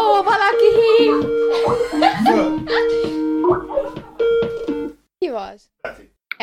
[0.00, 1.12] Ó, valaki hív!
[5.18, 5.70] Ki az?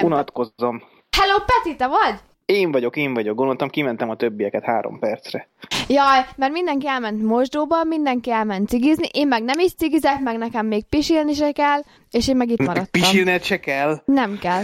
[0.03, 0.83] Unatkozom.
[1.17, 2.15] Hello, Peti, te vagy?
[2.45, 3.35] Én vagyok, én vagyok.
[3.35, 5.49] Gondoltam, kimentem a többieket három percre.
[5.87, 10.65] Jaj, mert mindenki elment mosdóba, mindenki elment cigizni, én meg nem is cigizek, meg nekem
[10.65, 11.79] még pisilni se kell,
[12.11, 12.85] és én meg itt maradtam.
[12.91, 14.01] Pisilned se kell.
[14.05, 14.63] Nem kell.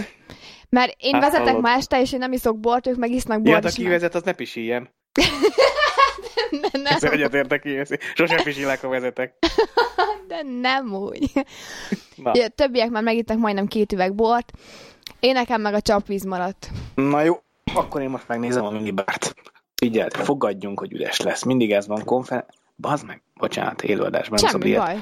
[0.74, 1.62] Mert én Hát vezetek hallod.
[1.62, 3.54] ma este, és én nem iszok bort, ők meg isznak Ja, bort.
[3.54, 4.88] hát és aki vezet, az ne pisiljen.
[6.60, 7.84] de, nem, Ez egyetértek én.
[8.14, 9.34] Sosem pisilek, ha vezetek.
[10.28, 11.30] de nem úgy.
[12.16, 14.52] Na, Ja, többiek már megittek majdnem két üveg bort,
[15.20, 16.68] én nekem meg a csapvíz maradt.
[16.94, 17.34] na jó,
[17.74, 19.34] akkor én most megnézem a minibárt.
[19.74, 21.42] Figyeld, fogadjunk, hogy üres lesz.
[21.44, 22.46] Mindig ez van konfer...
[22.76, 24.84] Bazd meg, bocsánat, élőadásban nem szabad ilyet.
[24.84, 24.96] baj.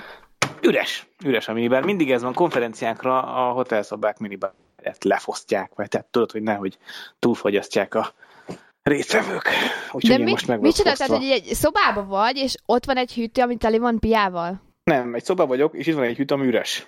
[0.62, 1.82] Üres, üres a minibár.
[1.84, 4.18] Mindig ez van konferenciákra, a hotelszobák
[4.82, 6.78] minibárját lefosztják, vagy tehát tudod, hogy nehogy
[7.18, 8.12] túlfogyasztják a
[8.82, 9.48] résztvevők.
[9.92, 12.84] Úgyhogy De én mi, most meg mit vagyok csináltad, hogy egy szobába vagy, és ott
[12.84, 14.62] van egy hűtő, ami tele van piával?
[14.84, 16.86] Nem, egy szoba vagyok, és itt van egy hűt, ami üres.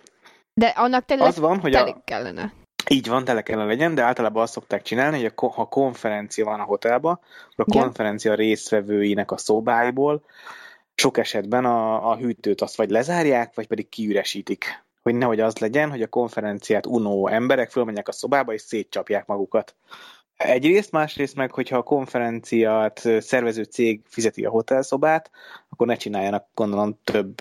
[0.54, 2.52] De annak tényleg Az van, hogy teli a, kellene.
[2.88, 6.60] így van, tele kellene legyen, de általában azt szokták csinálni, hogy a, ha konferencia van
[6.60, 7.20] a hotelban,
[7.52, 7.82] akkor a Igen.
[7.82, 10.22] konferencia résztvevőinek a szobáiból
[10.94, 14.84] sok esetben a, a hűtőt azt vagy lezárják, vagy pedig kiüresítik.
[15.05, 19.74] Hogy nehogy az legyen, hogy a konferenciát unó emberek fölmenjek a szobába, és szétcsapják magukat.
[20.36, 25.31] Egyrészt, másrészt meg, hogyha a konferenciát szervező cég fizeti a hotelszobát,
[25.68, 27.35] akkor ne csináljanak, gondolom, több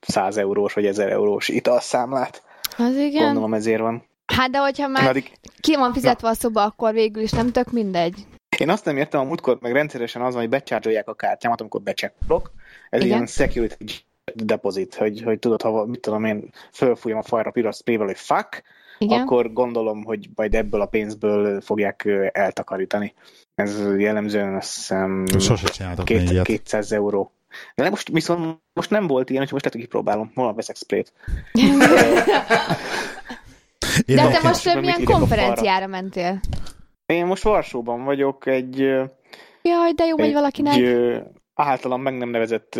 [0.00, 2.42] száz eurós vagy ezer eurós italszámlát.
[2.76, 3.24] Az igen.
[3.24, 4.04] Gondolom ezért van.
[4.26, 7.52] Hát de hogyha Na, már addig, ki van fizetve a szoba, akkor végül is nem
[7.52, 8.26] tök mindegy.
[8.58, 11.82] Én azt nem értem, a múltkor meg rendszeresen az van, hogy becsárgyolják a kártyámat, amikor
[11.82, 12.52] becsekkolok.
[12.90, 13.12] Ez Igen.
[13.12, 14.04] ilyen security
[14.34, 18.62] deposit, hogy, hogy tudod, ha mit tudom én, fölfújom a fajra piros sprével, hogy fuck,
[18.98, 19.20] Igen.
[19.20, 23.14] akkor gondolom, hogy majd ebből a pénzből fogják eltakarítani.
[23.54, 25.24] Ez jellemzően azt hiszem
[26.04, 26.44] két, ilyet.
[26.44, 27.32] 200 euró.
[27.74, 30.30] De most viszont most nem volt ilyen, hogy most lehet, hogy kipróbálom.
[30.34, 31.12] Holnap veszek sprayt.
[34.06, 36.40] Én De te most milyen konferenciára mentél?
[37.06, 38.78] Én most Varsóban vagyok, egy,
[39.62, 40.80] Jaj, de jó, hogy egy valakinek.
[40.80, 41.18] ö,
[41.56, 42.78] általam meg nem nevezett,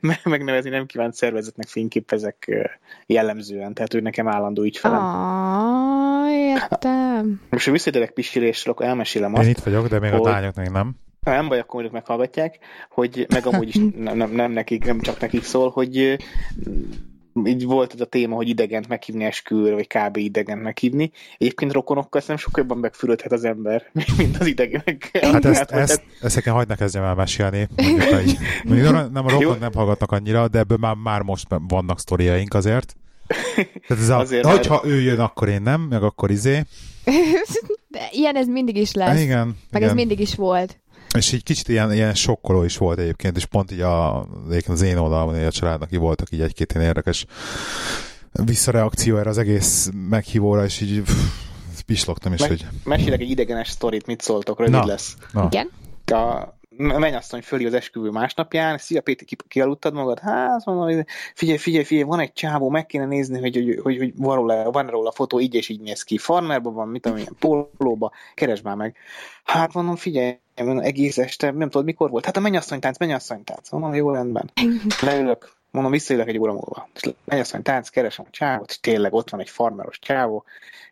[0.24, 2.68] megnevezni nem kívánt szervezetnek fényképezek
[3.06, 4.98] jellemzően, tehát ő nekem állandó ügyfelem.
[5.04, 7.40] Ah, értem.
[7.50, 10.54] Most, hogy visszatérek pisilésről, akkor elmesélem Én azt, itt vagyok, de még a hogy- lányok
[10.54, 10.94] még nem.
[11.20, 12.58] nem baj, akkor ők meghallgatják,
[12.90, 16.16] hogy meg amúgy is nem, nem, nem, nekik, nem csak nekik szól, hogy
[17.44, 20.16] így volt ez a téma, hogy idegent meghívni esküvőre, vagy kb.
[20.16, 21.10] idegent meghívni.
[21.38, 25.18] Egyébként rokonokkal nem sokkal jobban megfürödhet az ember, mint az idegek.
[25.22, 27.68] Hát ezt, ezt, ezt nekem hagyd ne kezdjem el mesélni.
[27.76, 32.00] Mondjuk, hogy, mondjuk nem, a rokon nem hallgatnak annyira, de ebből már, már most vannak
[32.00, 32.96] sztoriaink azért.
[33.54, 36.62] Tehát ez a, Azért, Azért, mert- hogyha ő jön, akkor én nem, meg akkor izé.
[37.88, 39.20] De ilyen ez mindig is lesz.
[39.20, 39.88] igen, Meg igen.
[39.88, 40.78] ez mindig is volt.
[41.16, 44.26] És így kicsit ilyen, ilyen sokkoló is volt egyébként, és pont így a,
[44.66, 47.26] az én oldalamon, a családnak így voltak így egy-két ilyen érdekes
[48.32, 53.68] visszareakció erre az egész meghívóra, és így pff, pislogtam is, Meg- hogy Mesélek egy idegenes
[53.68, 54.84] sztorit, mit szóltok, rövid Na.
[54.84, 55.16] lesz.
[55.32, 55.70] na, Igen?
[56.04, 60.18] a mennyasszony föli az esküvő másnapján, szia Péti, ki, kialudtad magad?
[60.18, 61.04] Hát, mondom,
[61.34, 64.70] figyelj, figyelj, figyelj, van egy csávó, meg kéne nézni, hogy, hogy, hogy, hogy van, róla,
[64.70, 66.18] van róla fotó, így és így néz ki.
[66.18, 68.96] Farmerban van, mit tudom, ilyen pólóba, keresd már meg.
[69.44, 72.24] Hát mondom, figyelj, mondom, egész este, nem tudod, mikor volt?
[72.24, 73.70] Hát a mennyasszonytánc, mennyasszonytánc.
[73.70, 74.50] Mondom, jó rendben.
[75.00, 76.88] Leülök, mondom, visszaülök egy óra múlva.
[76.94, 80.44] És mennyasszonytánc, keresem a csávót, és tényleg ott van egy farmeros csávó,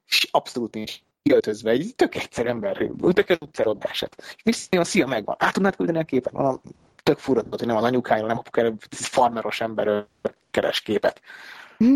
[0.08, 4.14] és abszolút nincs kiöltözve, egy tök egyszerű ember, tök az utcarodását.
[4.18, 5.36] És visszajön, szia, megvan.
[5.38, 6.32] Át tudnád küldeni a képet?
[6.32, 6.60] Mondom,
[7.02, 10.00] tök fura, hogy nem az anyukája, nem apukája, farmeros ember ö,
[10.50, 11.20] keres képet.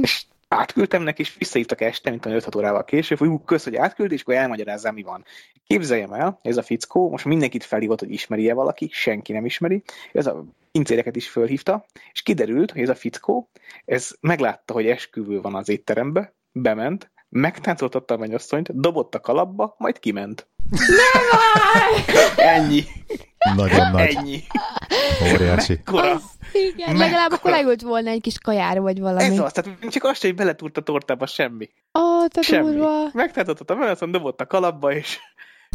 [0.03, 4.23] És átküldtem neki, és visszahívtak este, mint 5 órával később, hogy kösz, hogy átküld, és
[4.23, 5.24] akkor elmagyarázzam, mi van.
[5.66, 10.27] Képzeljem el, ez a fickó, most mindenkit felhívott, hogy ismeri-e valaki, senki nem ismeri, ez
[10.27, 13.51] a pincéreket is fölhívta, és kiderült, hogy ez a fickó,
[13.85, 19.99] ez meglátta, hogy esküvő van az étterembe, bement, megtáncoltatta a mennyasszonyt, dobott a kalapba, majd
[19.99, 20.49] kiment.
[22.37, 22.85] Ennyi.
[23.55, 24.43] nagyon nagy, Ennyi.
[25.33, 25.81] óriási.
[25.85, 26.21] Kora.
[26.53, 29.23] Igen, Mekkora- legalább akkor leült volna egy kis kajára, vagy valami.
[29.25, 31.69] Ez az, tehát csak azt, hogy beletúrt a tortába, semmi.
[31.99, 32.71] Ó, te Semmi.
[32.71, 33.09] durva.
[33.13, 35.19] Megtáncoltatta a mennyasszonyt, dobott a kalapba, és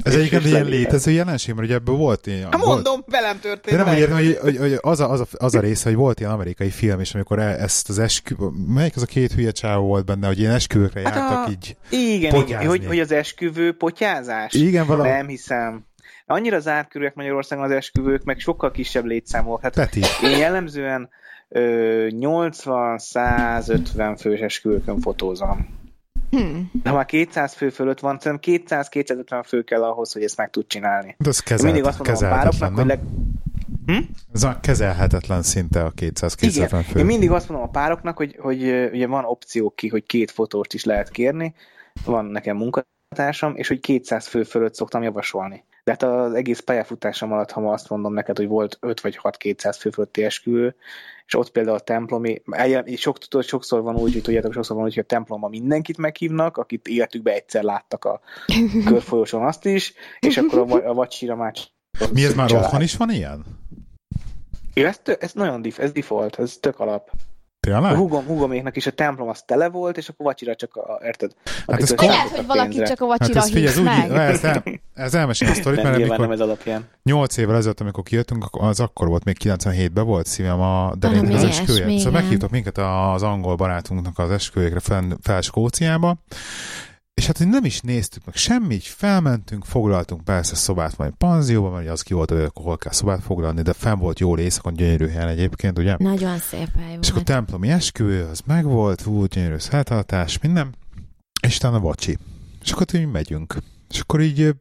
[0.03, 2.43] Ez És- egyébként és ilyen létező jelenség, mert ugye ebből volt ilyen...
[2.43, 5.19] Hát volt, mondom, velem történt de nem úgy értem, hogy, hogy, hogy az, a, az,
[5.19, 8.35] a, az a része, hogy volt ilyen amerikai film, és amikor e- ezt az eskü...
[8.67, 11.77] Melyik az a két hülye csávó volt benne, hogy ilyen esküvőkre Hát jártak a- így.
[11.89, 14.53] Igen, igen hogy, hogy az esküvő potyázás?
[14.53, 15.09] Igen, valami.
[15.09, 15.85] Nem hiszem.
[16.25, 19.61] Annyira zárkörűek Magyarországon az esküvők, meg sokkal kisebb létszámok.
[19.61, 21.09] Hát Peti, én jellemzően
[21.49, 25.76] ö, 80-150 fős esküvőkön fotózom.
[26.29, 26.59] Hm.
[26.83, 30.49] De ha már 200 fő fölött van, szerintem 200-250 fő kell ahhoz, hogy ezt meg
[30.49, 31.15] tud csinálni.
[31.19, 32.99] de az Kezelt, Mindig azt mondom a pároknak, hogy leg...
[34.33, 36.99] Ez a kezelhetetlen szinte a 200-250 Igen, fő.
[36.99, 40.73] én mindig azt mondom a pároknak, hogy, hogy ugye van opció ki, hogy két fotóst
[40.73, 41.53] is lehet kérni,
[42.05, 45.63] van nekem munkatársam, és hogy 200 fő fölött szoktam javasolni.
[45.87, 49.15] De hát az egész pályafutásom alatt, ha ma azt mondom neked, hogy volt 5 vagy
[49.15, 50.75] 6 200 fő fölötti esküvő,
[51.25, 52.41] és ott például a templomi,
[52.95, 56.57] sok, tudod, sokszor van úgy, hogy tudjátok, sokszor van úgy, hogy a templomban mindenkit meghívnak,
[56.57, 58.19] akit életükben egyszer láttak a
[58.85, 62.97] körfolyóson azt is, és akkor a, a vacsira már csak- Mi ez már otthon is
[62.97, 63.45] van ilyen?
[64.73, 67.11] Ja, ez, tö- ez nagyon dif, ez default, ez tök alap.
[67.67, 67.95] A Tényleg?
[67.95, 71.31] hugom, hugoméknak is a templom az tele volt, és akkor vacsira csak a, érted?
[71.67, 72.85] Hát ez kom- Lehet, hogy valaki pénzre.
[72.87, 74.29] csak a Hát vacsira ez figyelj, ez, hívsz úgy, meg.
[74.29, 74.63] ez, el,
[74.93, 76.87] ez elmesél a sztorit, mert nyilván nem amikor ez alapján.
[77.03, 81.43] 8 évvel ezelőtt, amikor kijöttünk, az akkor volt, még 97-ben volt szívem a Valami az
[81.43, 81.97] esküvője.
[81.97, 86.15] Szóval meghívtak minket az angol barátunknak az esküvőjékre fel, fel Skóciába,
[87.17, 91.71] és hát hogy nem is néztük meg semmi, így felmentünk, foglaltunk persze szobát majd panzióban,
[91.71, 94.73] mert az ki volt, hogy akkor hol kell szobát foglalni, de fenn volt jól éjszakon,
[94.73, 95.95] gyönyörű helyen egyébként, ugye?
[95.99, 97.25] Nagyon szép hely És akkor volt.
[97.25, 100.75] templomi esküvő, az megvolt, úgy gyönyörű szeltartás, minden,
[101.41, 102.17] és utána vacsi.
[102.61, 103.57] És akkor így megyünk.
[103.89, 104.55] És akkor így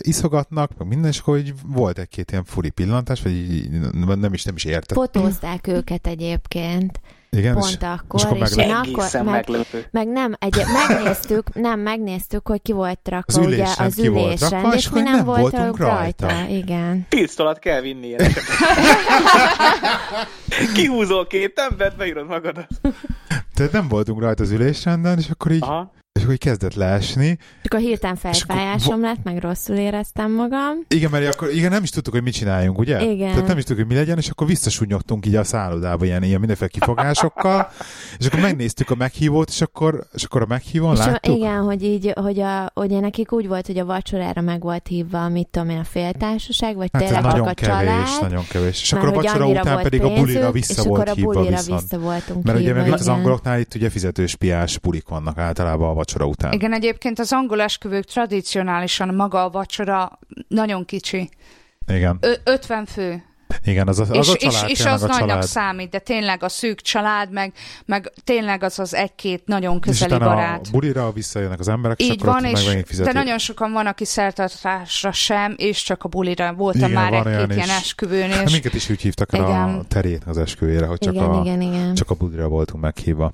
[0.00, 3.70] iszogatnak, meg minden, és akkor így volt egy-két ilyen furi pillantás, vagy így
[4.18, 4.96] nem is, nem is értettem.
[5.04, 9.48] Fotózták őket egyébként, Igen, és, pont akkor, akkor és, meglep- én akkor, meg,
[9.90, 14.08] meg nem, egy, megnéztük, nem, megnéztük, hogy ki volt rakva, Az ugye, ülésen az ki
[14.08, 16.26] volt ülésen, rakva, és és mi akkor nem, nem voltunk rajta.
[16.28, 16.48] rajta.
[16.52, 17.06] Igen.
[17.08, 18.20] Pisztolat kell vinni ilyen.
[20.74, 22.66] Kihúzol két embert, beírod magadat.
[23.54, 25.92] tehát nem voltunk rajta az ülésrenden, és akkor így Aha.
[26.14, 27.26] És akkor így kezdett leesni.
[27.62, 30.84] És akkor hirtelen akkor fejfájásom lett, meg rosszul éreztem magam.
[30.88, 33.02] Igen, mert akkor igen, nem is tudtuk, hogy mit csináljunk, ugye?
[33.02, 33.30] Igen.
[33.30, 36.38] Tehát nem is tudtuk, hogy mi legyen, és akkor visszasúnyogtunk így a szállodába ilyen, ilyen
[36.38, 37.68] mindenféle kifogásokkal,
[38.18, 41.36] és akkor megnéztük a meghívót, és akkor, és akkor a meghívón És a, láttuk.
[41.36, 45.28] igen, hogy így, hogy a, ugye nekik úgy volt, hogy a vacsorára meg volt hívva,
[45.28, 48.20] mit tudom én, a féltársaság, vagy Hát tényleg csak nagyon a kevés, család.
[48.20, 48.82] nagyon kevés.
[48.82, 51.32] És mert akkor a vacsora után pedig a bulira vissza és volt akkor a hívva
[51.32, 51.80] bulira viszont.
[51.80, 55.38] vissza voltunk Mert ugye hívva, meg itt az angoloknál itt ugye fizetős piás bulik vannak
[55.38, 56.52] általában a vacsora után.
[56.52, 60.18] Igen, egyébként az angol esküvők tradicionálisan maga a vacsora
[60.48, 61.28] nagyon kicsi.
[61.86, 63.22] Igen, Ö- 50 fő.
[63.64, 65.42] igen, az a, az és, a család, és, és az a nagynak család.
[65.42, 67.52] számít, de tényleg a szűk család, meg,
[67.86, 70.66] meg tényleg az az egy-két nagyon és közeli utána barát.
[70.66, 73.38] a bulira visszajönnek az emberek, és Így akkor ott van, meg és, megint de nagyon
[73.38, 76.52] sokan van, aki szertartásra sem, és csak a bulira.
[76.52, 77.56] Voltam Igen, már egy-két is.
[77.64, 79.84] ilyen esküvőn, Hát és minket is úgy hívtak el a Igen.
[79.88, 81.94] terén az esküvére, hogy csak igen, a, igen, igen.
[81.94, 83.32] csak a budira voltunk meghívva.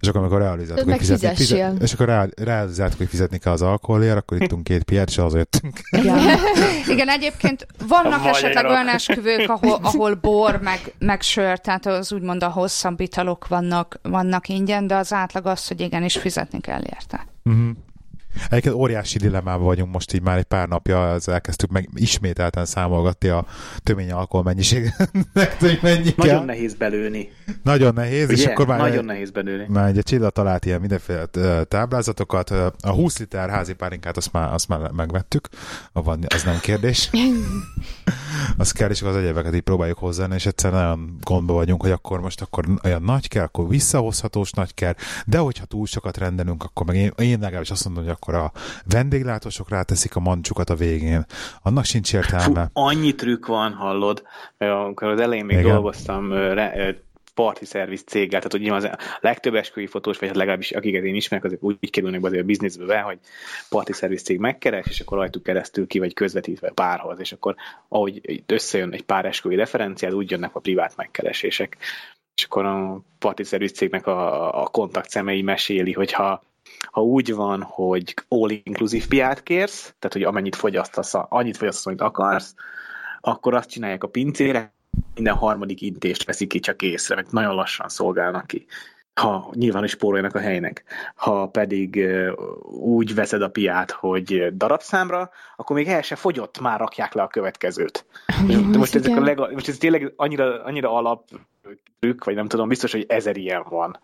[0.00, 3.62] És akkor, amikor realizáltuk, hogy fizetni, fizet, és akkor reál- realizáltuk, hogy fizetni kell az
[3.62, 5.80] alkoholért, akkor ittunk két piát, és azért jöttünk.
[5.90, 6.16] Ja.
[6.94, 8.36] Igen, egyébként vannak Magyarok.
[8.36, 13.48] esetleg olyan esküvők, ahol, ahol bor, meg, meg sör, tehát az úgymond a hosszabb italok
[13.48, 17.26] vannak, vannak ingyen, de az átlag az, hogy igenis fizetni kell érte.
[17.44, 17.70] Uh-huh.
[18.48, 23.28] Egyébként óriási dilemmában vagyunk most így már egy pár napja, az elkezdtük meg ismételten számolgatni
[23.28, 23.46] a
[23.82, 25.10] tömény alkohol mennyiséget,
[25.58, 26.44] hogy mennyi Nagyon kell.
[26.44, 27.28] nehéz belőni.
[27.62, 28.42] Nagyon nehéz, Ugye?
[28.42, 29.66] és akkor már Nagyon nehéz belőni.
[29.68, 31.26] Már egy Csilla talált ilyen mindenféle
[31.64, 32.50] táblázatokat.
[32.80, 35.48] A 20 liter házi pálinkát azt már, azt már megvettük,
[35.92, 37.10] van, az nem kérdés.
[38.56, 42.20] az kell, és az egyebeket így próbáljuk hozzá, és egyszer nagyon gondba vagyunk, hogy akkor
[42.20, 44.94] most akkor olyan nagy kell, akkor visszahozhatós nagy kell,
[45.26, 48.52] de hogyha túl sokat rendelünk, akkor meg én, én legalábbis azt mondom, hogy akkor a
[48.84, 51.26] vendéglátósok ráteszik a mancsukat a végén.
[51.62, 52.70] Annak sincs Fú, értelme.
[52.72, 54.22] annyi trükk van, hallod,
[54.58, 55.72] mert amikor az elején még Igen.
[55.72, 56.96] dolgoztam re,
[57.34, 61.04] parti szerviz céggel, tehát hogy nyilván az a legtöbb esküvői fotós, vagy hát legalábbis akiket
[61.04, 63.18] én ismerek, azok úgy kerülnek be azért a bizniszbe be, hogy
[63.68, 67.54] parti szerviz cég megkeres, és akkor rajtuk keresztül ki vagy közvetítve párhoz, és akkor
[67.88, 71.76] ahogy összejön egy pár esküvői referenciád, úgy jönnek a privát megkeresések.
[72.34, 76.12] És akkor a parti szerviz cégnek a, a kontakt szemei meséli, hogy
[76.90, 82.54] ha úgy van, hogy all-inclusive piát kérsz, tehát hogy amennyit fogyasztasz, annyit fogyasztasz, amit akarsz,
[83.20, 84.74] akkor azt csinálják a pincére,
[85.14, 88.66] minden harmadik intést veszik ki csak észre, mert nagyon lassan szolgálnak ki.
[89.14, 90.84] Ha nyilván is spóroljanak a helynek.
[91.14, 92.06] Ha pedig
[92.64, 97.28] úgy veszed a piát, hogy darabszámra, akkor még el se fogyott, már rakják le a
[97.28, 98.06] következőt.
[98.46, 101.28] De most, ezek a lega, most ez tényleg annyira, annyira alap
[101.98, 103.98] trükk, vagy nem tudom, biztos, hogy ezer ilyen van.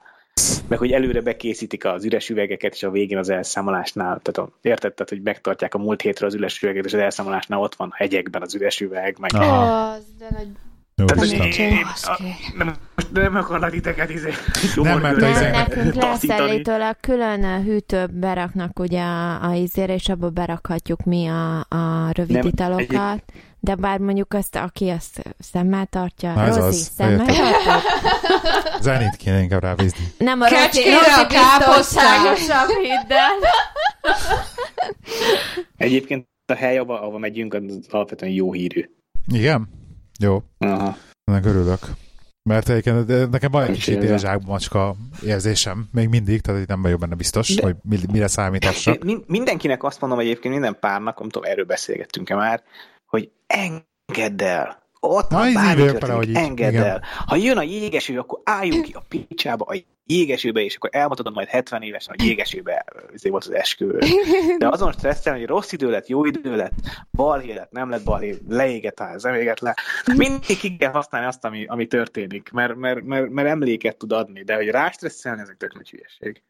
[0.68, 4.92] Meg hogy előre bekészítik az üres üvegeket, és a végén az elszámolásnál, tehát a, érted,
[4.94, 8.42] tehát, hogy megtartják a múlt hétre az üres üveget, és az elszámolásnál ott van hegyekben
[8.42, 9.30] az üres üveg, meg...
[9.34, 9.90] Aha.
[9.90, 10.48] Az, de nagy...
[10.98, 12.22] Jó, Tehát, én- a-
[12.56, 14.30] nem, most nem akarnak titeket izé,
[14.76, 16.40] Nem, mert Nem, az- nekünk lesz taszítani.
[16.40, 22.10] ellétőleg külön a hűtőt beraknak ugye a, a izére, és abba berakhatjuk mi a, a
[22.12, 23.22] rövid Nem, italokat.
[23.60, 27.80] De bár mondjuk azt, aki azt szemmel tartja, Na, ez Rozi, az, szemmel tartja?
[28.80, 30.04] Zenit kéne inkább rábízni.
[30.18, 30.82] Nem a Rozi,
[31.22, 31.76] a káposztát.
[31.76, 33.38] biztonságosabb, hidd el.
[35.76, 38.90] Egyébként a hely, ahova, ahova megyünk, az alapvetően jó hírű.
[39.32, 39.68] Igen?
[40.18, 40.42] Jó.
[40.58, 40.96] Aha.
[41.24, 41.78] Ennek örülök.
[42.42, 46.82] Mert egyébként de nekem van egy kis ilyen zsákmacska érzésem, még mindig, tehát itt nem
[46.82, 49.04] vagyok benne biztos, De- hogy mi- mire számítassak.
[49.04, 52.62] Min- mindenkinek azt mondom egyébként, minden párnak, nem tudom, erről beszélgettünk-e már,
[52.95, 52.95] hogy
[53.46, 54.84] engedd el.
[55.00, 56.84] Ott Na, bármi történik, hogy így, engedd igen.
[56.84, 57.02] el.
[57.26, 61.48] Ha jön a jégeső, akkor álljunk ki a picsába a jégesőbe, és akkor elmondod majd
[61.48, 63.98] 70 évesen, hogy jégesőbe ezért volt az esküvő.
[64.58, 66.72] De azon stresszelni, hogy rossz idő lett, jó idő lett,
[67.12, 69.74] balhé lett, nem lett balhé, leégett ház, nem égett le.
[70.16, 74.42] Mindig ki kell használni azt, ami, ami történik, mert, mert, mert, mert emléket tud adni,
[74.42, 76.42] de hogy rástresszelni, ezek tök nagy hülyeség.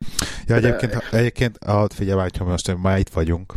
[0.47, 3.55] Ja, egyébként, egyébként ah, figyelj, várj, hogy most már itt vagyunk.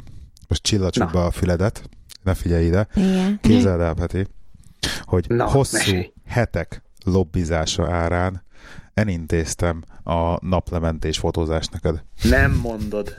[0.48, 1.11] Most csillacsuk Na.
[1.11, 1.90] be a füledet,
[2.30, 2.88] ne figyelj ide.
[2.95, 3.39] Igen.
[3.41, 4.27] Képzeld el, Peti,
[5.01, 6.11] hogy Na, hosszú mesélj.
[6.27, 8.43] hetek lobbizása árán
[8.93, 12.03] elintéztem a naplementés fotózást neked.
[12.22, 13.14] Nem mondod.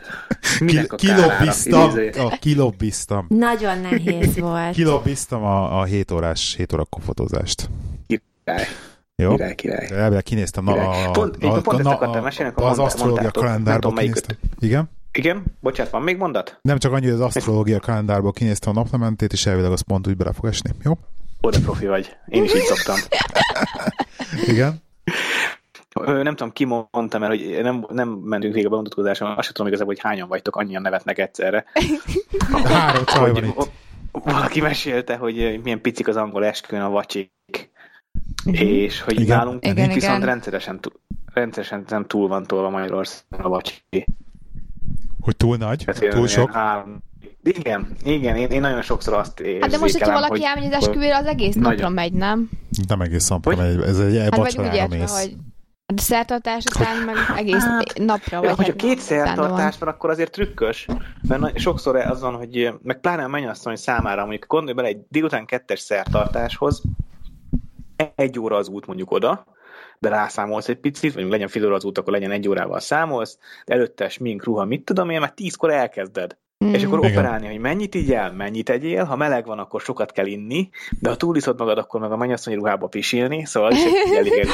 [0.60, 0.96] Minek a?
[0.96, 3.26] Kilobbiztam, a, kilobbiztam.
[3.28, 4.74] Nagyon nehéz volt.
[4.74, 7.70] Kilobbiztam a, a 7 órás, 7 órakor fotózást.
[8.06, 8.64] Király,
[9.16, 9.30] Jó?
[9.34, 9.88] király, király.
[9.90, 11.04] Elvileg kinéztem na, Király.
[11.06, 13.30] a, Pont- a, én pont akartam a, mesélni, a, akkor az asztrológia
[13.94, 14.36] melyik kinéztem.
[14.58, 14.90] Igen?
[15.12, 15.42] Igen?
[15.60, 16.58] Bocsánat, van még mondat?
[16.62, 20.16] Nem csak annyi, hogy az asztrológia kalendárból kinéztem a naplementét, és elvileg az pont úgy
[20.16, 20.70] bele fog esni.
[20.82, 20.92] Jó?
[21.40, 22.16] Oda profi vagy.
[22.26, 22.96] Én is így szoktam.
[24.52, 24.82] Igen?
[25.94, 29.66] Nem tudom, ki mondta, mert hogy nem, nem mentünk végig a bemutatkozáson, azt sem tudom
[29.68, 31.64] igazából, hogy hányan vagytok, annyian nevetnek egyszerre.
[32.64, 33.66] Három csaj van Hogy
[34.14, 34.22] itt.
[34.24, 37.32] valaki mesélte, hogy milyen picik az angol esküvőn a vacsik,
[38.44, 39.36] és hogy Igen.
[39.36, 40.20] nálunk Igen, viszont igen.
[40.28, 41.00] rendszeresen, túl-
[41.32, 43.74] rendszeresen nem túl van tolva Magyarországon a vacsi.
[45.30, 46.52] Hogy túl nagy, ilyen- túl ilyen sok.
[46.52, 47.02] három-
[47.42, 50.64] Igen, igen, én, én nagyon sokszor azt érzékelem, Hát de most, hogyha valaki hogy, elmegy
[50.64, 51.92] az esküvőre, az egész napra Nagyon.
[51.92, 52.50] megy, nem?
[52.88, 53.64] Nem egész napra Hogy?
[53.64, 55.20] megy, ez egy Hát vacsorára mész.
[55.22, 55.36] hogy
[55.86, 60.30] a szertartás után meg egész napra, vagy Ja, hogyha hát két szertartás van, akkor azért
[60.32, 60.86] trükkös,
[61.28, 65.46] mert sokszor az van, hogy meg pláne a mennyasszony számára, mondjuk gondolj bele egy délután
[65.46, 66.82] kettes szertartáshoz,
[68.14, 69.44] egy óra az út mondjuk oda,
[70.00, 73.38] de rászámolsz egy picit, vagy legyen fél óra az út, akkor legyen egy órával számolsz,
[73.66, 76.36] de előtte smink, ruha, mit tudom én, már tízkor elkezded.
[76.64, 76.72] Mm.
[76.74, 77.10] És akkor Igen.
[77.10, 80.68] operálni, hogy mennyit igyál, mennyit egyél, ha meleg van, akkor sokat kell inni,
[81.00, 84.32] de ha túliszod magad, akkor meg a mennyasszonyi ruhába pisilni, szóval is egy elég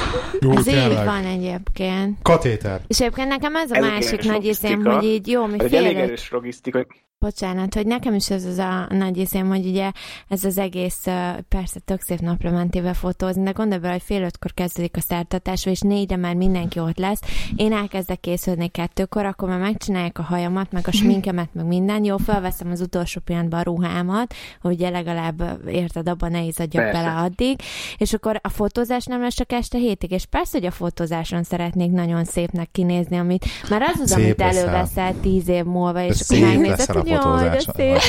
[0.56, 2.18] Ez így van egyébként.
[2.22, 2.80] Katéter.
[2.86, 4.94] És egyébként nekem ez a Elég másik nagy iszém, logisztika.
[4.94, 6.86] hogy így jó, mi egy fél elég erős logisztika,
[7.26, 9.90] Bocsánat, hogy nekem is ez az a nagy iszém, hogy ugye
[10.28, 11.02] ez az egész,
[11.48, 15.66] persze tök szép napra mentél fotózni, de gondolj bele, hogy fél ötkor kezdődik a szertartás,
[15.66, 17.20] és négyre már mindenki ott lesz.
[17.56, 22.04] Én elkezdek készülni kettőkor, akkor már megcsinálják a hajamat, meg a sminkemet, meg minden.
[22.04, 27.60] Jó, felveszem az utolsó pillanatban a ruhámat, hogy legalább érted, abban ne izzadjak bele addig.
[27.96, 31.90] És akkor a fotózás nem lesz csak este hétig, és persze, hogy a fotózáson szeretnék
[31.90, 36.38] nagyon szépnek kinézni, amit már az az, Szép amit előveszel tíz év múlva, és akkor
[36.38, 37.74] megnézed, hogy fotózáson.
[37.76, 38.00] hogy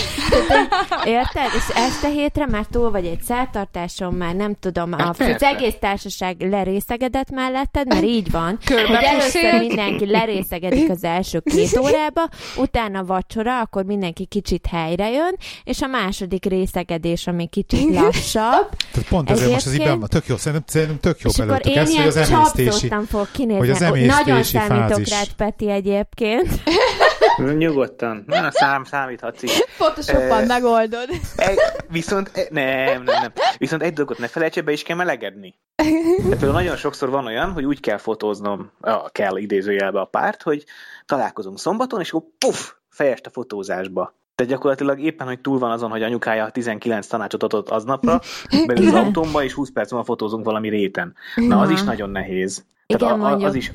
[1.05, 1.49] Érted?
[1.55, 5.47] És este hétre már túl vagy egy szertartáson, már nem tudom, a, Hát az persze.
[5.47, 9.07] egész társaság lerészegedett melletted, mert így van, hogy Körbepuszil.
[9.07, 15.81] először mindenki lerészegedik az első két órába, utána vacsora, akkor mindenki kicsit helyre jön, és
[15.81, 20.09] a második részegedés, ami kicsit lassabb, Tehát pont ezért most ez így benn van.
[20.09, 22.91] Tök jó, szerintem, szerintem tök jó belőttük ezt, hogy az emésztési...
[23.07, 23.57] fogok kinézni.
[23.57, 23.97] hogy az Nagyon
[24.29, 25.11] emésztési számítok fázis.
[25.11, 26.47] rád, Peti, egyébként.
[27.37, 28.23] Nyugodtan.
[28.27, 29.65] Na, szám, számíthatsz így.
[29.77, 31.09] Photoshopban Eh, megoldod.
[31.35, 31.57] Egy,
[31.89, 33.31] viszont, e- nem, nem, nem.
[33.57, 35.55] Viszont egy dolgot ne felejts, be is kell melegedni.
[35.75, 40.41] Tehát például nagyon sokszor van olyan, hogy úgy kell fotóznom, a, kell idézőjelbe a párt,
[40.43, 40.63] hogy
[41.05, 44.15] találkozunk szombaton, és akkor puff, fejest a fotózásba.
[44.35, 48.21] Tehát gyakorlatilag éppen, hogy túl van azon, hogy anyukája 19 tanácsot adott aznapra,
[48.65, 51.15] belül az autómba, és 20 perc múlva fotózunk valami réten.
[51.35, 52.65] Na, az is nagyon nehéz.
[52.85, 53.49] Igen, Tehát a, a, mondjuk.
[53.49, 53.71] az is,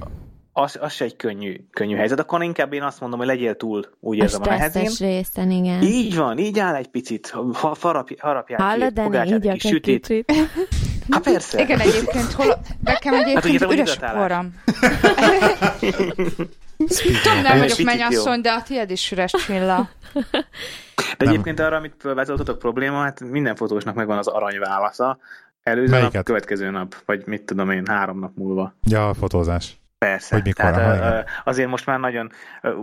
[0.53, 2.19] az, az se egy könnyű, könnyű helyzet.
[2.21, 4.91] Akkor inkább én azt mondom, hogy legyél túl, úgy A érzem a nehezén.
[4.99, 5.83] részen, igen.
[5.83, 9.71] Így van, így áll egy picit, ha farap, harapják ki Hallod, pogácsát, így egy kis
[9.71, 10.07] sütét.
[10.07, 10.33] kicsit.
[11.11, 11.61] Hát persze.
[11.61, 12.61] Igen, egyébként hol...
[12.85, 13.91] Nekem Hát egyébként vagy üres.
[13.91, 14.53] Speaking
[17.23, 19.89] Tudom, nem vagyok mennyasszony, de a tiéd is üres csilla.
[21.19, 25.19] De egyébként arra, amit felvázoltatok probléma, hát minden fotósnak megvan az arany válasza.
[25.63, 26.13] Előző Melyiket?
[26.13, 28.75] nap, következő nap, vagy mit tudom én, három nap múlva.
[28.83, 29.81] Ja, a fotózás.
[30.03, 30.35] Persze.
[30.35, 32.31] Hogy mikor, Tehát, aha, azért most már nagyon,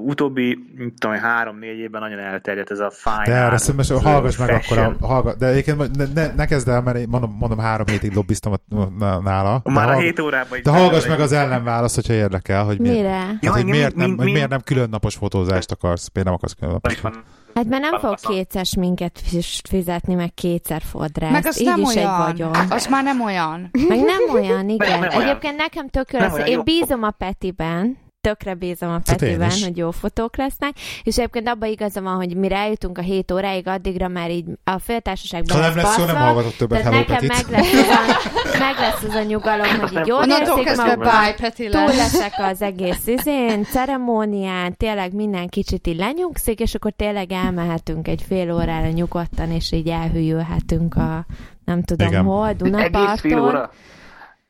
[0.06, 4.38] utóbbi, mit tudom én, három-négy évben nagyon elterjedt ez a fine De erre zöld hallgass
[4.38, 7.60] meg akkor a, hallga, de egyébként ne, ne, ne kezd el, mert én mondom, mondom
[7.60, 9.62] három hétig lobbiztam a- nála.
[9.64, 12.80] De, Már a hallg- hét órában is de hallgass meg az ellenválaszt, hogyha érdekel, hogy
[12.80, 12.96] miért.
[12.98, 13.10] Mire?
[13.10, 16.10] Hát, Ja, hogy miért, mi- nem, mi- hogy mi- miért nem külön napos fotózást akarsz?
[16.14, 17.24] Miért nem akarsz külön napos van.
[17.60, 21.31] Hát mert nem fog kétszer minket fiz- fizetni, meg kétszer fodrászt.
[21.34, 22.18] Meg az Így nem is egy olyan.
[22.18, 22.56] vagyon.
[22.69, 23.69] Az már nem olyan.
[23.88, 24.99] Meg nem olyan, igen.
[24.99, 25.22] nem olyan.
[25.22, 26.64] Egyébként nekem tök jó Nem Én jó.
[26.64, 30.72] bízom a Petiben, tökre bízom a Hát Petiben, hogy jó fotók lesznek,
[31.04, 34.80] és egyébként abban igaza van, hogy mire eljutunk a 7 óráig, addigra már így a
[34.80, 37.30] féltársaságban Ha nem lesz jó, nem hallgatok többet Hello nekem Petit.
[37.30, 41.70] meg lesz, az a, meg lesz az a nyugalom, hogy így jól érzik magukat, túl
[41.70, 41.96] lesz.
[41.96, 48.24] leszek az egész izén, ceremónián, tényleg minden kicsit így lenyugszik, és akkor tényleg elmehetünk egy
[48.28, 51.26] fél órára nyugodtan, és így elhűlhetünk a
[51.66, 52.24] nem tudom Igen.
[52.24, 53.72] hol, Egész fél Dunaparton, óra?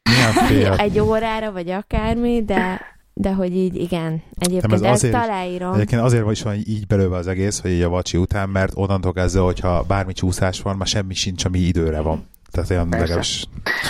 [0.03, 0.73] Milyen fél?
[0.73, 2.81] egy órára, vagy akármi, de,
[3.21, 4.21] de hogy így igen.
[4.37, 5.73] Egyébként ez ezt azért- aláírom.
[5.73, 9.13] Egyébként azért is van így belőle az egész, hogy így a vacsi után, mert onnantól
[9.13, 12.27] kezdve, hogyha bármi csúszás van, már semmi sincs, ami időre van.
[12.51, 13.03] Tehát olyan Persze.
[13.05, 13.45] legalábbis.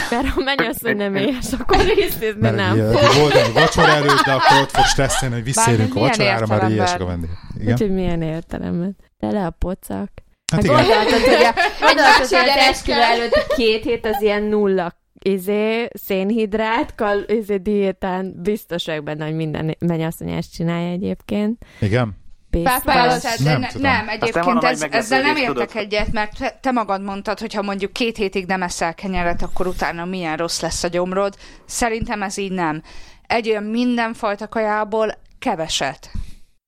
[0.10, 2.72] Mert ha mennyasszony nem éhes, akkor részézni Mert nem.
[2.72, 6.46] ugye, ugye volt egy vacsora előtt, de akkor ott fog stresszelni, hogy visszaérünk a vacsorára,
[6.48, 7.30] mert éhesek a vendég.
[7.60, 7.74] Igen?
[7.74, 8.96] Úgyhogy milyen értelemben.
[9.20, 10.10] Tele a pocak.
[10.52, 10.76] Hát Hát igen.
[10.76, 11.54] gondoltad, hogy, a,
[11.86, 18.86] gondoltad, hogy esküvő előtt két hét az ilyen nulla izé, szénhidrát, kal, izé, diétán biztos
[18.86, 21.66] vagyok benne, hogy minden mennyasszony ezt csinálja egyébként.
[21.80, 22.18] Igen?
[22.50, 23.92] Persze, de Nem ne, tudom.
[23.92, 27.62] nem, Aztán egyébként ez, ezzel nem értek egyet, mert te, te magad mondtad, hogy ha
[27.62, 31.36] mondjuk két hétig nem eszel kenyeret, akkor utána milyen rossz lesz a gyomrod.
[31.66, 32.82] Szerintem ez így nem.
[33.28, 36.12] Egy olyan mindenfajta kajából keveset.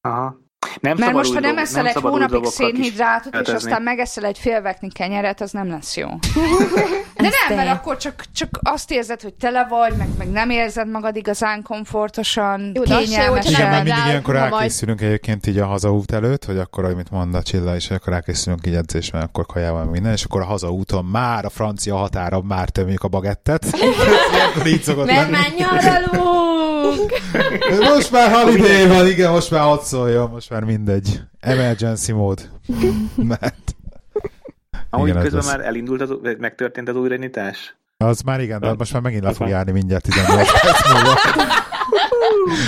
[0.01, 0.35] Aha.
[0.79, 4.25] Nem Mert most, ha nem dolgok- eszel egy szabad új hónapig szénhidrátot, és aztán megeszel
[4.25, 6.07] egy félvekni kenyeret, az nem lesz jó.
[7.15, 10.89] De nem, mert akkor csak, csak azt érzed, hogy tele vagy, meg, meg nem érzed
[10.89, 15.57] magad igazán komfortosan, Jó, hogyha Igen, nem mert mindig ilyenkor ha majd- elkészülünk egyébként így
[15.57, 19.25] a hazaút előtt, hogy akkor, amit mond a Csilla is, akkor elkészülünk így edzés, mert
[19.25, 23.65] akkor kajával minden, és akkor a hazaúton már a francia határon már tömjük a bagettet.
[25.05, 25.31] Mert lenni.
[25.31, 26.50] már nyaralunk!
[27.79, 31.21] Most már holiday van, igen, most már hadd szóljon, most már mindegy.
[31.39, 32.49] Emergency mód.
[33.15, 33.75] Mert...
[34.89, 37.75] Ahogy Igen, közben már elindult, az, megtörtént az újraindítás?
[37.97, 41.19] Az már igen, de most már megint le fog járni mindjárt 18 perc múlva.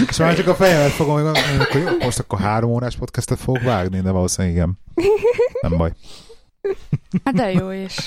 [0.10, 1.26] És már csak a fejemet fogom, hogy
[1.60, 4.80] akkor jó, most akkor három órás podcastet fogok vágni, de valószínűleg igen.
[5.62, 5.92] Nem baj.
[7.24, 7.98] Hát de jó is.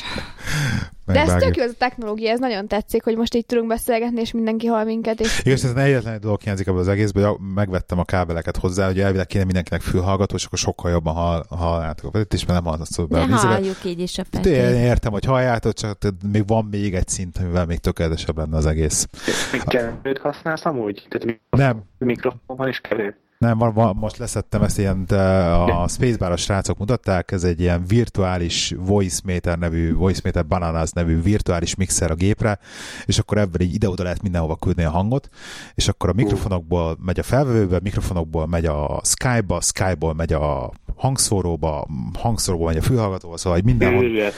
[1.06, 4.20] De ez tök jó ez a technológia, ez nagyon tetszik, hogy most így tudunk beszélgetni,
[4.20, 7.38] és mindenki hall minket, és Igaz, ez egyetlen egy dolog hiányzik ebből az egészből, hogy
[7.54, 12.16] megvettem a kábeleket hozzá, hogy elvileg kéne mindenkinek fülhallgató, és akkor sokkal jobban hall, halljátok.
[12.18, 13.48] Itt is mert nem hallatszott be a De vízbe.
[13.48, 14.52] halljuk így is a petét.
[14.76, 15.98] értem, hogy halljátok, csak
[16.32, 19.06] még van még egy szint, amivel még tökéletesebb lenne az egész.
[19.52, 21.06] Még keverőt használsz amúgy?
[21.08, 23.20] Tehát mi- Nem, mikrofonban is keverő?
[23.38, 27.84] Nem, van, van, most leszettem ezt ilyen, a Spacebar a srácok mutatták, ez egy ilyen
[27.86, 32.58] virtuális VoiceMeter nevű, VoiceMeter Bananas nevű virtuális mixer a gépre,
[33.06, 35.28] és akkor ebből így ide-oda lehet mindenhova küldni a hangot,
[35.74, 41.86] és akkor a mikrofonokból megy a felvevőbe, mikrofonokból megy a Skype-ba, Skype-ból megy a hangszóróba,
[42.18, 44.32] hangszóróból megy a fülhallgatóba, szóval egy mindenhol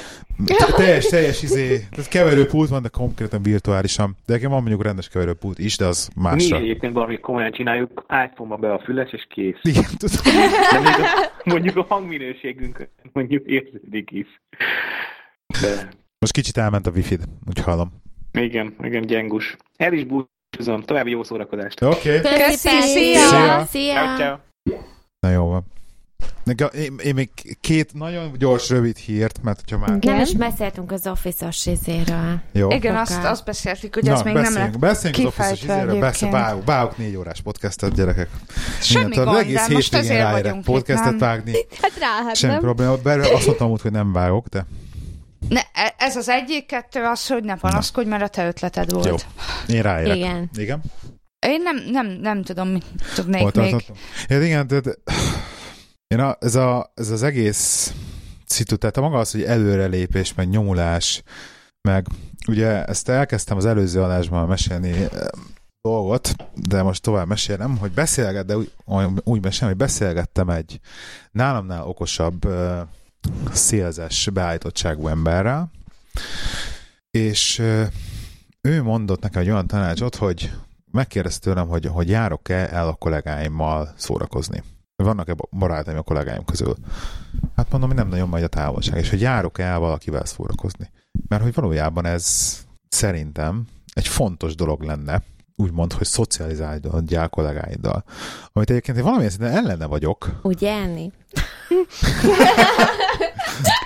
[0.77, 4.17] teljes, teljes izé, tehát keverőpult van, de konkrétan virtuálisan.
[4.27, 6.57] De nekem van mondjuk rendes keverőpult is, de az Mi másra.
[6.57, 9.59] egyébként valami komolyan csináljuk, iPhone-ba be a füles, és kész.
[9.63, 10.35] Igen, tudom.
[10.73, 14.27] De még a, mondjuk a hangminőségünk mondjuk érződik is.
[15.61, 17.17] De Most kicsit elment a wifi
[17.49, 17.93] úgy hallom.
[18.33, 19.57] igen, igen, gyengus.
[19.77, 20.83] El is búcsúzom.
[20.83, 21.83] További jó szórakozást.
[21.83, 22.19] Oké.
[22.19, 22.21] Okay.
[22.21, 23.29] Köszi, Köszi, szia!
[23.29, 23.65] szia!
[23.65, 23.93] Szia!
[23.93, 24.37] Ciao, ciao.
[25.21, 25.65] Na jó van.
[26.73, 27.31] Én, én még
[27.61, 29.99] két nagyon gyors, rövid hírt, mert hogyha már...
[29.99, 32.41] Nem is beszéltünk az office-os izéről.
[32.53, 32.71] Jó.
[32.71, 33.01] Igen, Oké.
[33.03, 36.31] azt, azt beszéltük, hogy ez még nem beszéljünk, lett beszéljünk az office kifejtve izéről, beszél,
[36.31, 38.29] vágjuk, vágjuk négy órás podcastet, gyerekek.
[38.81, 41.29] Semmi tudod, gond, egész de most ezért ráérek vagyunk podcastet itt, nem?
[41.29, 41.53] vágni.
[41.83, 42.63] hát rá, hát Semmi nem?
[42.63, 42.97] probléma.
[42.97, 44.67] Bár azt mondtam úgy, hogy nem vágok, de
[45.49, 49.07] Ne, e- ez az egyik, kettő az, hogy ne panaszkodj, mert a te ötleted volt.
[49.07, 49.15] Jó.
[49.75, 50.17] én ráérek.
[50.17, 50.51] Igen.
[50.57, 50.81] Igen?
[51.47, 52.85] Én nem, nem, nem tudom, mit
[53.15, 53.85] tudnék Hol még.
[54.29, 54.91] Ja, igen, de, de
[56.09, 57.95] én a, ez, a, ez az egész
[58.47, 61.23] szitu, tehát a maga az, hogy előrelépés, meg nyomulás,
[61.81, 62.07] meg
[62.49, 65.09] ugye ezt elkezdtem az előző adásban mesélni eh,
[65.81, 68.73] dolgot, de most tovább mesélem, hogy beszélget, de úgy,
[69.25, 70.81] úgy mesélem, hogy beszélgettem egy
[71.31, 72.79] nálamnál okosabb uh,
[73.53, 75.71] szélzes beállítottságú emberrel,
[77.11, 77.87] és uh,
[78.61, 80.53] ő mondott nekem egy olyan tanácsot, hogy
[80.91, 84.63] megkérdezte tőlem, hogy, hogy járok-e el a kollégáimmal szórakozni.
[85.03, 86.75] Vannak-e barátaim a kollégáim közül?
[87.57, 90.91] Hát mondom, hogy nem nagyon megy a távolság, és hogy járok-e el valakivel szórakozni.
[91.29, 92.57] Mert hogy valójában ez
[92.89, 95.23] szerintem egy fontos dolog lenne,
[95.57, 98.05] úgymond, hogy szocializálódjál kollégáiddal.
[98.53, 101.13] Amit egyébként én valamilyen szinten ellene vagyok, Ugye, Enni?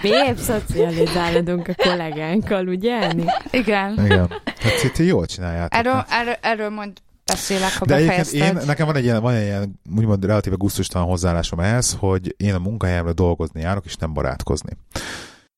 [0.02, 3.24] Mi épp szocializálódunk a kollégánkkal, ugye, Enni?
[3.51, 4.05] Igen.
[4.05, 5.74] igen, hát itt jól csináljátok.
[5.78, 6.93] Erről, erről, erről majd
[7.24, 8.40] beszélek, ha De befejezted.
[8.40, 12.55] én, nekem van egy ilyen, van egy ilyen úgymond relatíve gusztustalan hozzáállásom ehhez, hogy én
[12.55, 14.70] a munkahelyemre dolgozni járok, és nem barátkozni.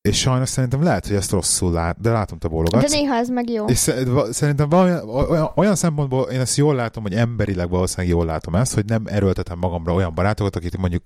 [0.01, 2.91] És sajnos szerintem lehet, hogy ezt rosszul lát, de látom, te De bólogatsz.
[2.91, 3.65] néha ez meg jó.
[3.65, 3.91] És
[4.29, 4.91] szerintem valami,
[5.29, 9.03] olyan, olyan szempontból én ezt jól látom, hogy emberileg valószínűleg jól látom ezt, hogy nem
[9.05, 11.03] erőltetem magamra olyan barátokat, akik mondjuk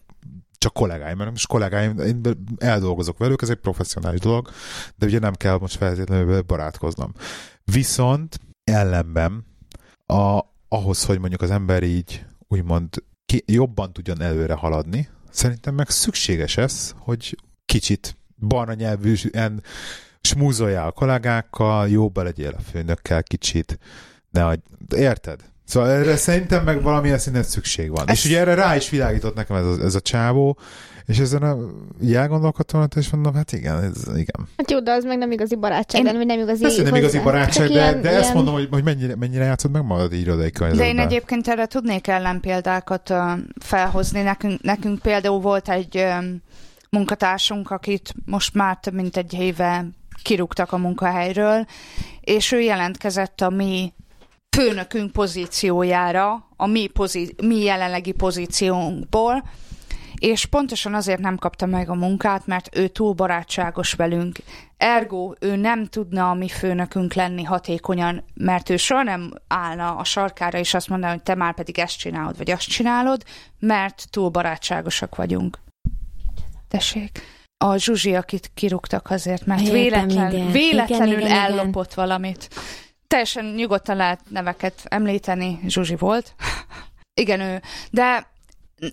[0.58, 2.22] csak kollégáim, mert most kollégáim, én
[2.58, 4.50] eldolgozok velük, ez egy professzionális dolog,
[4.96, 7.12] de ugye nem kell most feltétlenül barátkoznom.
[7.64, 9.46] Viszont ellenben
[10.06, 15.90] a, ahhoz, hogy mondjuk az ember így úgymond ki, jobban tudjon előre haladni, szerintem meg
[15.90, 18.18] szükséges ez, hogy kicsit
[18.48, 19.64] barna nyelvűen
[20.22, 23.80] smúzoljál a kollégákkal, jóba legyél a főnökkel kicsit,
[24.32, 25.40] hogy, de érted?
[25.66, 28.08] Szóval erre szerintem meg valamilyen szinten szükség van.
[28.10, 30.58] Ez- És ugye erre rá is világított nekem ez a, ez a csávó,
[31.10, 31.58] és ezen a,
[32.04, 34.48] így elgondolkodtam, és mondom, hát igen, ez, igen.
[34.58, 37.20] Hát jó, de az meg nem igazi barátság, Én- vagy nem igazi Persze, nem igazi
[37.20, 40.20] barátság, de, ilyen- de ezt ilyen- mondom, hogy, hogy mennyire, mennyire játszod meg magad így
[40.22, 43.14] irodai De én egyébként erre tudnék ellenpéldákat
[43.62, 44.22] felhozni.
[44.22, 46.06] Nekünk, nekünk például volt egy
[46.90, 49.86] munkatársunk, akit most már több mint egy éve
[50.24, 51.66] kirúgtak a munkahelyről,
[52.22, 53.94] és ő jelentkezett a mi
[54.58, 59.44] főnökünk pozíciójára, a mi, pozí- mi jelenlegi pozíciónkból,
[60.20, 64.38] és pontosan azért nem kapta meg a munkát, mert ő túl barátságos velünk.
[64.78, 70.04] Ergo, ő nem tudna a mi főnökünk lenni hatékonyan, mert ő soha nem állna a
[70.04, 73.24] sarkára, és azt mondaná, hogy te már pedig ezt csinálod, vagy azt csinálod,
[73.60, 75.60] mert túl barátságosak vagyunk.
[76.68, 77.22] Tessék.
[77.58, 81.60] A Zsuzsi, akit kirúgtak azért, mert Értem, véletlen, véletlenül Igen, igen, igen.
[81.60, 82.50] ellopott valamit.
[83.08, 86.36] Teljesen nyugodtan lehet neveket említeni, Zsuzsi volt.
[87.22, 87.62] igen, ő.
[87.92, 88.28] De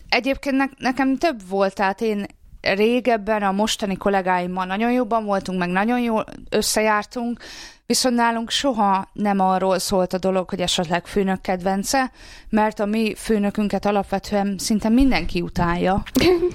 [0.08, 2.26] egyébként ne, nekem több volt, tehát én
[2.60, 7.40] régebben a mostani kollégáimmal nagyon jobban voltunk, meg nagyon jól összejártunk,
[7.86, 12.10] viszont nálunk soha nem arról szólt a dolog, hogy esetleg főnök kedvence,
[12.48, 16.02] mert a mi főnökünket alapvetően szinte mindenki utálja.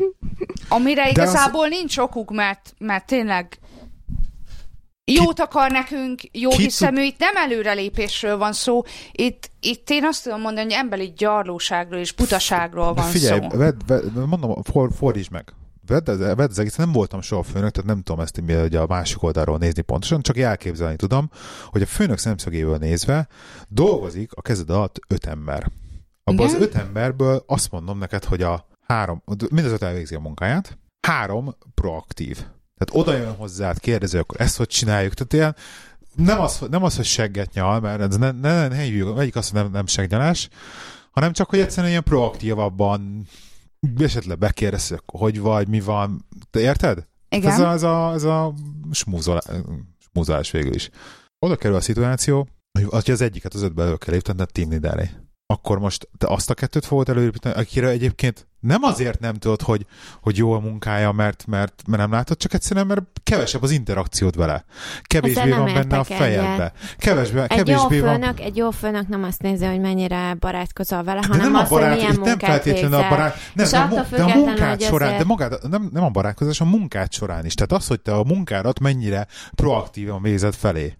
[0.69, 1.69] Amire igazából az...
[1.69, 3.59] nincs okuk, mert, mert tényleg
[5.05, 10.23] jót akar nekünk, jó Ki hiszemű, itt nem előrelépésről van szó, itt, itt én azt
[10.23, 13.57] tudom mondani, hogy emberi gyarlóságról és butaságról van figyelj, szó.
[13.57, 15.53] Vedd, mondom, for, fordítsd meg.
[15.87, 19.23] Vedd, vedd az egész, nem voltam soha főnök, tehát nem tudom ezt hogy a másik
[19.23, 21.29] oldalról nézni pontosan, csak elképzelni tudom,
[21.65, 23.27] hogy a főnök szemszögéből nézve
[23.67, 25.71] dolgozik a kezed alatt öt ember.
[26.23, 30.19] Abban az öt emberből azt mondom neked, hogy a három, mind az öt elvégzi a
[30.19, 32.45] munkáját, három proaktív.
[32.81, 35.13] Tehát oda jön hozzád, kérdezi, akkor ezt hogy csináljuk.
[35.13, 35.55] Tehát ilyen,
[36.15, 39.51] nem az, nem az hogy segget nyal, mert ez ne, ne, ne hívjuk, egyik azt,
[39.51, 40.49] hogy nem, nem segnyalás,
[41.11, 43.27] hanem csak, hogy egyszerűen ilyen proaktívabban
[43.97, 46.25] esetleg bekérdezi, hogy vagy, mi van.
[46.49, 47.07] Te érted?
[47.29, 47.51] Igen.
[47.51, 48.53] Ez a, ez a, ez a
[48.91, 50.89] smúzolás végül is.
[51.39, 52.47] Oda kerül a szituáció,
[52.89, 55.09] hogy az egyiket az ötbe elő kell léptened team leaderé
[55.51, 59.85] akkor most te azt a kettőt fogod előépíteni, akire egyébként nem azért nem tudod, hogy,
[60.21, 64.35] hogy jó a munkája, mert, mert, mert nem látod, csak egyszerűen, mert kevesebb az interakciót
[64.35, 64.65] vele.
[65.01, 66.73] Kevésbé van benne a fejedbe.
[66.97, 68.35] Kevésbé, egy jó főnök, van...
[68.35, 71.75] Egy jó főnök nem azt nézi, hogy mennyire barátkozol vele, De hanem nem azt, a
[71.75, 75.21] barát, hogy milyen nem feltétlenül a barát, nem, de, a, de a munkát során, azért...
[75.21, 77.53] de magát, nem, nem a barátkozás, a munkát során is.
[77.53, 80.95] Tehát az, hogy te a munkádat mennyire proaktívan végzed felé.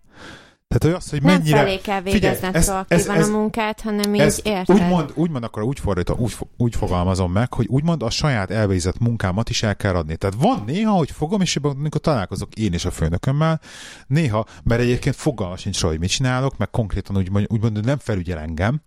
[0.72, 1.58] Tehát hogy az, hogy nem mennyire...
[1.58, 4.76] felé kell végezned ez, ez, ez, a munkát, hanem így ez, érted.
[4.76, 9.50] Úgymond, úgymond akkor úgy fordítom, úgy, úgy fogalmazom meg, hogy úgymond a saját elvégzett munkámat
[9.50, 10.16] is el kell adni.
[10.16, 13.60] Tehát van néha, hogy fogom, és amikor találkozok én és a főnökömmel,
[14.08, 18.82] néha, mert egyébként fogalma sincs hogy mit csinálok, meg konkrétan úgymond, úgymond nem felügyel engem,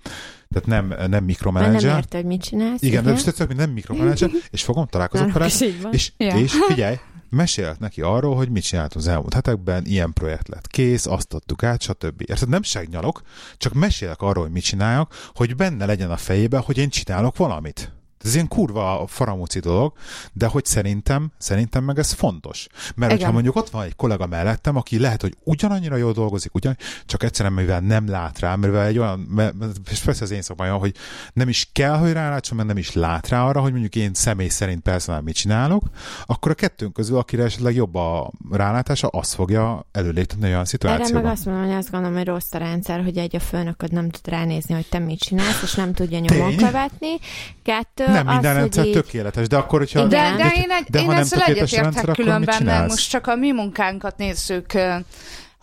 [0.51, 1.83] tehát nem, nem mikromanager.
[1.83, 2.83] Nem érted, hogy mit csinálsz.
[2.83, 3.47] Igen, igen.
[3.47, 5.47] de nem mikromanager, és fogom, találkozok vele,
[5.91, 6.97] és, és figyelj,
[7.31, 11.63] mesélt neki arról, hogy mit csinált az elmúlt hetekben, ilyen projekt lett kész, azt adtuk
[11.63, 12.23] át, stb.
[12.27, 12.49] Érted?
[12.49, 13.23] Nem segnyalok,
[13.57, 17.93] csak mesélek arról, hogy mit csináljak, hogy benne legyen a fejében, hogy én csinálok valamit.
[18.25, 19.93] Ez ilyen kurva faramúci dolog,
[20.33, 22.67] de hogy szerintem, szerintem meg ez fontos.
[22.73, 23.09] Mert Igen.
[23.11, 26.77] hogyha mondjuk ott van egy kollega mellettem, aki lehet, hogy ugyanannyira jól dolgozik, ugyan,
[27.07, 29.53] csak egyszerűen mivel nem lát rá, mivel egy olyan,
[29.91, 30.95] és persze az én szakmai, hogy
[31.33, 34.49] nem is kell, hogy rálátson, mert nem is lát rá arra, hogy mondjuk én személy
[34.49, 35.83] szerint persze mit csinálok,
[36.27, 41.17] akkor a kettőnk közül, akire esetleg jobb a rálátása, az fogja előléptetni olyan szituációban.
[41.17, 43.93] Erre meg azt mondom, hogy azt gondolom, hogy rossz a rendszer, hogy egy a főnököd
[43.93, 47.19] nem tud ránézni, hogy te mit csinálsz, és nem tudja nyomon követni.
[47.63, 48.93] Kettő, nem minden az, rendszer így...
[48.93, 50.07] tökéletes, de akkor, hogyha...
[50.07, 53.35] De, de, de én, egy, de én ha ezzel egyetértek különben, mert most csak a
[53.35, 54.73] mi munkánkat nézzük,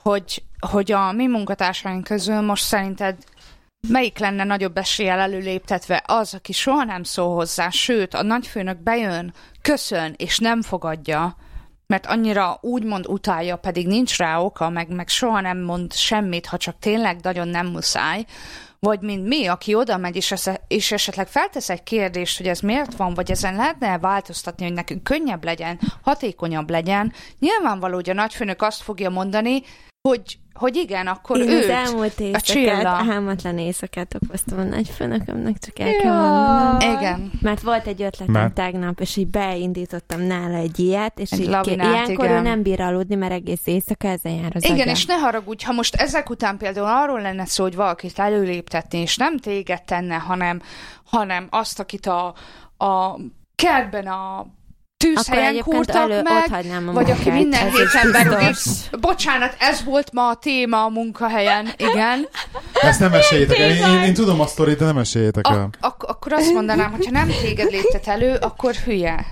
[0.02, 3.16] hogy, hogy a mi munkatársaink közül most szerinted
[3.88, 6.04] melyik lenne nagyobb eséllyel előléptetve?
[6.06, 11.36] Az, aki soha nem szól hozzá, sőt, a nagyfőnök bejön, köszön, és nem fogadja,
[11.88, 16.58] mert annyira úgymond utálja, pedig nincs rá oka, meg, meg soha nem mond semmit, ha
[16.58, 18.26] csak tényleg nagyon nem muszáj,
[18.86, 20.34] vagy mint mi, aki oda megy, és,
[20.68, 25.04] és esetleg feltesz egy kérdést, hogy ez miért van, vagy ezen lehetne változtatni, hogy nekünk
[25.04, 29.62] könnyebb legyen, hatékonyabb legyen, nyilvánvaló, hogy a nagyfőnök azt fogja mondani,
[30.08, 35.60] hogy hogy igen, akkor Én őt, az elmúlt éjszakát, a hámatlan éjszakát okoztam a nagyfőnökömnek,
[35.60, 36.98] csak el kell mondanom.
[36.98, 37.32] Igen.
[37.42, 38.54] Mert volt egy ötletem Mert...
[38.54, 42.38] tegnap, és így beindítottam nála egy ilyet, és egy így labinát, ilyenkor igen.
[42.38, 44.92] ő nem bír aludni, mert egész éjszaka ezen jár az Igen, agya.
[44.92, 49.18] és ne haragudj, ha most ezek után például arról lenne szó, hogy valakit előléptetni, és
[49.18, 50.62] nem téged tenne, hanem,
[51.04, 52.34] hanem azt, akit a,
[52.78, 53.20] a
[53.56, 54.46] kertben a
[55.02, 58.56] tűzhelyen kurtak elő, meg, vagy aki minden héten berúgik.
[59.02, 62.28] Bocsánat, ez volt ma a téma a munkahelyen, igen.
[62.82, 65.62] Ezt nem meséljétek el, én, én, én tudom a sztorit, de nem meséljétek el.
[65.62, 69.26] Ak- ak- akkor azt mondanám, hogy ha nem téged léptet elő, akkor hülye.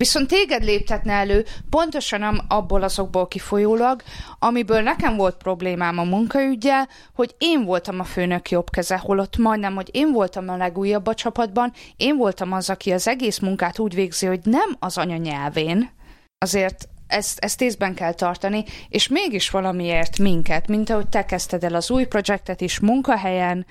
[0.00, 4.02] Viszont téged léptetne elő pontosan abból azokból kifolyólag,
[4.38, 9.74] amiből nekem volt problémám a munkaügyel, hogy én voltam a főnök jobb keze, holott majdnem,
[9.74, 13.94] hogy én voltam a legújabb a csapatban, én voltam az, aki az egész munkát úgy
[13.94, 15.90] végzi, hogy nem az anyanyelvén,
[16.38, 21.74] azért ezt, ezt észben kell tartani, és mégis valamiért minket, mint ahogy te kezdted el
[21.74, 23.66] az új projektet is munkahelyen,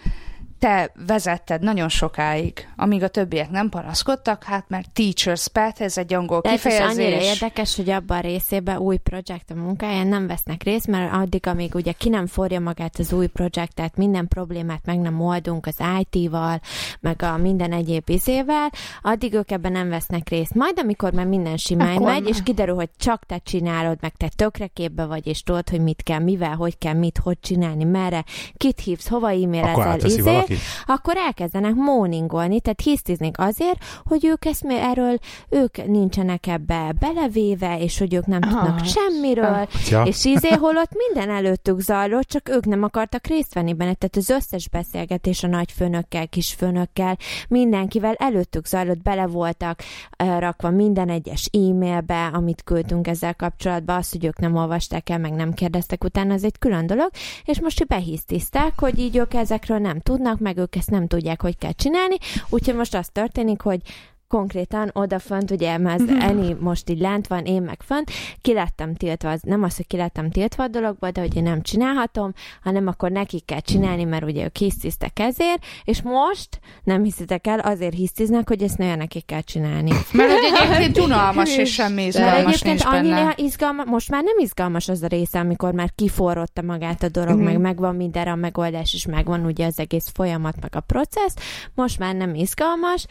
[0.60, 6.14] te vezetted nagyon sokáig, amíg a többiek nem panaszkodtak, hát mert teacher's pet, ez egy
[6.14, 6.88] angol De kifejezés.
[6.88, 11.14] Ez annyira érdekes, hogy abban a részében új projekt a munkáján nem vesznek részt, mert
[11.14, 15.66] addig, amíg ugye ki nem forja magát az új projektet, minden problémát meg nem oldunk
[15.66, 16.62] az IT-val,
[17.00, 18.72] meg a minden egyéb izével,
[19.02, 20.54] addig ők ebben nem vesznek részt.
[20.54, 24.30] Majd amikor már minden simán Akkor megy, és kiderül, hogy csak te csinálod, meg te
[24.36, 28.24] tökre képbe vagy, és tudod, hogy mit kell, mivel, hogy kell, mit, hogy csinálni, merre,
[28.58, 30.56] kit hívsz, hova e-mailezel, izé, ki.
[30.86, 35.18] akkor elkezdenek móningolni, tehát hisztiznek azért, hogy ők ezt erről,
[35.50, 38.66] ők nincsenek ebbe belevéve, és hogy ők nem Aha.
[38.66, 40.04] tudnak semmiről, Ja.
[40.04, 43.94] és izé holott minden előttük zajlott, csak ők nem akartak részt venni benne.
[43.94, 47.18] Tehát az összes beszélgetés a nagyfőnökkel, kisfőnökkel,
[47.50, 49.82] mindenkivel előttük zajlott, bele voltak
[50.18, 55.34] rakva minden egyes e-mailbe, amit küldtünk ezzel kapcsolatban, azt, hogy ők nem olvasták el, meg
[55.34, 57.10] nem kérdeztek utána, az egy külön dolog,
[57.46, 61.58] és most behisztizták, hogy így ők ezekről nem tudnak, meg ők ezt nem tudják, hogy
[61.58, 62.18] kell csinálni,
[62.50, 63.82] úgyhogy most az történik, hogy
[64.30, 68.12] konkrétan odafönt, ugye, mert az Eni most így lent van, én meg fönt,
[68.42, 71.44] ki lettem tiltva, az, nem az, hogy ki lettem tiltva a dologba, de hogy én
[71.44, 72.34] nem csinálhatom,
[72.64, 77.60] hanem akkor nekik kell csinálni, mert ugye ők hisztiztek ezért, és most nem hiszitek el,
[77.60, 79.92] azért hisztiznek, hogy ezt nagyon nekik kell csinálni.
[80.14, 80.40] Mert hogy
[80.72, 82.98] egyébként unalmas és semmi Mert izgalmas egyébként nincs benne.
[83.16, 87.36] annyira izgalmas, most már nem izgalmas az a része, amikor már kiforrotta magát a dolog,
[87.36, 87.44] Mhm.
[87.46, 91.36] meg megvan mindenre a megoldás, és megvan ugye az egész folyamat, meg a processz,
[91.76, 93.06] most már nem izgalmas,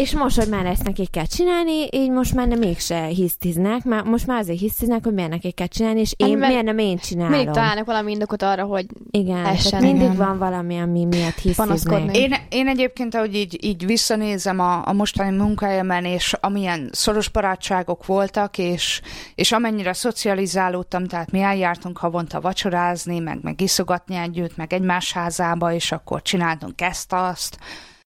[0.00, 4.02] és most, hogy már ezt nekik kell csinálni, így most már nem mégse hisztiznek, már
[4.02, 6.98] most már azért hisztiznek, hogy miért nekik kell csinálni, és én, Hát, miért nem én
[6.98, 7.32] csinálom.
[7.32, 10.16] Mindig találnak valami indokot arra, hogy Igen, Essen, tehát mindig igen.
[10.16, 12.16] van valami, ami miatt hisztiznek.
[12.16, 18.06] Én, én egyébként, ahogy így, így visszanézem a, a mostani munkahelyemen, és amilyen szoros barátságok
[18.06, 19.00] voltak, és,
[19.34, 25.72] és amennyire szocializálódtam, tehát mi eljártunk havonta vacsorázni, meg, meg iszogatni együtt, meg egymás házába,
[25.72, 27.58] és akkor csináltunk ezt-azt.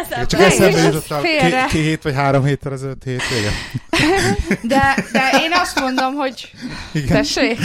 [0.09, 3.51] ne, Csak Ne eszembe érts jutott a két, hét vagy három héttel ezelőtt hétvége.
[4.61, 6.51] de, de én azt mondom, hogy
[6.91, 7.57] Igen, tessék,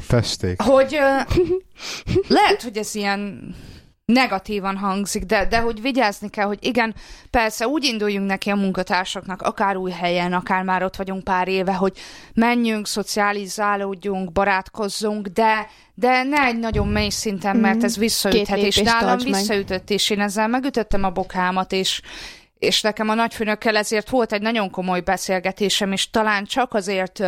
[0.00, 0.62] festék.
[0.62, 1.36] hogy ö,
[2.28, 3.54] lehet, hogy ez ilyen
[4.04, 6.94] negatívan hangzik, de, de hogy vigyázni kell, hogy igen,
[7.30, 11.74] persze úgy induljunk neki a munkatársaknak, akár új helyen, akár már ott vagyunk pár éve,
[11.74, 11.98] hogy
[12.34, 19.18] menjünk, szocializálódjunk, barátkozzunk, de, de ne egy nagyon mély szinten, mert ez visszaüthet, és nálam
[19.18, 22.00] visszaütött, és én ezzel megütöttem a bokámat, és
[22.58, 27.22] és nekem a nagyfőnökkel ezért volt egy nagyon komoly beszélgetésem, és talán csak azért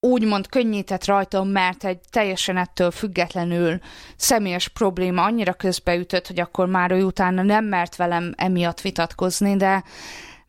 [0.00, 3.78] úgymond könnyített rajtam, mert egy teljesen ettől függetlenül
[4.16, 9.82] személyes probléma annyira közbeütött, hogy akkor már ő utána nem mert velem emiatt vitatkozni, de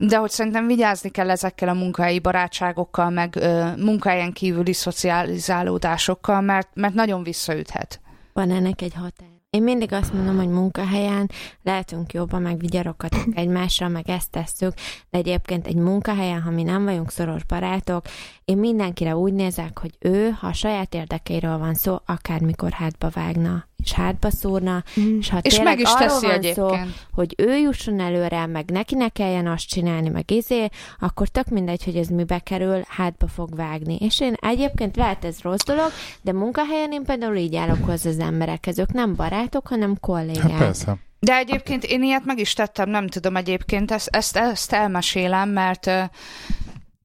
[0.01, 6.69] de hogy szerintem vigyázni kell ezekkel a munkahelyi barátságokkal, meg ö, munkahelyen kívüli szocializálódásokkal, mert,
[6.73, 7.99] mert nagyon visszaüthet.
[8.34, 9.28] Van ennek egy határ.
[9.49, 11.30] Én mindig azt mondom, hogy munkahelyen
[11.63, 14.73] lehetünk jobban, meg vigyarokatunk egymásra, meg ezt tesszük,
[15.09, 18.05] de egyébként egy munkahelyen, ha mi nem vagyunk szoros barátok,
[18.45, 23.68] én mindenkire úgy nézek, hogy ő, ha a saját érdekeiről van szó, akármikor hátba vágna,
[23.84, 24.84] és hátba szúrna,
[25.19, 26.56] és ha És tényleg meg is arról teszi van egyébként.
[26.56, 26.69] szó,
[27.11, 30.69] hogy ő jusson előre, meg neki ne kelljen azt csinálni, meg izé,
[30.99, 33.95] akkor tök mindegy, hogy ez mibe kerül, hátba fog vágni.
[33.95, 35.91] És én egyébként lehet ez rossz dolog,
[36.22, 38.80] de munkahelyen én például így állok hozzá az emberekhez.
[38.80, 40.49] Ők nem barátok, hanem kollégák.
[40.49, 40.97] Hát persze.
[41.19, 45.91] De egyébként én ilyet meg is tettem, nem tudom egyébként, ezt, ezt, ezt elmesélem, mert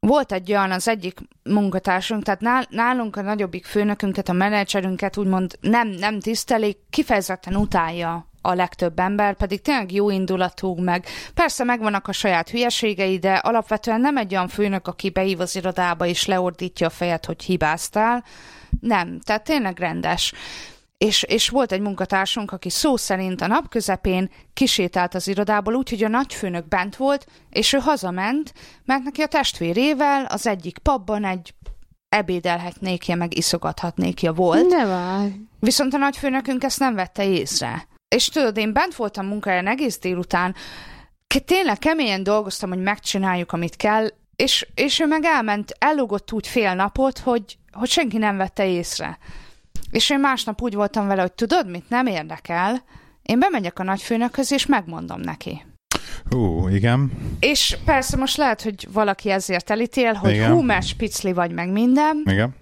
[0.06, 5.58] volt egy olyan az egyik munkatársunk, tehát nál, nálunk a nagyobbik főnökünket, a menedzserünket úgymond
[5.60, 12.08] nem, nem tisztelik, kifejezetten utálja a legtöbb ember, pedig tényleg jó indulatú, meg persze megvannak
[12.08, 16.86] a saját hülyeségei, de alapvetően nem egy olyan főnök, aki beív az irodába és leordítja
[16.86, 18.24] a fejet, hogy hibáztál.
[18.80, 20.32] Nem, tehát tényleg rendes.
[20.98, 25.90] És, és volt egy munkatársunk, aki szó szerint a nap közepén kisétált az irodából úgy,
[25.90, 28.52] hogy a nagyfőnök bent volt, és ő hazament,
[28.84, 31.54] mert neki a testvérével az egyik pubban egy
[32.08, 34.68] ebédelhetnékje, meg iszogathatnékja volt.
[34.68, 35.32] ne várj.
[35.60, 37.86] Viszont a nagyfőnökünk ezt nem vette észre.
[38.08, 40.54] És tudod, én bent voltam munkahelyen egész délután,
[41.44, 46.74] tényleg keményen dolgoztam, hogy megcsináljuk, amit kell, és, és ő meg elment, ellogott úgy fél
[46.74, 49.18] napot, hogy, hogy senki nem vette észre.
[49.94, 52.82] És én másnap úgy voltam vele, hogy tudod, mit nem érdekel,
[53.22, 55.64] én bemegyek a nagyfőnökhöz, és megmondom neki.
[56.30, 57.12] Ú, igen.
[57.40, 60.52] És persze most lehet, hogy valaki ezért elítél, hogy Igen.
[60.52, 62.22] hú, mert spicli vagy meg minden.
[62.24, 62.54] Igen.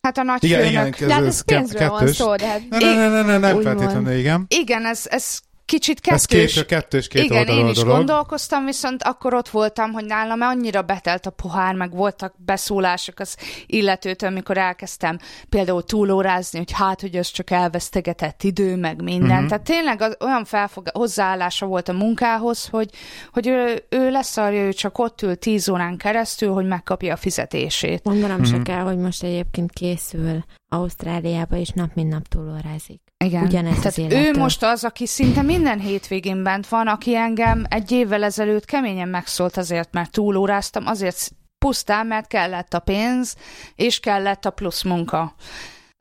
[0.00, 0.96] Hát a Igen, nagyfőnök...
[0.96, 2.16] igen, De hát ez, ez ez pénzről van kettős.
[2.16, 4.16] szó, de hát Ne, ne, ne, ne, ne, nem feltétlenül, van.
[4.18, 4.44] igen.
[4.48, 5.40] Igen, ez, ez
[5.72, 6.52] kicsit Ez kettős.
[6.54, 7.96] két, kettős, két Igen, én is dolog.
[7.96, 13.36] gondolkoztam, viszont akkor ott voltam, hogy nálam annyira betelt a pohár, meg voltak beszólások az
[13.66, 15.18] illetőtől, amikor elkezdtem
[15.48, 19.20] például túlórázni, hogy hát, hogy ez csak elvesztegetett idő, meg minden.
[19.20, 19.30] Mhm.
[19.32, 19.48] Uh-huh.
[19.48, 22.90] Tehát tényleg az, olyan felfog, hozzáállása volt a munkához, hogy,
[23.32, 28.04] hogy ő, ő leszarja, ő csak ott ül tíz órán keresztül, hogy megkapja a fizetését.
[28.04, 28.46] Mondanom Mhm.
[28.50, 33.00] se kell, hogy most egyébként készül Ausztráliába, és nap mint nap túlórázik.
[33.24, 33.44] Igen.
[33.44, 34.42] Ugyanez az Tehát ő élettől.
[34.42, 39.56] most az, aki szinte minden hétvégén bent van, aki engem egy évvel ezelőtt keményen megszólt
[39.56, 43.36] azért, mert túlóráztam, azért pusztán, mert kellett a pénz,
[43.74, 45.34] és kellett a plusz munka.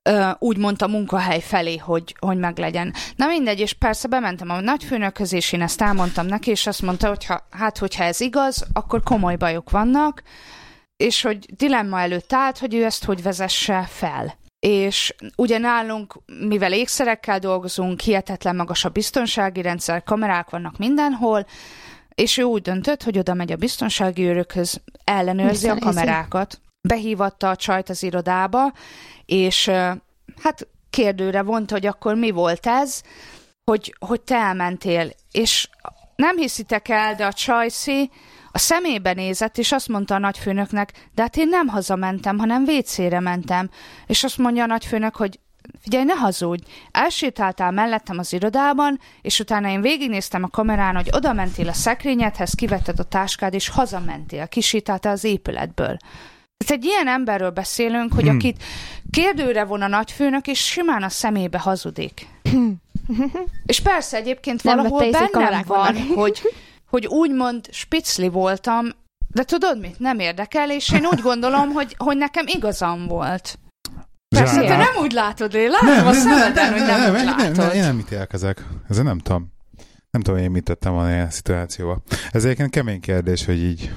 [0.09, 2.93] ö, úgymond a munkahely felé, hogy, hogy meglegyen.
[3.15, 7.07] Na mindegy, és persze bementem a nagyfőnökhöz, és én ezt elmondtam neki, és azt mondta,
[7.07, 10.23] hogy ha, hát hogyha ez igaz, akkor komoly bajok vannak,
[10.97, 14.39] és hogy dilemma előtt állt, hogy ő ezt hogy vezesse fel.
[14.67, 21.45] És ugye nálunk, mivel ékszerekkel dolgozunk, hihetetlen magas a biztonsági rendszer, kamerák vannak mindenhol,
[22.15, 26.61] és ő úgy döntött, hogy oda megy a biztonsági őrökhöz, ellenőrzi a kamerákat.
[26.87, 28.73] Behívatta a csajt az irodába,
[29.25, 29.67] és
[30.41, 33.01] hát kérdőre vont, hogy akkor mi volt ez,
[33.71, 35.09] hogy, hogy te elmentél.
[35.31, 35.69] És
[36.15, 38.09] nem hiszitek el, de a Csajci
[38.51, 43.19] a szemébe nézett, és azt mondta a nagyfőnöknek, de hát én nem hazamentem, hanem vécére
[43.19, 43.69] mentem.
[44.05, 45.39] És azt mondja a nagyfőnök, hogy
[45.81, 51.33] figyelj, ne hazudj, elsétáltál mellettem az irodában, és utána én végignéztem a kamerán, hogy oda
[51.33, 55.97] mentél a szekrényedhez, kivetted a táskád, és hazamentél, kisétáltál az épületből.
[56.57, 58.35] Ez egy ilyen emberről beszélünk, hogy Hmm.
[58.35, 58.63] akit
[59.11, 62.27] kérdőre von a nagyfőnök, és simán a szemébe hazudik.
[63.65, 66.41] és persze egyébként Nem valahol bennem van, hogy,
[66.91, 68.85] hogy úgymond spicli voltam,
[69.27, 69.99] de tudod mit?
[69.99, 73.59] Nem érdekel, és én úgy gondolom, hogy, hogy nekem igazam volt.
[74.35, 77.75] Persze, te nem úgy látod, én látom a szemeden, hogy nem, úgy nem, nem, látod.
[77.75, 78.65] én nem ítélkezek.
[78.89, 79.53] Ezzel nem tudom.
[80.11, 82.01] Nem tudom, én mit tettem volna ilyen szituációba.
[82.31, 83.91] Ez egyébként kemény kérdés, hogy így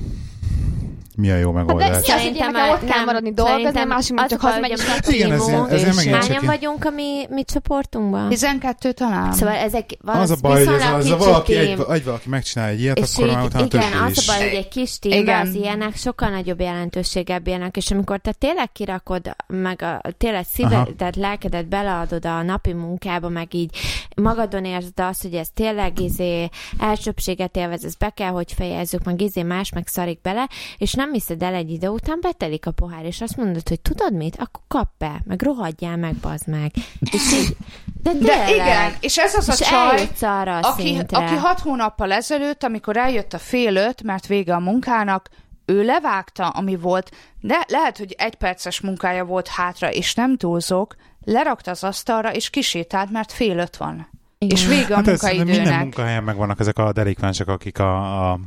[1.17, 1.97] mi a jó Hát de megoldás.
[2.09, 5.33] ez az, hogy ilyenek ott kell maradni dolgozni, a másik meg csak hazamegy, és Igen,
[5.33, 8.29] ez- megint csak hányan vagyunk a mi, mi csoportunkban?
[8.29, 9.33] 12 talán.
[9.33, 12.99] Szóval ezek Az a baj, hogy ez, az valaki, egy, egy valaki megcsinál egy ilyet,
[12.99, 15.47] És akkor már így, utána igen, az a baj, hogy egy kis Igen.
[15.47, 21.17] az ilyenek sokkal nagyobb jelentőséggel bírnak, és amikor te tényleg kirakod, meg a, tényleg szívedet,
[21.17, 23.77] lelkedet beleadod a napi munkába, meg így
[24.17, 29.21] magadon érzed azt, hogy ez tényleg izé elsőbséget élvez, ez be kell, hogy fejezzük, meg
[29.21, 33.05] izé más, meg szarik bele, és nem hiszed el egy idő után, betelik a pohár,
[33.05, 36.71] és azt mondod, hogy tudod mit, akkor kap be, meg rohadjál meg, bazd meg.
[37.01, 37.57] És így,
[38.03, 41.17] de, De igen, és ez az a és csaj, eljutsz arra a aki, szintre.
[41.19, 45.29] aki hat hónappal ezelőtt, amikor eljött a fél öt, mert vége a munkának,
[45.67, 47.11] ő levágta, ami volt,
[47.41, 52.51] de lehet, hogy egy perces munkája volt hátra, és nem túlzok, lerakta az asztalra, és
[52.51, 54.09] kisétált, mert fél öt van.
[54.39, 54.57] Igen.
[54.57, 55.81] És vége a Hát ez minden munkaidőnek.
[55.81, 58.39] munkahelyen megvannak ezek a delikvensek, akik a, a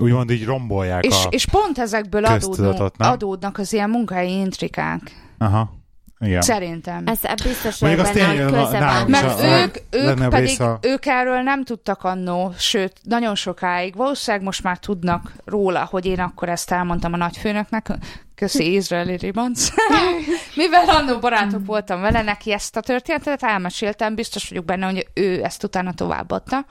[0.00, 1.28] úgymond így rombolják És, a...
[1.30, 5.00] és pont ezekből adódnak, adódnak az ilyen munkahelyi intrikák.
[5.38, 5.74] Aha,
[6.18, 6.40] igen.
[6.42, 7.02] Szerintem.
[7.06, 9.24] Ez biztos azt benne, hogy tényleg köze nálunk van.
[9.24, 13.96] is Mert ők, ők pedig, a- ők erről nem tudtak annó, sőt, nagyon sokáig.
[13.96, 17.90] Valószínűleg most már tudnak róla, hogy én akkor ezt elmondtam a nagyfőnöknek.
[18.34, 19.68] Köszi, izraeli ribanc.
[20.56, 25.44] Mivel annó barátok voltam vele, neki ezt a történetet elmeséltem, biztos vagyok benne, hogy ő
[25.44, 26.64] ezt utána továbbadta.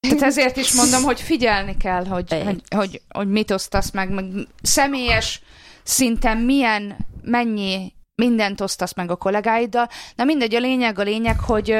[0.00, 4.24] Tehát ezért is mondom, hogy figyelni kell, hogy, hogy, hogy, hogy mit osztasz meg, meg
[4.62, 5.42] személyes
[5.82, 9.88] szinten milyen, mennyi mindent osztasz meg a kollégáiddal.
[10.14, 11.76] Na mindegy, a lényeg a lényeg, hogy,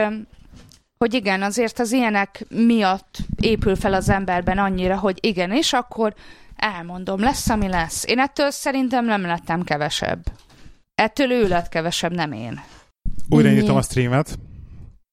[0.98, 6.14] hogy igen, azért az ilyenek miatt épül fel az emberben annyira, hogy igen, és akkor
[6.56, 8.04] elmondom, lesz, ami lesz.
[8.06, 10.24] Én ettől szerintem nem lettem kevesebb.
[10.94, 12.60] Ettől ő lett kevesebb, nem én.
[13.28, 14.38] Újra nyitom a streamet.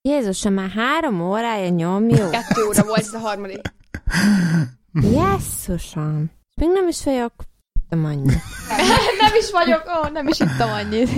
[0.08, 2.30] Jézusom, már három órája nyomjuk.
[2.32, 3.62] Kettő óra volt ez a harmadik.
[4.94, 6.32] Jesszusom.
[6.56, 7.34] Még nem is vagyok.
[7.90, 8.26] Nem annyi.
[9.24, 11.10] nem is vagyok, ó, nem is ittam annyit.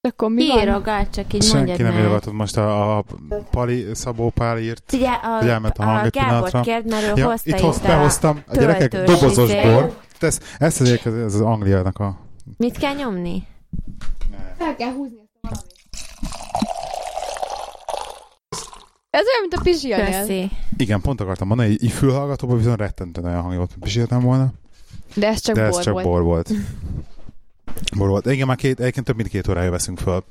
[0.00, 0.58] Akkor mi van?
[0.60, 3.04] Írogat, csak így Senki nem írogatott most a, a
[3.50, 4.92] Pali, Szabó Pál írt.
[4.92, 6.60] Ugye a, Hogy elment a a, hang egy Gábor pillanatra.
[6.60, 9.62] kérd, mert ő Ja, hozta itt hoz, behoztam a gyerekek dobozos izé.
[9.62, 9.96] bor.
[10.20, 12.16] Ez, ezt azért, ez az Angliának a...
[12.56, 13.46] Mit kell nyomni?
[14.58, 15.72] El kell húzni ezt a valamit.
[19.14, 20.20] Ez olyan, mint a pizsianél.
[20.20, 20.50] Köszi.
[20.76, 24.52] Igen, pont akartam mondani, így, így fülhallgatóban viszont rettentően olyan hangja volt, mint piséltem volna.
[25.14, 26.04] De ez csak de ez bor csak volt.
[26.04, 26.50] bor volt.
[27.96, 28.26] Bor volt.
[28.26, 30.24] Igen, már két, egyébként több mint két órája veszünk föl,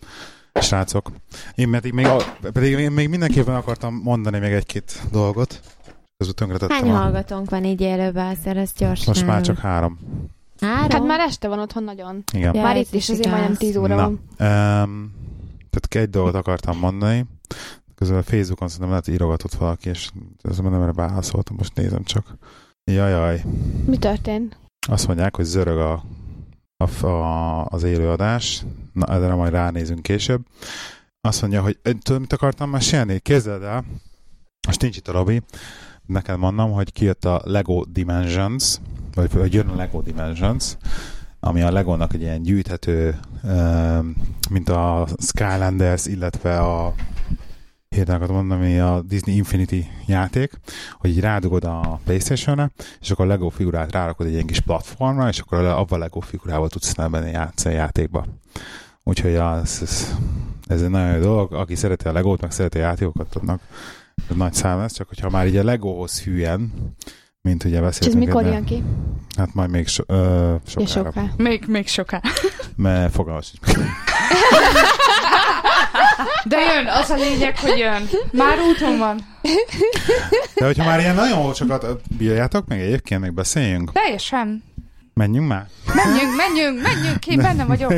[0.61, 1.11] srácok.
[1.55, 2.07] Én pedig még,
[2.53, 5.61] pedig én még mindenképpen akartam mondani még egy-két dolgot.
[6.17, 6.95] Közül tönkretettem Hány a...
[6.95, 9.05] hallgatónk van így élőben, ezt gyorsan.
[9.07, 9.99] Most már csak három.
[10.59, 10.89] Három?
[10.89, 12.23] Hát már este van otthon nagyon.
[12.33, 12.55] Igen.
[12.55, 14.11] Ja, már ez itt is is azért majdnem 10 óra Na, van.
[14.11, 15.11] um,
[15.69, 17.25] tehát egy dolgot akartam mondani.
[18.03, 20.09] Közben a Facebookon szerintem lehet írogatott valaki, és
[20.41, 22.37] ez nem erre válaszoltam, most nézem csak.
[22.91, 23.43] Jajaj.
[23.85, 24.57] Mi történt?
[24.87, 26.03] Azt mondják, hogy zörög a,
[26.77, 28.65] a, a, az élőadás.
[28.93, 30.41] Na, erre majd ránézünk később.
[31.21, 33.19] Azt mondja, hogy tudod, mit akartam mesélni?
[33.19, 33.83] Képzeld el,
[34.67, 35.41] most nincs itt a Robi,
[36.05, 38.77] neked mondom, hogy kijött a Lego Dimensions,
[39.13, 40.77] vagy, vagy jön a Lego Dimensions,
[41.39, 43.19] ami a Legónak egy ilyen gyűjthető,
[44.49, 46.93] mint a Skylanders, illetve a
[47.99, 50.51] akartam mondani, a Disney Infinity játék,
[50.97, 52.71] hogy így rádugod a Playstation-re,
[53.01, 56.19] és akkor a Lego figurát rárakod egy ilyen kis platformra, és akkor avval a Lego
[56.19, 58.25] figurával tudsz benne játszani a játékba.
[59.03, 59.79] Úgyhogy ja, ez,
[60.67, 61.53] ez, egy nagyon jó dolog.
[61.53, 63.61] Aki szereti a Legót, meg szereti a játékokat, annak
[64.29, 66.73] ez nagy szám lesz, csak hogyha már így a Legóhoz hülyen,
[67.41, 68.25] mint ugye És ez beszéltünk.
[68.25, 68.83] mikor jön ki?
[69.37, 70.89] Hát majd még so, ö, És sokára.
[70.89, 71.31] soká.
[71.37, 72.21] Még, még soká.
[72.75, 73.53] Mert fogalmas.
[76.45, 78.09] De jön, az a lényeg, hogy jön.
[78.31, 79.19] Már úton van.
[80.55, 83.91] De hogyha már ilyen nagyon olcsokat bírjátok, meg egyébként még beszéljünk.
[83.91, 84.63] Teljesen.
[85.13, 85.65] Menjünk már.
[85.95, 87.93] Menjünk, menjünk, menjünk, én benne vagyok.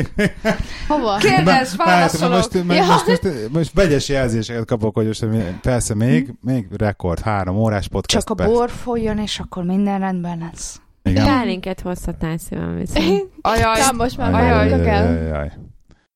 [0.88, 1.16] Hova?
[1.16, 2.34] Kérdezz, válaszolok.
[2.34, 5.26] most, most, most, most, most vegyes jelzéseket kapok, hogy most
[5.62, 8.26] persze még, még rekord, három órás podcast.
[8.26, 10.80] Csak a bor folyjon, és akkor minden rendben lesz.
[11.02, 11.24] Igen.
[11.24, 13.24] Pálinket hozhatnál szívem viszont.
[13.40, 13.80] Ajaj.
[13.80, 14.50] Na, most már Ajaj.
[14.50, 15.32] várjatok el.
[15.32, 15.52] Ajaj.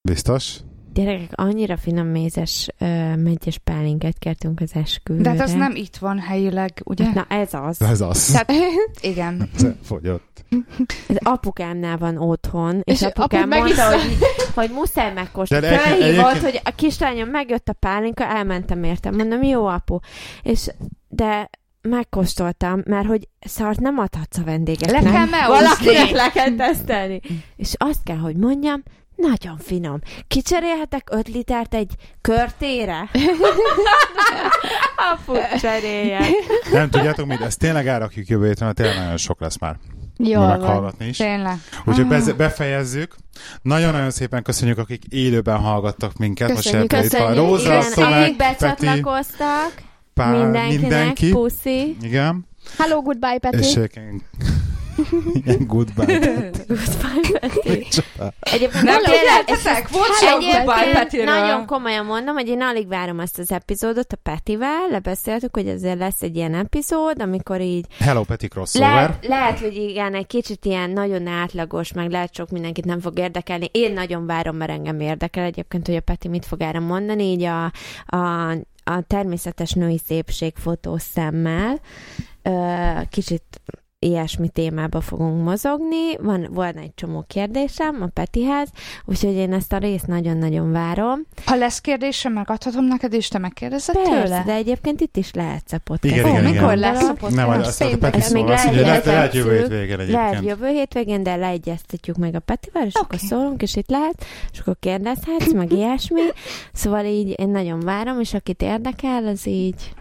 [0.02, 0.56] Biztos?
[0.95, 5.23] Gyerekek, annyira finom mézes uh, megyes pálinket kértünk az esküvőre.
[5.23, 7.11] De hát az nem itt van helyileg, ugye?
[7.15, 7.83] Na ez az.
[7.83, 8.27] Ez az.
[8.27, 8.53] Tehát-
[9.01, 9.51] Igen.
[9.83, 10.45] Fogyott.
[11.09, 14.17] Ez apukámnál van otthon, és, És apukám apu mondta, hogy,
[14.55, 15.67] hogy muszáj megkóstolni.
[15.67, 19.15] Felhívott, egyébként- hogy a kislányom megjött a pálinka, elmentem értem.
[19.17, 19.99] Mondom, jó apu.
[20.43, 20.69] És
[21.09, 21.51] de
[21.83, 25.03] megkóstoltam, mert hogy szart nem adhatsz a vendégeknek.
[25.03, 25.65] Le kell meúszni.
[25.65, 27.21] Valakinek le kell tesztelni.
[27.57, 28.83] És azt kell, hogy mondjam,
[29.20, 29.98] nagyon finom.
[30.28, 32.98] Kicserélhetek 5 litert egy körtére?
[35.12, 36.22] Apu, cseréljen.
[36.72, 39.76] Nem tudjátok mit, ezt tényleg elrakjuk jövő héten, mert tényleg nagyon sok lesz már.
[40.16, 40.47] Van.
[40.48, 41.16] meghallgatni is.
[41.16, 41.56] Tényleg.
[41.84, 43.16] Úgyhogy beze- befejezzük.
[43.62, 46.55] Nagyon-nagyon szépen köszönjük, akik élőben hallgattak minket.
[46.55, 49.72] Köszönjük, Most ebben itt van Köszönjük, Róza, igen, Szomek, akik Peti, becsatlakoztak,
[50.14, 51.30] Pál, mindenkinek, mindenki.
[51.30, 51.97] puszi.
[52.02, 52.47] Igen.
[52.78, 53.59] Hello, goodbye, Peti.
[53.59, 53.78] És
[55.44, 56.05] ilyen, goodbye.
[56.68, 57.86] Goodbye, Peti.
[58.40, 59.89] Egyébként Nem tényleg-?
[59.90, 61.24] Volt Egyébként Goodbye Petiről.
[61.24, 65.98] nagyon komolyan mondom, hogy én alig várom ezt az epizódot a Petivel, lebeszéltük, hogy ezért
[65.98, 68.90] lesz egy ilyen epizód, amikor így Hello, Peti crossover.
[68.90, 73.18] lehet, lehet, hogy igen, egy kicsit ilyen nagyon átlagos, meg lehet sok mindenkit nem fog
[73.18, 73.68] érdekelni.
[73.72, 77.43] Én nagyon várom, mert engem érdekel egyébként, hogy a Peti mit fog erre mondani, így
[77.43, 77.64] a,
[78.06, 78.51] a,
[78.85, 81.81] a természetes női szépség fotós szemmel.
[82.43, 82.51] Ö,
[83.10, 83.43] Kicsit
[84.06, 86.16] ilyesmi témába fogunk mozogni.
[86.20, 88.68] Van, volna egy csomó kérdésem a Petihez,
[89.05, 91.27] úgyhogy én ezt a részt nagyon-nagyon várom.
[91.44, 94.43] Ha lesz kérdésem, megadhatom neked, és te megkérdezed Persze, tőle?
[94.47, 96.14] de egyébként itt is lehetsz a podcast.
[96.14, 96.78] Igen, Ó, igen, mikor igen.
[96.78, 97.35] lesz a podcast?
[97.36, 97.98] Nem, azt a.
[97.98, 100.44] Peti Ezt még szól, azt mondja, lehet, lehet jövő hétvégén Lehet egyébként.
[100.44, 103.05] jövő hétvégén, de leegyeztetjük meg a Petivel, és Oké.
[103.05, 106.20] akkor szólunk, és itt lehet, és akkor kérdezhetsz, meg ilyesmi.
[106.72, 109.93] Szóval így én nagyon várom, és akit érdekel, az így...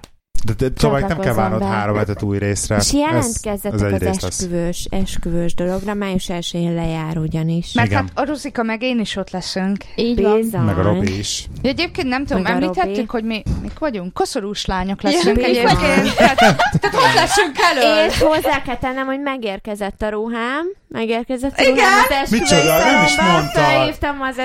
[0.46, 2.76] De, de tovább nem kell várnod három hetet új részre.
[2.76, 7.74] És Ez- jelentkezzetek ez az esküvős, esküvős dologra, május 1-én lejár ugyanis.
[7.74, 8.00] Mert Igen.
[8.00, 9.78] hát a Ruzika meg én is ott leszünk.
[9.96, 10.40] Így van.
[10.40, 10.62] Bizony.
[10.62, 11.48] Meg a Robi is.
[11.62, 14.14] Ja, Egyébként nem tudom, Meg említettük, hogy mi mik vagyunk?
[14.14, 15.80] Koszorús lányok leszünk Ja, egyébként.
[16.02, 16.14] bizony.
[16.18, 16.38] Tehát,
[16.80, 18.10] tehát ott leszünk elől.
[18.10, 20.66] És hozzá kell tennem, hogy megérkezett a ruhám.
[20.88, 21.76] Megérkezett a Igen?
[21.76, 22.78] ruhám az esküvői Micsoda?
[22.78, 23.64] Nem is mondtad.
[23.64, 24.38] Felhívtam az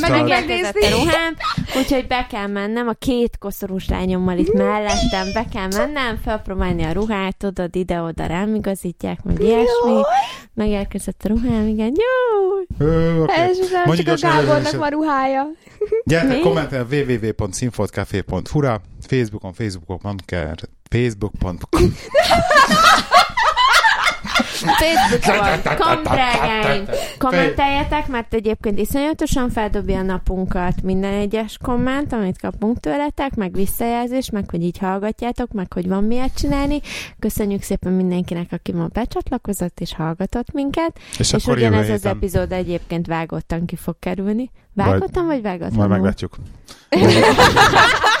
[0.00, 1.34] meg megérkezett a ruhám.
[1.76, 4.52] Úgyhogy be kell mennem, a két koszorús lányommal itt
[4.96, 10.00] mellettem, be kell mennem, felpróbálni a ruhát, tudod, ide-oda rám igazítják, meg ilyesmi.
[10.54, 12.86] Megérkezett a ruhám, igen, jó!
[12.86, 13.32] Ö, oké.
[13.32, 15.46] Ez nem Mondj csak a Gábornak van ruhája.
[16.04, 16.40] Gyertek Mi?
[16.40, 20.16] kommentelni www.színfoltcafé.hu-ra, Facebookon, Facebookon
[20.90, 21.82] Facebook.com.
[24.26, 26.84] Facebookon, komdrágáim,
[27.18, 34.30] kommenteljetek, mert egyébként iszonyatosan feldobja a napunkat minden egyes komment, amit kapunk tőletek, meg visszajelzés,
[34.30, 36.80] meg hogy így hallgatjátok, meg hogy van miért csinálni.
[37.18, 43.06] Köszönjük szépen mindenkinek, aki ma becsatlakozott és hallgatott minket, És, és, ugyanez az epizód egyébként
[43.06, 44.50] vágottan ki fog kerülni.
[44.74, 45.76] Vágottan vagy vágottan?
[45.76, 46.36] majd meglátjuk.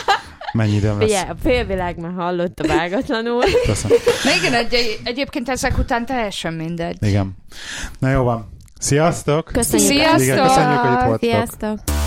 [0.52, 1.08] Mennyi időm lesz.
[1.08, 3.42] Figyelj, a félvilág már hallott a vágatlanul.
[3.66, 3.96] Köszönöm.
[4.24, 6.96] Na igen, egy, egyébként ezek után teljesen mindegy.
[7.00, 7.36] Igen.
[7.98, 8.54] Na jó van.
[8.78, 9.50] Sziasztok!
[9.52, 9.88] Köszönjük.
[9.88, 10.20] Sziasztok!
[10.20, 11.30] Igen, köszönjük, hogy itt voltatok.
[11.30, 12.05] Sziasztok!